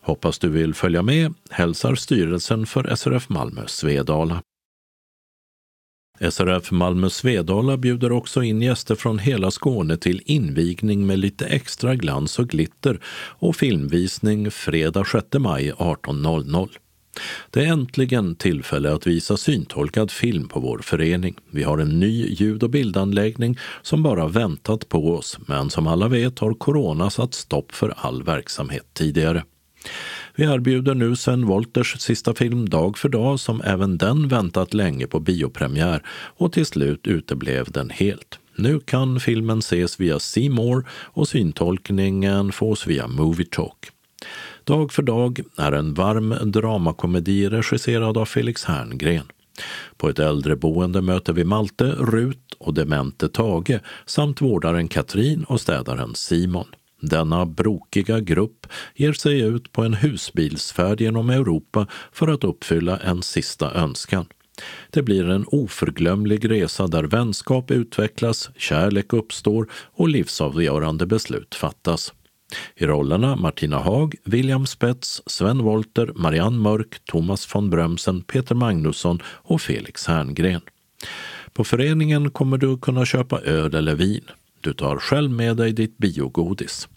Hoppas 0.00 0.38
du 0.38 0.48
vill 0.48 0.74
följa 0.74 1.02
med, 1.02 1.34
hälsar 1.50 1.94
styrelsen 1.94 2.66
för 2.66 2.94
SRF 2.96 3.28
Malmö 3.28 3.66
Svedala. 3.66 4.42
SRF 6.30 6.70
Malmö 6.70 7.10
Svedala 7.10 7.76
bjuder 7.76 8.12
också 8.12 8.42
in 8.42 8.62
gäster 8.62 8.94
från 8.94 9.18
hela 9.18 9.50
Skåne 9.50 9.96
till 9.96 10.22
invigning 10.24 11.06
med 11.06 11.18
lite 11.18 11.46
extra 11.46 11.94
glans 11.94 12.38
och 12.38 12.48
glitter 12.48 13.00
och 13.14 13.56
filmvisning 13.56 14.50
fredag 14.50 15.04
6 15.04 15.26
maj 15.38 15.72
18.00. 15.72 16.68
Det 17.50 17.64
är 17.64 17.66
äntligen 17.66 18.34
tillfälle 18.34 18.92
att 18.92 19.06
visa 19.06 19.36
syntolkad 19.36 20.10
film 20.10 20.48
på 20.48 20.60
vår 20.60 20.78
förening. 20.78 21.34
Vi 21.50 21.62
har 21.62 21.78
en 21.78 22.00
ny 22.00 22.26
ljud 22.26 22.62
och 22.62 22.70
bildanläggning 22.70 23.58
som 23.82 24.02
bara 24.02 24.28
väntat 24.28 24.88
på 24.88 25.14
oss, 25.14 25.38
men 25.46 25.70
som 25.70 25.86
alla 25.86 26.08
vet 26.08 26.38
har 26.38 26.54
corona 26.54 27.10
satt 27.10 27.34
stopp 27.34 27.72
för 27.72 27.94
all 27.96 28.22
verksamhet 28.22 28.86
tidigare. 28.92 29.44
Vi 30.34 30.44
erbjuder 30.44 30.94
nu 30.94 31.16
Sven 31.16 31.46
Wolters 31.46 32.00
sista 32.00 32.34
film 32.34 32.68
Dag 32.68 32.98
för 32.98 33.08
dag 33.08 33.40
som 33.40 33.62
även 33.64 33.98
den 33.98 34.28
väntat 34.28 34.74
länge 34.74 35.06
på 35.06 35.20
biopremiär 35.20 36.02
och 36.36 36.52
till 36.52 36.66
slut 36.66 37.06
uteblev 37.06 37.66
den 37.70 37.90
helt. 37.90 38.38
Nu 38.56 38.80
kan 38.80 39.20
filmen 39.20 39.58
ses 39.58 40.00
via 40.00 40.18
C 40.18 40.48
More 40.50 40.84
och 40.90 41.28
syntolkningen 41.28 42.52
fås 42.52 42.86
via 42.86 43.08
Movie 43.08 43.46
Talk. 43.50 43.90
Dag 44.64 44.92
för 44.92 45.02
dag 45.02 45.40
är 45.56 45.72
en 45.72 45.94
varm 45.94 46.34
dramakomedi 46.52 47.48
regisserad 47.48 48.18
av 48.18 48.24
Felix 48.24 48.64
Herngren. 48.64 49.24
På 49.96 50.08
ett 50.08 50.18
äldreboende 50.18 51.02
möter 51.02 51.32
vi 51.32 51.44
Malte, 51.44 51.84
Rut 51.84 52.54
och 52.58 52.74
demente 52.74 53.28
Tage 53.28 53.80
samt 54.06 54.40
vårdaren 54.40 54.88
Katrin 54.88 55.44
och 55.44 55.60
städaren 55.60 56.14
Simon. 56.14 56.66
Denna 57.00 57.46
brokiga 57.46 58.20
grupp 58.20 58.66
ger 58.94 59.12
sig 59.12 59.40
ut 59.40 59.72
på 59.72 59.82
en 59.82 59.94
husbilsfärd 59.94 61.00
genom 61.00 61.30
Europa 61.30 61.86
för 62.12 62.28
att 62.28 62.44
uppfylla 62.44 62.98
en 62.98 63.22
sista 63.22 63.72
önskan. 63.72 64.26
Det 64.90 65.02
blir 65.02 65.30
en 65.30 65.44
oförglömlig 65.46 66.50
resa 66.50 66.86
där 66.86 67.04
vänskap 67.04 67.70
utvecklas, 67.70 68.50
kärlek 68.56 69.12
uppstår 69.12 69.68
och 69.72 70.08
livsavgörande 70.08 71.06
beslut 71.06 71.54
fattas. 71.54 72.12
I 72.76 72.86
rollerna 72.86 73.36
Martina 73.36 73.78
Haag, 73.78 74.14
William 74.24 74.66
Spets, 74.66 75.22
Sven 75.26 75.62
Wolter, 75.62 76.12
Marianne 76.14 76.58
Mörk, 76.58 77.04
Thomas 77.04 77.54
von 77.54 77.70
Brömsen, 77.70 78.22
Peter 78.22 78.54
Magnusson 78.54 79.18
och 79.24 79.60
Felix 79.60 80.06
Herngren. 80.06 80.60
På 81.52 81.64
föreningen 81.64 82.30
kommer 82.30 82.58
du 82.58 82.78
kunna 82.78 83.04
köpa 83.04 83.40
öl 83.40 83.74
eller 83.74 83.94
vin. 83.94 84.24
Du 84.60 84.72
tar 84.72 84.96
själv 84.96 85.30
med 85.30 85.56
dig 85.56 85.72
ditt 85.72 85.98
biogodis. 85.98 86.88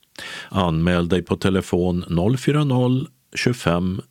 Anmäl 0.49 1.09
dig 1.09 1.21
på 1.21 1.35
telefon 1.35 2.05
040 2.37 3.07
25 3.35 4.01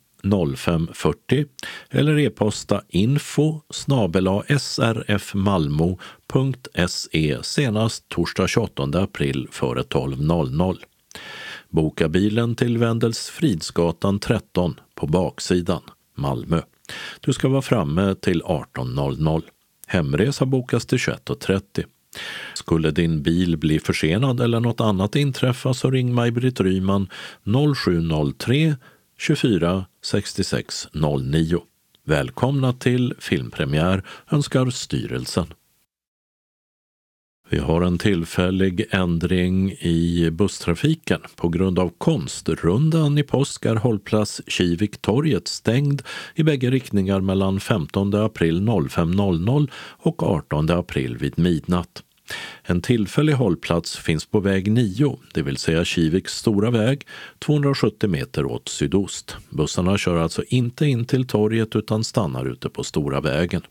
05 0.55 0.87
40 0.93 1.45
eller 1.89 2.19
e-posta 2.19 2.81
info 2.89 3.61
srfmalmo.se 3.69 5.03
senast 7.43 8.09
torsdag 8.09 8.47
28 8.47 8.83
april 8.83 9.47
före 9.51 9.81
12.00. 9.81 10.77
Boka 11.69 12.09
bilen 12.09 12.55
till 12.55 12.77
Wendels 12.77 13.29
Fridsgatan 13.29 14.19
13 14.19 14.79
på 14.95 15.07
baksidan, 15.07 15.81
Malmö. 16.15 16.61
Du 17.19 17.33
ska 17.33 17.49
vara 17.49 17.61
framme 17.61 18.15
till 18.15 18.41
18.00. 18.41 19.43
Hemresa 19.87 20.45
bokas 20.45 20.85
till 20.85 20.97
21.30. 20.97 21.85
Skulle 22.53 22.91
din 22.91 23.23
bil 23.23 23.57
bli 23.57 23.79
försenad 23.79 24.39
eller 24.39 24.59
något 24.59 24.81
annat 24.81 25.15
inträffa 25.15 25.73
så 25.73 25.91
ring 25.91 26.13
Maj-Britt 26.13 26.61
Ryman 26.61 27.09
0703 27.75 28.75
24 29.17 29.85
66 30.03 30.87
09. 30.93 31.61
Välkomna 32.05 32.73
till 32.73 33.13
filmpremiär 33.19 34.03
önskar 34.31 34.69
styrelsen. 34.69 35.53
Vi 37.49 37.57
har 37.57 37.81
en 37.81 37.97
tillfällig 37.97 38.85
ändring 38.91 39.71
i 39.71 40.29
busstrafiken. 40.31 41.21
På 41.35 41.49
grund 41.49 41.79
av 41.79 41.91
konstrundan 41.97 43.17
i 43.17 43.23
påsk 43.23 43.65
är 43.65 43.75
hållplats 43.75 44.41
Kiviktorget 44.47 45.47
stängd 45.47 46.01
i 46.35 46.43
bägge 46.43 46.71
riktningar 46.71 47.21
mellan 47.21 47.59
15 47.59 48.15
april 48.15 48.61
05.00 48.61 49.69
och 49.75 50.23
18 50.23 50.69
april 50.69 51.17
vid 51.17 51.39
midnatt. 51.39 52.03
En 52.63 52.81
tillfällig 52.81 53.33
hållplats 53.33 53.97
finns 53.97 54.25
på 54.25 54.39
väg 54.39 54.71
9, 54.71 55.19
det 55.33 55.41
vill 55.41 55.57
säga 55.57 55.85
Kiviks 55.85 56.37
stora 56.37 56.71
väg, 56.71 57.07
270 57.39 58.09
meter 58.09 58.45
åt 58.45 58.69
sydost. 58.69 59.37
Bussarna 59.49 59.97
kör 59.97 60.17
alltså 60.17 60.43
inte 60.47 60.85
in 60.85 61.05
till 61.05 61.27
torget 61.27 61.75
utan 61.75 62.03
stannar 62.03 62.45
ute 62.45 62.69
på 62.69 62.83
stora 62.83 63.21
vägen. 63.21 63.61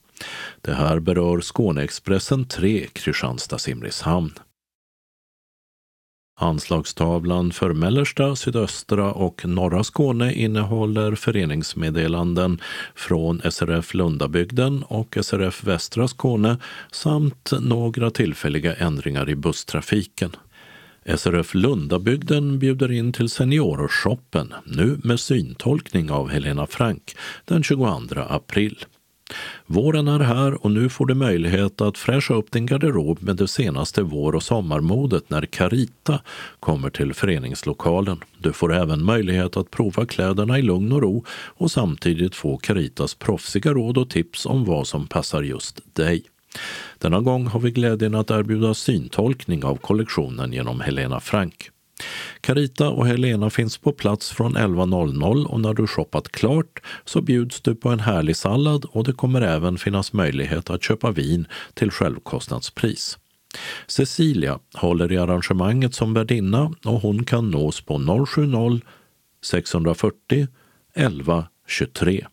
Det 0.61 0.74
här 0.74 0.99
berör 0.99 1.41
Skåneexpressen 1.41 2.45
3 2.45 2.86
Kristianstad-Simrishamn. 2.86 4.39
Anslagstavlan 6.41 7.53
för 7.53 7.73
mellersta, 7.73 8.36
sydöstra 8.36 9.12
och 9.12 9.47
norra 9.47 9.85
Skåne 9.85 10.35
innehåller 10.35 11.15
föreningsmeddelanden 11.15 12.61
från 12.95 13.43
SRF 13.51 13.95
Lundabygden 13.95 14.82
och 14.82 15.19
SRF 15.23 15.65
Västra 15.65 16.09
Skåne 16.09 16.57
samt 16.93 17.53
några 17.61 18.11
tillfälliga 18.11 18.74
ändringar 18.74 19.31
i 19.31 19.36
busstrafiken. 19.36 20.36
SRF 21.16 21.55
Lundabygden 21.55 22.59
bjuder 22.59 22.93
in 22.93 23.12
till 23.12 23.28
Seniorshoppen, 23.28 24.55
nu 24.65 25.01
med 25.05 25.20
syntolkning 25.20 26.11
av 26.11 26.28
Helena 26.31 26.66
Frank, 26.66 27.16
den 27.45 27.62
22 27.62 27.86
april. 28.28 28.85
Våren 29.66 30.09
är 30.09 30.19
här 30.19 30.65
och 30.65 30.70
nu 30.70 30.89
får 30.89 31.06
du 31.06 31.15
möjlighet 31.15 31.81
att 31.81 31.98
fräscha 31.98 32.35
upp 32.35 32.51
din 32.51 32.66
garderob 32.66 33.23
med 33.23 33.36
det 33.36 33.48
senaste 33.48 34.02
vår 34.02 34.35
och 34.35 34.43
sommarmodet 34.43 35.31
när 35.31 35.47
Carita 35.47 36.20
kommer 36.61 36.90
till 36.90 37.15
föreningslokalen. 37.15 38.20
Du 38.39 38.52
får 38.52 38.74
även 38.74 39.05
möjlighet 39.05 39.56
att 39.56 39.70
prova 39.70 40.06
kläderna 40.06 40.59
i 40.59 40.62
lugn 40.62 40.93
och 40.93 41.02
ro 41.02 41.24
och 41.31 41.70
samtidigt 41.70 42.35
få 42.35 42.56
Caritas 42.56 43.15
proffsiga 43.15 43.73
råd 43.73 43.98
och 43.98 44.11
tips 44.11 44.47
om 44.47 44.65
vad 44.65 44.86
som 44.86 45.06
passar 45.06 45.43
just 45.43 45.81
dig. 45.94 46.23
Denna 46.98 47.20
gång 47.20 47.47
har 47.47 47.61
vi 47.61 47.70
glädjen 47.70 48.15
att 48.15 48.31
erbjuda 48.31 48.74
syntolkning 48.74 49.65
av 49.65 49.77
kollektionen 49.77 50.52
genom 50.52 50.81
Helena 50.81 51.20
Frank. 51.20 51.70
Carita 52.40 52.88
och 52.88 53.06
Helena 53.06 53.50
finns 53.50 53.78
på 53.78 53.92
plats 53.92 54.30
från 54.30 54.56
11.00 54.56 55.44
och 55.44 55.60
när 55.60 55.74
du 55.74 55.86
shoppat 55.86 56.28
klart 56.28 56.80
så 57.04 57.20
bjuds 57.20 57.60
du 57.60 57.74
på 57.74 57.88
en 57.88 58.00
härlig 58.00 58.36
sallad 58.36 58.84
och 58.84 59.04
det 59.04 59.12
kommer 59.12 59.40
även 59.40 59.78
finnas 59.78 60.12
möjlighet 60.12 60.70
att 60.70 60.82
köpa 60.82 61.10
vin 61.10 61.46
till 61.74 61.90
självkostnadspris. 61.90 63.18
Cecilia 63.86 64.58
håller 64.74 65.12
i 65.12 65.18
arrangemanget 65.18 65.94
som 65.94 66.14
värdinna 66.14 66.72
och 66.84 67.00
hon 67.00 67.24
kan 67.24 67.50
nås 67.50 67.80
på 67.80 68.26
070 68.26 68.80
640 69.44 70.46
11 70.94 71.46
23. 71.68 72.26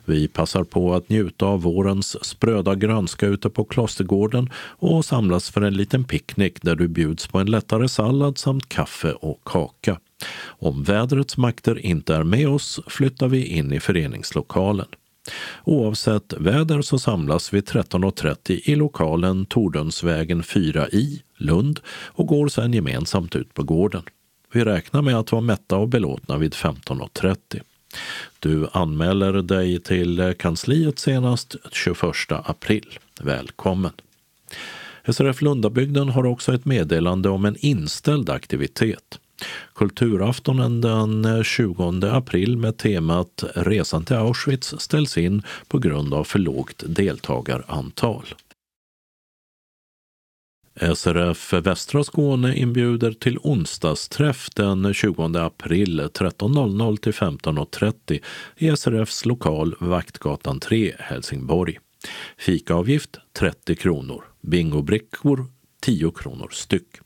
Vi 0.05 0.27
passar 0.27 0.63
på 0.63 0.93
att 0.93 1.09
njuta 1.09 1.45
av 1.45 1.61
vårens 1.61 2.25
spröda 2.25 2.75
grönska 2.75 3.27
ute 3.27 3.49
på 3.49 3.63
Klostergården 3.63 4.49
och 4.55 5.05
samlas 5.05 5.49
för 5.49 5.61
en 5.61 5.73
liten 5.73 6.03
picknick 6.03 6.61
där 6.61 6.75
du 6.75 6.87
bjuds 6.87 7.27
på 7.27 7.39
en 7.39 7.51
lättare 7.51 7.89
sallad 7.89 8.37
samt 8.37 8.69
kaffe 8.69 9.11
och 9.11 9.41
kaka. 9.43 9.99
Om 10.45 10.83
vädrets 10.83 11.37
makter 11.37 11.85
inte 11.85 12.15
är 12.15 12.23
med 12.23 12.49
oss 12.49 12.79
flyttar 12.87 13.27
vi 13.27 13.45
in 13.45 13.73
i 13.73 13.79
föreningslokalen. 13.79 14.87
Oavsett 15.63 16.33
väder 16.33 16.81
så 16.81 16.99
samlas 16.99 17.53
vi 17.53 17.61
13.30 17.61 18.51
i 18.51 18.75
lokalen 18.75 19.45
Tordönsvägen 19.45 20.41
4i, 20.41 21.21
Lund 21.37 21.79
och 21.87 22.27
går 22.27 22.47
sedan 22.47 22.73
gemensamt 22.73 23.35
ut 23.35 23.53
på 23.53 23.63
gården. 23.63 24.03
Vi 24.53 24.63
räknar 24.65 25.01
med 25.01 25.15
att 25.15 25.31
vara 25.31 25.41
mätta 25.41 25.77
och 25.77 25.87
belåtna 25.87 26.37
vid 26.37 26.53
15.30. 26.53 27.61
Du 28.39 28.67
anmäler 28.71 29.33
dig 29.33 29.79
till 29.79 30.33
kansliet 30.39 30.99
senast 30.99 31.55
21 31.71 31.99
april. 32.29 32.99
Välkommen! 33.21 33.91
SRF 35.07 35.41
Lundabygden 35.41 36.09
har 36.09 36.25
också 36.25 36.53
ett 36.53 36.65
meddelande 36.65 37.29
om 37.29 37.45
en 37.45 37.55
inställd 37.59 38.29
aktivitet. 38.29 39.19
Kulturaftonen 39.75 40.81
den 40.81 41.43
20 41.43 42.07
april 42.07 42.57
med 42.57 42.77
temat 42.77 43.43
Resan 43.55 44.05
till 44.05 44.15
Auschwitz 44.15 44.75
ställs 44.77 45.17
in 45.17 45.43
på 45.67 45.79
grund 45.79 46.13
av 46.13 46.23
för 46.23 46.39
lågt 46.39 46.83
deltagarantal. 46.87 48.25
SRF 50.75 51.53
Västra 51.53 52.03
Skåne 52.03 52.55
inbjuder 52.55 53.11
till 53.11 53.37
onsdagsträff 53.37 54.49
den 54.55 54.93
20 54.93 55.37
april 55.37 56.01
13.00 56.01 56.97
till 56.97 57.13
15.30 57.13 58.19
i 58.57 58.77
SRFs 58.77 59.25
lokal 59.25 59.75
Vaktgatan 59.79 60.59
3, 60.59 60.95
Helsingborg. 60.99 61.79
Fikaavgift 62.37 63.17
30 63.33 63.75
kronor. 63.75 64.23
Bingobrickor 64.41 65.45
10 65.81 66.11
kronor 66.11 66.49
styck. 66.51 67.02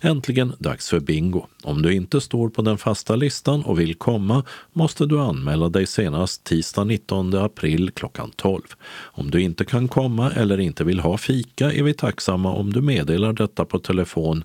Äntligen 0.00 0.52
dags 0.58 0.88
för 0.88 1.00
bingo. 1.00 1.46
Om 1.62 1.82
du 1.82 1.94
inte 1.94 2.20
står 2.20 2.48
på 2.48 2.62
den 2.62 2.78
fasta 2.78 3.16
listan 3.16 3.64
och 3.64 3.80
vill 3.80 3.94
komma 3.94 4.44
måste 4.72 5.06
du 5.06 5.20
anmäla 5.20 5.68
dig 5.68 5.86
senast 5.86 6.44
tisdag 6.44 6.84
19 6.84 7.34
april 7.34 7.90
klockan 7.90 8.30
12. 8.36 8.62
Om 8.90 9.30
du 9.30 9.42
inte 9.42 9.64
kan 9.64 9.88
komma 9.88 10.30
eller 10.30 10.60
inte 10.60 10.84
vill 10.84 11.00
ha 11.00 11.18
fika 11.18 11.72
är 11.72 11.82
vi 11.82 11.94
tacksamma 11.94 12.52
om 12.52 12.72
du 12.72 12.80
meddelar 12.80 13.32
detta 13.32 13.64
på 13.64 13.78
telefon 13.78 14.44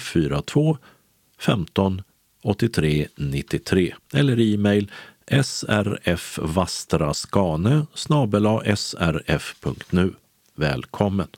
042 0.00 0.78
15 1.40 2.02
83 2.42 3.08
93 3.16 3.94
eller 4.12 4.54
e-mail 4.54 4.90
srfvastraskane 5.42 7.86
srf.nu. 8.76 10.14
Välkommen! 10.54 11.28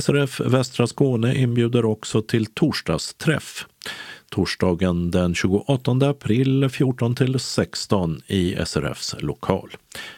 SRF 0.00 0.40
Västra 0.40 0.86
Skåne 0.86 1.34
inbjuder 1.34 1.84
också 1.84 2.22
till 2.22 2.46
torsdagsträff. 2.46 3.66
Torsdagen 4.30 5.10
den 5.10 5.34
28 5.34 5.92
april 5.92 6.68
14 6.68 7.14
till 7.14 7.38
16 7.38 8.22
i 8.26 8.56
SRFs 8.66 9.16
lokal. 9.18 9.70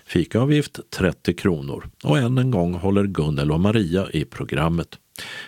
Fikaavgift 0.06 0.80
30 0.90 1.34
kronor 1.34 1.88
och 2.02 2.18
än 2.18 2.38
en 2.38 2.50
gång 2.50 2.74
håller 2.74 3.04
Gunnel 3.04 3.52
och 3.52 3.60
Maria 3.60 4.10
i 4.10 4.24
programmet. 4.24 4.98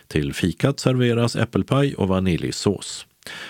Till 0.07 0.35
fikat 0.35 0.81
serveras 0.81 1.37
äppelpaj 1.37 1.95
och 1.95 2.09
vaniljsås. 2.09 3.07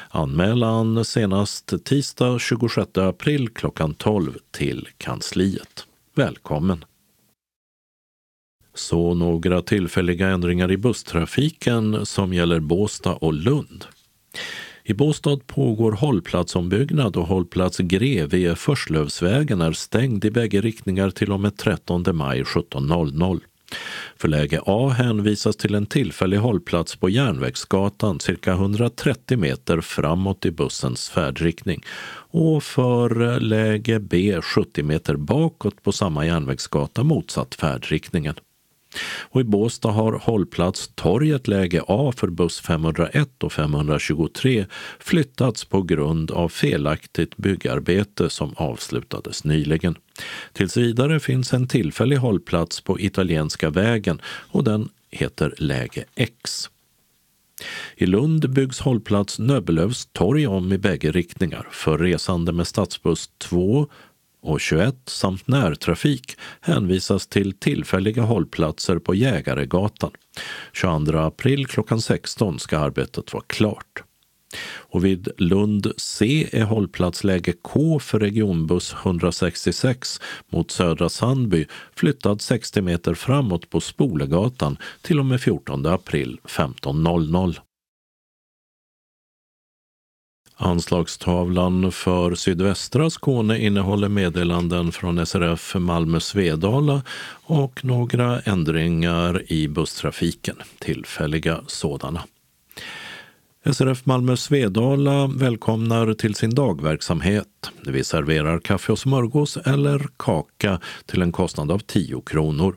Anmälan 0.08 1.04
senast 1.04 1.84
tisdag 1.84 2.38
26 2.38 2.98
april 2.98 3.48
klockan 3.48 3.94
12 3.94 4.38
till 4.50 4.88
kansliet. 4.98 5.86
Välkommen! 6.14 6.84
Så 8.76 9.14
några 9.14 9.62
tillfälliga 9.62 10.28
ändringar 10.28 10.70
i 10.72 10.76
busstrafiken 10.76 12.06
som 12.06 12.34
gäller 12.34 12.60
Båstad 12.60 13.12
och 13.12 13.34
Lund. 13.34 13.84
I 14.84 14.94
Båstad 14.94 15.36
pågår 15.46 15.92
hållplatsombyggnad 15.92 17.16
och 17.16 17.26
hållplats 17.26 17.78
Greve 17.78 18.56
Förslövsvägen 18.56 19.60
är 19.60 19.72
stängd 19.72 20.24
i 20.24 20.30
bägge 20.30 20.60
riktningar 20.60 21.10
till 21.10 21.32
och 21.32 21.40
med 21.40 21.56
13 21.56 22.04
maj 22.12 22.42
17.00. 22.42 23.40
För 24.16 24.28
läge 24.28 24.60
A 24.66 24.88
hänvisas 24.88 25.56
till 25.56 25.74
en 25.74 25.86
tillfällig 25.86 26.36
hållplats 26.36 26.96
på 26.96 27.08
Järnvägsgatan 27.08 28.20
cirka 28.20 28.52
130 28.52 29.38
meter 29.38 29.80
framåt 29.80 30.46
i 30.46 30.50
bussens 30.50 31.08
färdriktning 31.08 31.82
och 32.30 32.62
för 32.62 33.40
läge 33.40 34.00
B 34.00 34.40
70 34.42 34.82
meter 34.82 35.16
bakåt 35.16 35.82
på 35.82 35.92
samma 35.92 36.26
järnvägsgata 36.26 37.02
motsatt 37.02 37.54
färdriktningen. 37.54 38.34
Och 39.04 39.40
i 39.40 39.44
Båstad 39.44 39.90
har 39.90 40.12
hållplats 40.12 40.90
Torget 40.94 41.48
läge 41.48 41.82
A 41.88 42.12
för 42.16 42.28
buss 42.28 42.60
501 42.60 43.42
och 43.42 43.52
523 43.52 44.66
flyttats 44.98 45.64
på 45.64 45.82
grund 45.82 46.30
av 46.30 46.48
felaktigt 46.48 47.36
byggarbete 47.36 48.30
som 48.30 48.54
avslutades 48.56 49.44
nyligen. 49.44 49.94
Tills 50.52 50.76
vidare 50.76 51.20
finns 51.20 51.52
en 51.52 51.68
tillfällig 51.68 52.16
hållplats 52.16 52.80
på 52.80 53.00
Italienska 53.00 53.70
vägen 53.70 54.20
och 54.26 54.64
den 54.64 54.88
heter 55.10 55.54
läge 55.58 56.04
X. 56.14 56.70
I 57.96 58.06
Lund 58.06 58.50
byggs 58.50 58.80
hållplats 58.80 59.38
Nöbbelövs 59.38 60.08
torg 60.12 60.46
om 60.46 60.72
i 60.72 60.78
bägge 60.78 61.12
riktningar 61.12 61.68
för 61.70 61.98
resande 61.98 62.52
med 62.52 62.66
stadsbuss 62.66 63.30
2 63.38 63.88
och 64.46 64.60
21 64.60 64.94
samt 65.06 65.48
närtrafik 65.48 66.36
hänvisas 66.60 67.26
till 67.26 67.52
tillfälliga 67.52 68.22
hållplatser 68.22 68.98
på 68.98 69.14
Jägaregatan. 69.14 70.10
22 70.72 71.18
april 71.18 71.66
klockan 71.66 72.00
16 72.00 72.58
ska 72.58 72.78
arbetet 72.78 73.32
vara 73.32 73.44
klart. 73.46 74.02
Och 74.76 75.04
vid 75.04 75.28
Lund 75.38 75.92
C 75.96 76.48
är 76.52 76.64
hållplatsläge 76.64 77.52
K 77.62 77.98
för 77.98 78.20
regionbuss 78.20 78.94
166 79.04 80.20
mot 80.48 80.70
Södra 80.70 81.08
Sandby 81.08 81.66
flyttad 81.94 82.40
60 82.40 82.80
meter 82.80 83.14
framåt 83.14 83.70
på 83.70 83.80
Spolegatan 83.80 84.76
till 85.02 85.18
och 85.18 85.26
med 85.26 85.40
14 85.40 85.86
april 85.86 86.38
15.00. 86.44 87.65
Anslagstavlan 90.58 91.92
för 91.92 92.34
sydvästra 92.34 93.10
Skåne 93.10 93.58
innehåller 93.58 94.08
meddelanden 94.08 94.92
från 94.92 95.26
SRF 95.26 95.74
Malmö 95.74 96.20
Svedala 96.20 97.02
och 97.42 97.84
några 97.84 98.40
ändringar 98.40 99.52
i 99.52 99.68
busstrafiken, 99.68 100.56
tillfälliga 100.78 101.60
sådana. 101.66 102.22
SRF 103.72 104.06
Malmö 104.06 104.36
Svedala 104.36 105.26
välkomnar 105.26 106.14
till 106.14 106.34
sin 106.34 106.54
dagverksamhet. 106.54 107.70
Vi 107.86 108.04
serverar 108.04 108.58
kaffe 108.58 108.92
och 108.92 108.98
smörgås 108.98 109.56
eller 109.56 110.06
kaka 110.16 110.80
till 111.06 111.22
en 111.22 111.32
kostnad 111.32 111.70
av 111.70 111.78
10 111.78 112.22
kronor. 112.26 112.76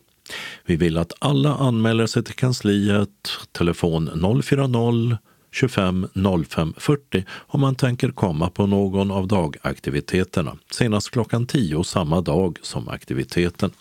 Vi 0.66 0.76
vill 0.76 0.98
att 0.98 1.14
alla 1.20 1.56
anmäler 1.56 2.06
sig 2.06 2.24
till 2.24 2.36
kansliet, 2.36 3.10
telefon 3.52 4.42
040 4.44 5.18
25 5.52 6.08
05 6.48 6.74
40 6.78 7.24
om 7.32 7.62
man 7.62 7.76
tänker 7.76 8.10
komma 8.10 8.50
på 8.50 8.66
någon 8.66 9.12
av 9.12 9.28
dagaktiviteterna, 9.28 10.58
senast 10.72 11.12
klockan 11.12 11.46
10 11.46 11.84
samma 11.84 12.22
dag 12.22 12.58
som 12.62 12.90
aktiviteten. 12.90 13.72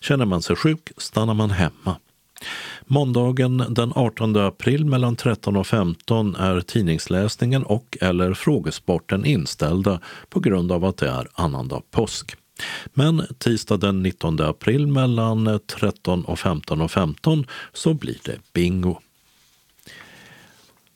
Känner 0.00 0.24
man 0.24 0.42
sig 0.42 0.56
sjuk 0.56 0.90
stannar 0.96 1.34
man 1.34 1.50
hemma. 1.50 1.96
Måndagen 2.86 3.64
den 3.68 3.92
18 3.94 4.36
april 4.36 4.84
mellan 4.84 5.16
13 5.16 5.56
och 5.56 5.66
15 5.66 6.34
är 6.34 6.60
tidningsläsningen 6.60 7.62
och 7.62 7.98
eller 8.00 8.34
frågesporten 8.34 9.24
inställda 9.24 10.00
på 10.28 10.40
grund 10.40 10.72
av 10.72 10.84
att 10.84 10.96
det 10.96 11.08
är 11.08 11.28
annandag 11.34 11.82
påsk. 11.90 12.36
Men 12.94 13.26
tisdag 13.38 13.76
den 13.76 14.02
19 14.02 14.40
april 14.40 14.86
mellan 14.86 15.60
13 15.66 16.24
och 16.24 16.38
15 16.38 16.80
och 16.80 16.90
15 16.90 17.46
så 17.72 17.94
blir 17.94 18.18
det 18.24 18.38
bingo. 18.52 19.00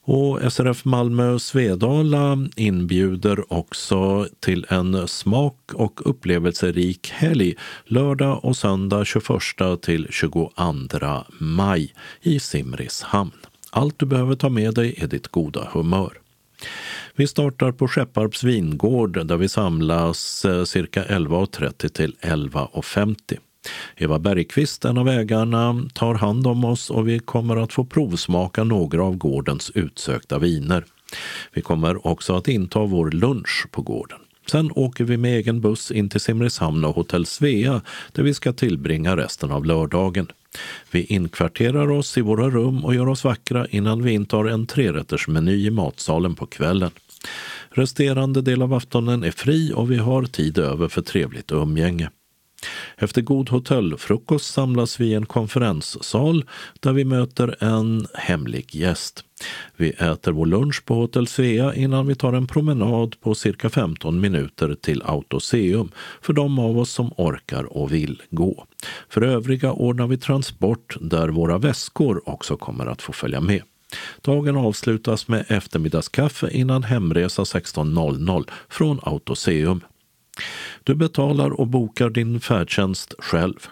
Och 0.07 0.53
SRF 0.53 0.85
Malmö 0.85 1.39
Svedala 1.39 2.39
inbjuder 2.57 3.53
också 3.53 4.29
till 4.41 4.67
en 4.69 5.09
smak 5.09 5.59
och 5.75 6.11
upplevelserik 6.11 7.11
helg 7.11 7.55
lördag 7.85 8.45
och 8.45 8.57
söndag 8.57 9.05
21 9.05 9.83
till 9.83 10.07
22 10.11 10.53
maj 11.39 11.95
i 12.23 12.41
Simrishamn. 12.41 13.33
Allt 13.71 13.99
du 13.99 14.07
behöver 14.07 14.35
ta 14.35 14.49
med 14.49 14.75
dig 14.75 14.95
är 14.99 15.07
ditt 15.07 15.29
goda 15.29 15.69
humör. 15.73 16.19
Vi 17.15 17.27
startar 17.27 17.73
på 17.73 17.89
Skepparps 17.89 18.45
vingård 18.45 19.27
där 19.27 19.37
vi 19.37 19.49
samlas 19.49 20.45
eh, 20.45 20.65
cirka 20.65 21.05
11.30 21.05 21.89
till 21.89 22.17
11.50. 22.21 23.39
Eva 23.97 24.19
Bergqvist, 24.19 24.85
en 24.85 24.99
av 24.99 25.09
ägarna, 25.09 25.89
tar 25.95 26.15
hand 26.15 26.47
om 26.47 26.65
oss 26.65 26.91
och 26.91 27.09
vi 27.09 27.19
kommer 27.19 27.57
att 27.57 27.73
få 27.73 27.85
provsmaka 27.85 28.65
några 28.65 29.05
av 29.05 29.17
gårdens 29.17 29.71
utsökta 29.75 30.39
viner. 30.39 30.85
Vi 31.53 31.63
kommer 31.63 32.07
också 32.07 32.37
att 32.37 32.49
inta 32.49 32.85
vår 32.85 33.11
lunch 33.11 33.67
på 33.71 33.83
gården. 33.83 34.19
Sen 34.51 34.71
åker 34.75 35.05
vi 35.05 35.17
med 35.17 35.37
egen 35.37 35.61
buss 35.61 35.91
in 35.91 36.09
till 36.09 36.21
Simrishamn 36.21 36.85
och 36.85 36.95
hotell 36.95 37.27
Svea 37.27 37.81
där 38.13 38.23
vi 38.23 38.35
ska 38.35 38.53
tillbringa 38.53 39.17
resten 39.17 39.51
av 39.51 39.65
lördagen. 39.65 40.27
Vi 40.91 41.05
inkvarterar 41.05 41.91
oss 41.91 42.19
i 42.19 42.21
våra 42.21 42.51
rum 42.51 42.85
och 42.85 42.95
gör 42.95 43.09
oss 43.09 43.25
vackra 43.25 43.67
innan 43.67 44.03
vi 44.03 44.13
intar 44.13 44.45
en 44.45 44.67
trerättersmeny 44.67 45.67
i 45.67 45.71
matsalen 45.71 46.35
på 46.35 46.47
kvällen. 46.47 46.91
Resterande 47.71 48.43
del 48.43 48.63
av 48.63 48.75
aftonen 48.75 49.25
är 49.25 49.31
fri 49.31 49.73
och 49.75 49.91
vi 49.91 49.97
har 49.97 50.25
tid 50.25 50.59
över 50.59 50.89
för 50.89 51.03
trevligt 51.03 51.53
umgänge. 51.53 52.11
Efter 52.97 53.23
god 53.23 53.49
hotellfrukost 53.49 54.55
samlas 54.55 55.01
vi 55.01 55.07
i 55.07 55.15
en 55.15 55.27
konferenssal 55.27 56.45
där 56.81 56.93
vi 56.93 57.05
möter 57.05 57.65
en 57.65 58.07
hemlig 58.15 58.75
gäst. 58.75 59.25
Vi 59.77 59.91
äter 59.91 60.33
vår 60.33 60.47
lunch 60.47 60.85
på 60.85 60.95
Hotell 60.95 61.27
Svea 61.27 61.75
innan 61.75 62.07
vi 62.07 62.15
tar 62.15 62.33
en 62.33 62.47
promenad 62.47 63.21
på 63.21 63.35
cirka 63.35 63.71
15 63.71 64.21
minuter 64.21 64.75
till 64.75 65.03
Autoseum 65.05 65.91
för 66.23 66.33
de 66.33 66.59
av 66.59 66.79
oss 66.79 66.91
som 66.91 67.13
orkar 67.17 67.65
och 67.65 67.93
vill 67.93 68.23
gå. 68.31 68.67
För 69.09 69.23
övriga 69.23 69.73
ordnar 69.73 70.07
vi 70.07 70.19
transport 70.19 70.97
där 71.01 71.29
våra 71.29 71.59
väskor 71.59 72.29
också 72.29 72.57
kommer 72.57 72.87
att 72.87 73.03
få 73.03 73.13
följa 73.13 73.41
med. 73.41 73.63
Dagen 74.21 74.57
avslutas 74.57 75.29
med 75.29 75.45
eftermiddagskaffe 75.49 76.51
innan 76.51 76.83
hemresa 76.83 77.43
16.00 77.43 78.51
från 78.69 79.01
Autoseum. 79.03 79.81
Du 80.85 80.95
betalar 80.95 81.51
och 81.51 81.67
bokar 81.67 82.11
din 82.11 82.41
färdtjänst 82.41 83.15
själv. 83.19 83.69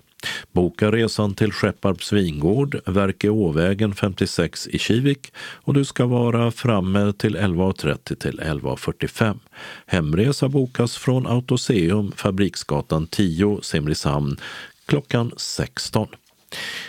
Boka 0.52 0.92
resan 0.92 1.34
till 1.34 1.52
Skepparps 1.52 2.12
vingård, 2.12 2.80
Verkeåvägen 2.86 3.94
56 3.94 4.68
i 4.68 4.78
Kivik 4.78 5.32
och 5.36 5.74
du 5.74 5.84
ska 5.84 6.06
vara 6.06 6.50
framme 6.50 7.12
till 7.12 7.36
11.30 7.36 8.14
till 8.14 8.40
11.45. 8.40 9.38
Hemresa 9.86 10.48
bokas 10.48 10.96
från 10.96 11.26
Autoseum, 11.26 12.12
Fabriksgatan 12.16 13.06
10, 13.06 13.58
Simrishamn 13.62 14.36
klockan 14.86 15.32
16. 15.36 16.08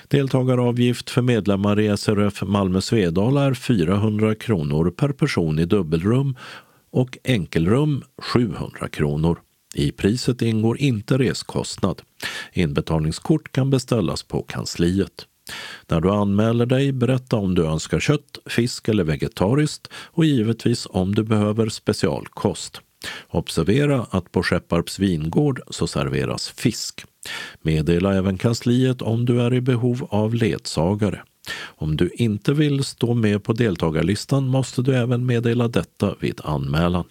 Deltagaravgift 0.07 1.09
för 1.09 1.21
medlemmar 1.21 1.79
i 1.79 1.97
SRF 1.97 2.41
Malmö 2.41 2.81
Svedala 2.81 3.43
är 3.43 3.53
400 3.53 4.35
kronor 4.35 4.91
per 4.91 5.09
person 5.09 5.59
i 5.59 5.65
dubbelrum 5.65 6.35
och 6.91 7.17
enkelrum 7.23 8.03
700 8.17 8.87
kronor. 8.89 9.39
I 9.73 9.91
priset 9.91 10.41
ingår 10.41 10.81
inte 10.81 11.17
reskostnad. 11.17 12.01
Inbetalningskort 12.53 13.51
kan 13.51 13.69
beställas 13.69 14.23
på 14.23 14.43
kansliet. 14.43 15.27
När 15.87 16.01
du 16.01 16.11
anmäler 16.11 16.65
dig, 16.65 16.91
berätta 16.91 17.35
om 17.35 17.55
du 17.55 17.65
önskar 17.65 17.99
kött, 17.99 18.37
fisk 18.45 18.87
eller 18.87 19.03
vegetariskt 19.03 19.87
och 19.93 20.25
givetvis 20.25 20.87
om 20.89 21.15
du 21.15 21.23
behöver 21.23 21.69
specialkost. 21.69 22.81
Observera 23.29 24.05
att 24.09 24.31
på 24.31 24.43
Skepparps 24.43 24.99
vingård 24.99 25.61
så 25.69 25.87
serveras 25.87 26.49
fisk. 26.49 27.05
Meddela 27.61 28.13
även 28.13 28.37
kansliet 28.37 29.01
om 29.01 29.25
du 29.25 29.41
är 29.41 29.53
i 29.53 29.61
behov 29.61 30.07
av 30.09 30.35
ledsagare. 30.35 31.23
Om 31.61 31.97
du 31.97 32.09
inte 32.13 32.53
vill 32.53 32.83
stå 32.83 33.13
med 33.13 33.43
på 33.43 33.53
deltagarlistan 33.53 34.47
måste 34.47 34.81
du 34.81 34.95
även 34.95 35.25
meddela 35.25 35.67
detta 35.67 36.15
vid 36.19 36.41
anmälan. 36.43 37.05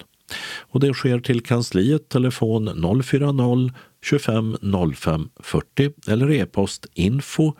Och 0.45 0.79
det 0.79 0.93
sker 0.93 1.19
till 1.19 1.41
kansliet 1.41 2.09
telefon 2.09 3.01
040 3.03 3.71
25 4.03 4.57
05 4.95 5.29
40 5.39 5.91
eller 6.07 6.31
e-post 6.31 6.85
info 6.93 7.53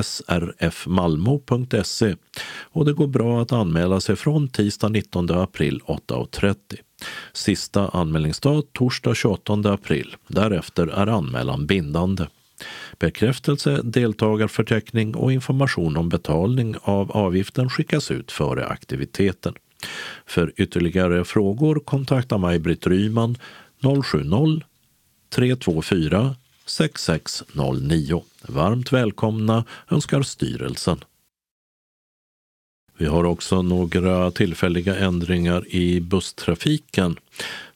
srfmalmo.se 0.00 2.16
och 2.60 2.84
det 2.84 2.92
går 2.92 3.06
bra 3.06 3.42
att 3.42 3.52
anmäla 3.52 4.00
sig 4.00 4.16
från 4.16 4.48
tisdag 4.48 4.88
19 4.88 5.30
april 5.30 5.80
8.30. 5.86 6.54
Sista 7.32 7.88
anmälningsdag 7.88 8.64
torsdag 8.72 9.14
28 9.14 9.60
april. 9.64 10.16
Därefter 10.26 10.86
är 10.86 11.06
anmälan 11.06 11.66
bindande. 11.66 12.26
Bekräftelse, 12.98 13.80
deltagarförteckning 13.84 15.14
och 15.14 15.32
information 15.32 15.96
om 15.96 16.08
betalning 16.08 16.76
av 16.82 17.12
avgiften 17.12 17.70
skickas 17.70 18.10
ut 18.10 18.32
före 18.32 18.66
aktiviteten. 18.66 19.54
För 20.26 20.52
ytterligare 20.56 21.24
frågor 21.24 21.80
kontakta 21.84 22.38
Maj-Britt 22.38 22.86
Ryman 22.86 23.36
070 24.04 24.62
324 25.30 26.34
6609. 26.66 28.24
Varmt 28.42 28.92
välkomna 28.92 29.64
önskar 29.90 30.22
styrelsen. 30.22 31.04
Vi 33.00 33.06
har 33.06 33.24
också 33.24 33.62
några 33.62 34.30
tillfälliga 34.30 34.96
ändringar 34.96 35.68
i 35.68 36.00
busstrafiken 36.00 37.16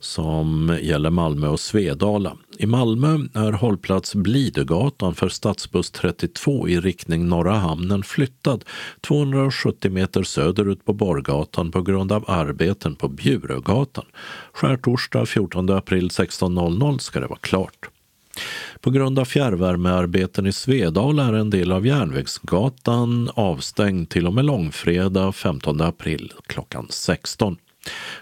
som 0.05 0.79
gäller 0.83 1.11
Malmö 1.11 1.49
och 1.49 1.61
Svedala. 1.61 2.37
I 2.59 2.67
Malmö 2.67 3.19
är 3.35 3.53
hållplats 3.53 4.15
Blidögatan 4.15 5.15
för 5.15 5.29
stadsbuss 5.29 5.91
32 5.91 6.69
i 6.69 6.81
riktning 6.81 7.29
Norra 7.29 7.55
hamnen 7.55 8.03
flyttad 8.03 8.65
270 9.01 9.91
meter 9.91 10.23
söderut 10.23 10.85
på 10.85 10.93
Borgatan 10.93 11.71
på 11.71 11.83
grund 11.83 12.13
av 12.13 12.25
arbeten 12.31 12.97
på 12.97 13.09
Bjurögatan. 13.09 14.05
Skärtorsdag 14.53 15.27
14 15.27 15.71
april 15.71 16.09
16.00 16.09 16.99
ska 16.99 17.21
det 17.21 17.27
vara 17.27 17.39
klart. 17.39 17.89
På 18.81 18.91
grund 18.91 19.19
av 19.19 19.25
fjärrvärmearbeten 19.25 20.47
i 20.47 20.53
Svedala 20.53 21.25
är 21.25 21.33
en 21.33 21.51
del 21.51 21.73
av 21.73 21.87
Järnvägsgatan 21.87 23.31
avstängd 23.35 24.09
till 24.09 24.27
och 24.27 24.35
med 24.35 24.45
långfredag 24.45 25.35
15 25.35 25.81
april 25.81 26.33
klockan 26.47 26.87
16. 26.91 27.57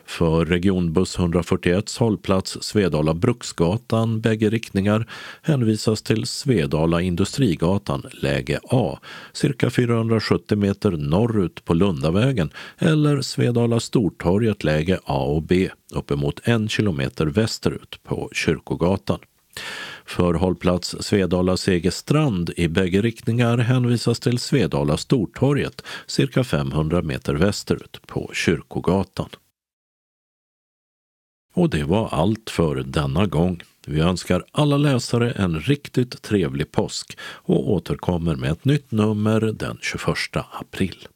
För 0.05 0.45
regionbuss 0.45 1.19
141 1.19 1.97
hållplats 1.99 2.59
Svedala 2.61 3.15
Bruksgatan 3.15 4.21
bägge 4.21 4.51
riktningar 4.51 5.07
hänvisas 5.43 6.03
till 6.03 6.27
Svedala 6.27 7.01
Industrigatan 7.01 8.07
läge 8.13 8.61
A, 8.71 8.99
cirka 9.33 9.71
470 9.71 10.59
meter 10.59 10.91
norrut 10.91 11.65
på 11.65 11.75
Lundavägen 11.75 12.51
eller 12.79 13.21
Svedala 13.21 13.81
Stortorget 13.81 14.65
läge 14.65 14.99
A 15.05 15.25
och 15.25 15.43
B 15.43 15.71
uppemot 15.95 16.41
en 16.45 16.69
kilometer 16.69 17.27
västerut 17.27 17.99
på 18.03 18.31
Kyrkogatan. 18.33 19.19
För 20.05 20.35
hållplats 20.35 20.97
Svedala 21.01 21.57
Segerstrand 21.57 22.51
i 22.57 22.69
bägge 22.69 23.03
riktningar 23.03 23.59
hänvisas 23.59 24.21
till 24.21 24.39
Svedala 24.39 24.97
Stortorget 24.97 25.83
cirka 26.07 26.45
500 26.45 27.03
meter 27.03 27.35
västerut 27.35 28.01
på 28.07 28.31
Kyrkogatan. 28.35 29.29
Och 31.53 31.71
det 31.71 31.85
var 31.85 32.09
allt 32.09 32.51
för 32.51 32.77
denna 32.77 33.27
gång. 33.27 33.63
Vi 33.87 34.01
önskar 34.01 34.45
alla 34.53 34.77
läsare 34.77 35.31
en 35.31 35.61
riktigt 35.61 36.23
trevlig 36.23 36.73
påsk 36.73 37.19
och 37.23 37.71
återkommer 37.71 38.37
med 38.37 38.53
ett 38.53 38.65
nytt 38.65 38.91
nummer 38.91 39.41
den 39.41 39.79
21 39.81 40.17
april. 40.51 41.09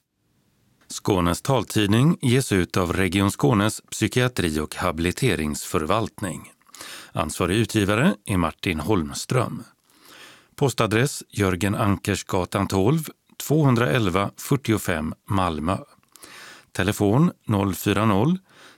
Skånes 0.88 1.42
taltidning 1.42 2.18
ges 2.22 2.52
ut 2.52 2.76
av 2.76 2.92
Region 2.92 3.30
Skånes 3.30 3.80
psykiatri 3.90 4.60
och 4.60 4.74
habiliteringsförvaltning. 4.74 6.52
Ansvarig 7.12 7.56
utgivare 7.56 8.14
är 8.26 8.36
Martin 8.36 8.80
Holmström. 8.80 9.62
Postadress 10.56 11.22
Jörgen 11.30 11.74
Ankersgatan 11.74 12.68
12, 12.68 12.98
211 13.48 14.30
45 14.36 15.14
Malmö. 15.28 15.76
Telefon 16.72 17.30
040 17.74 18.38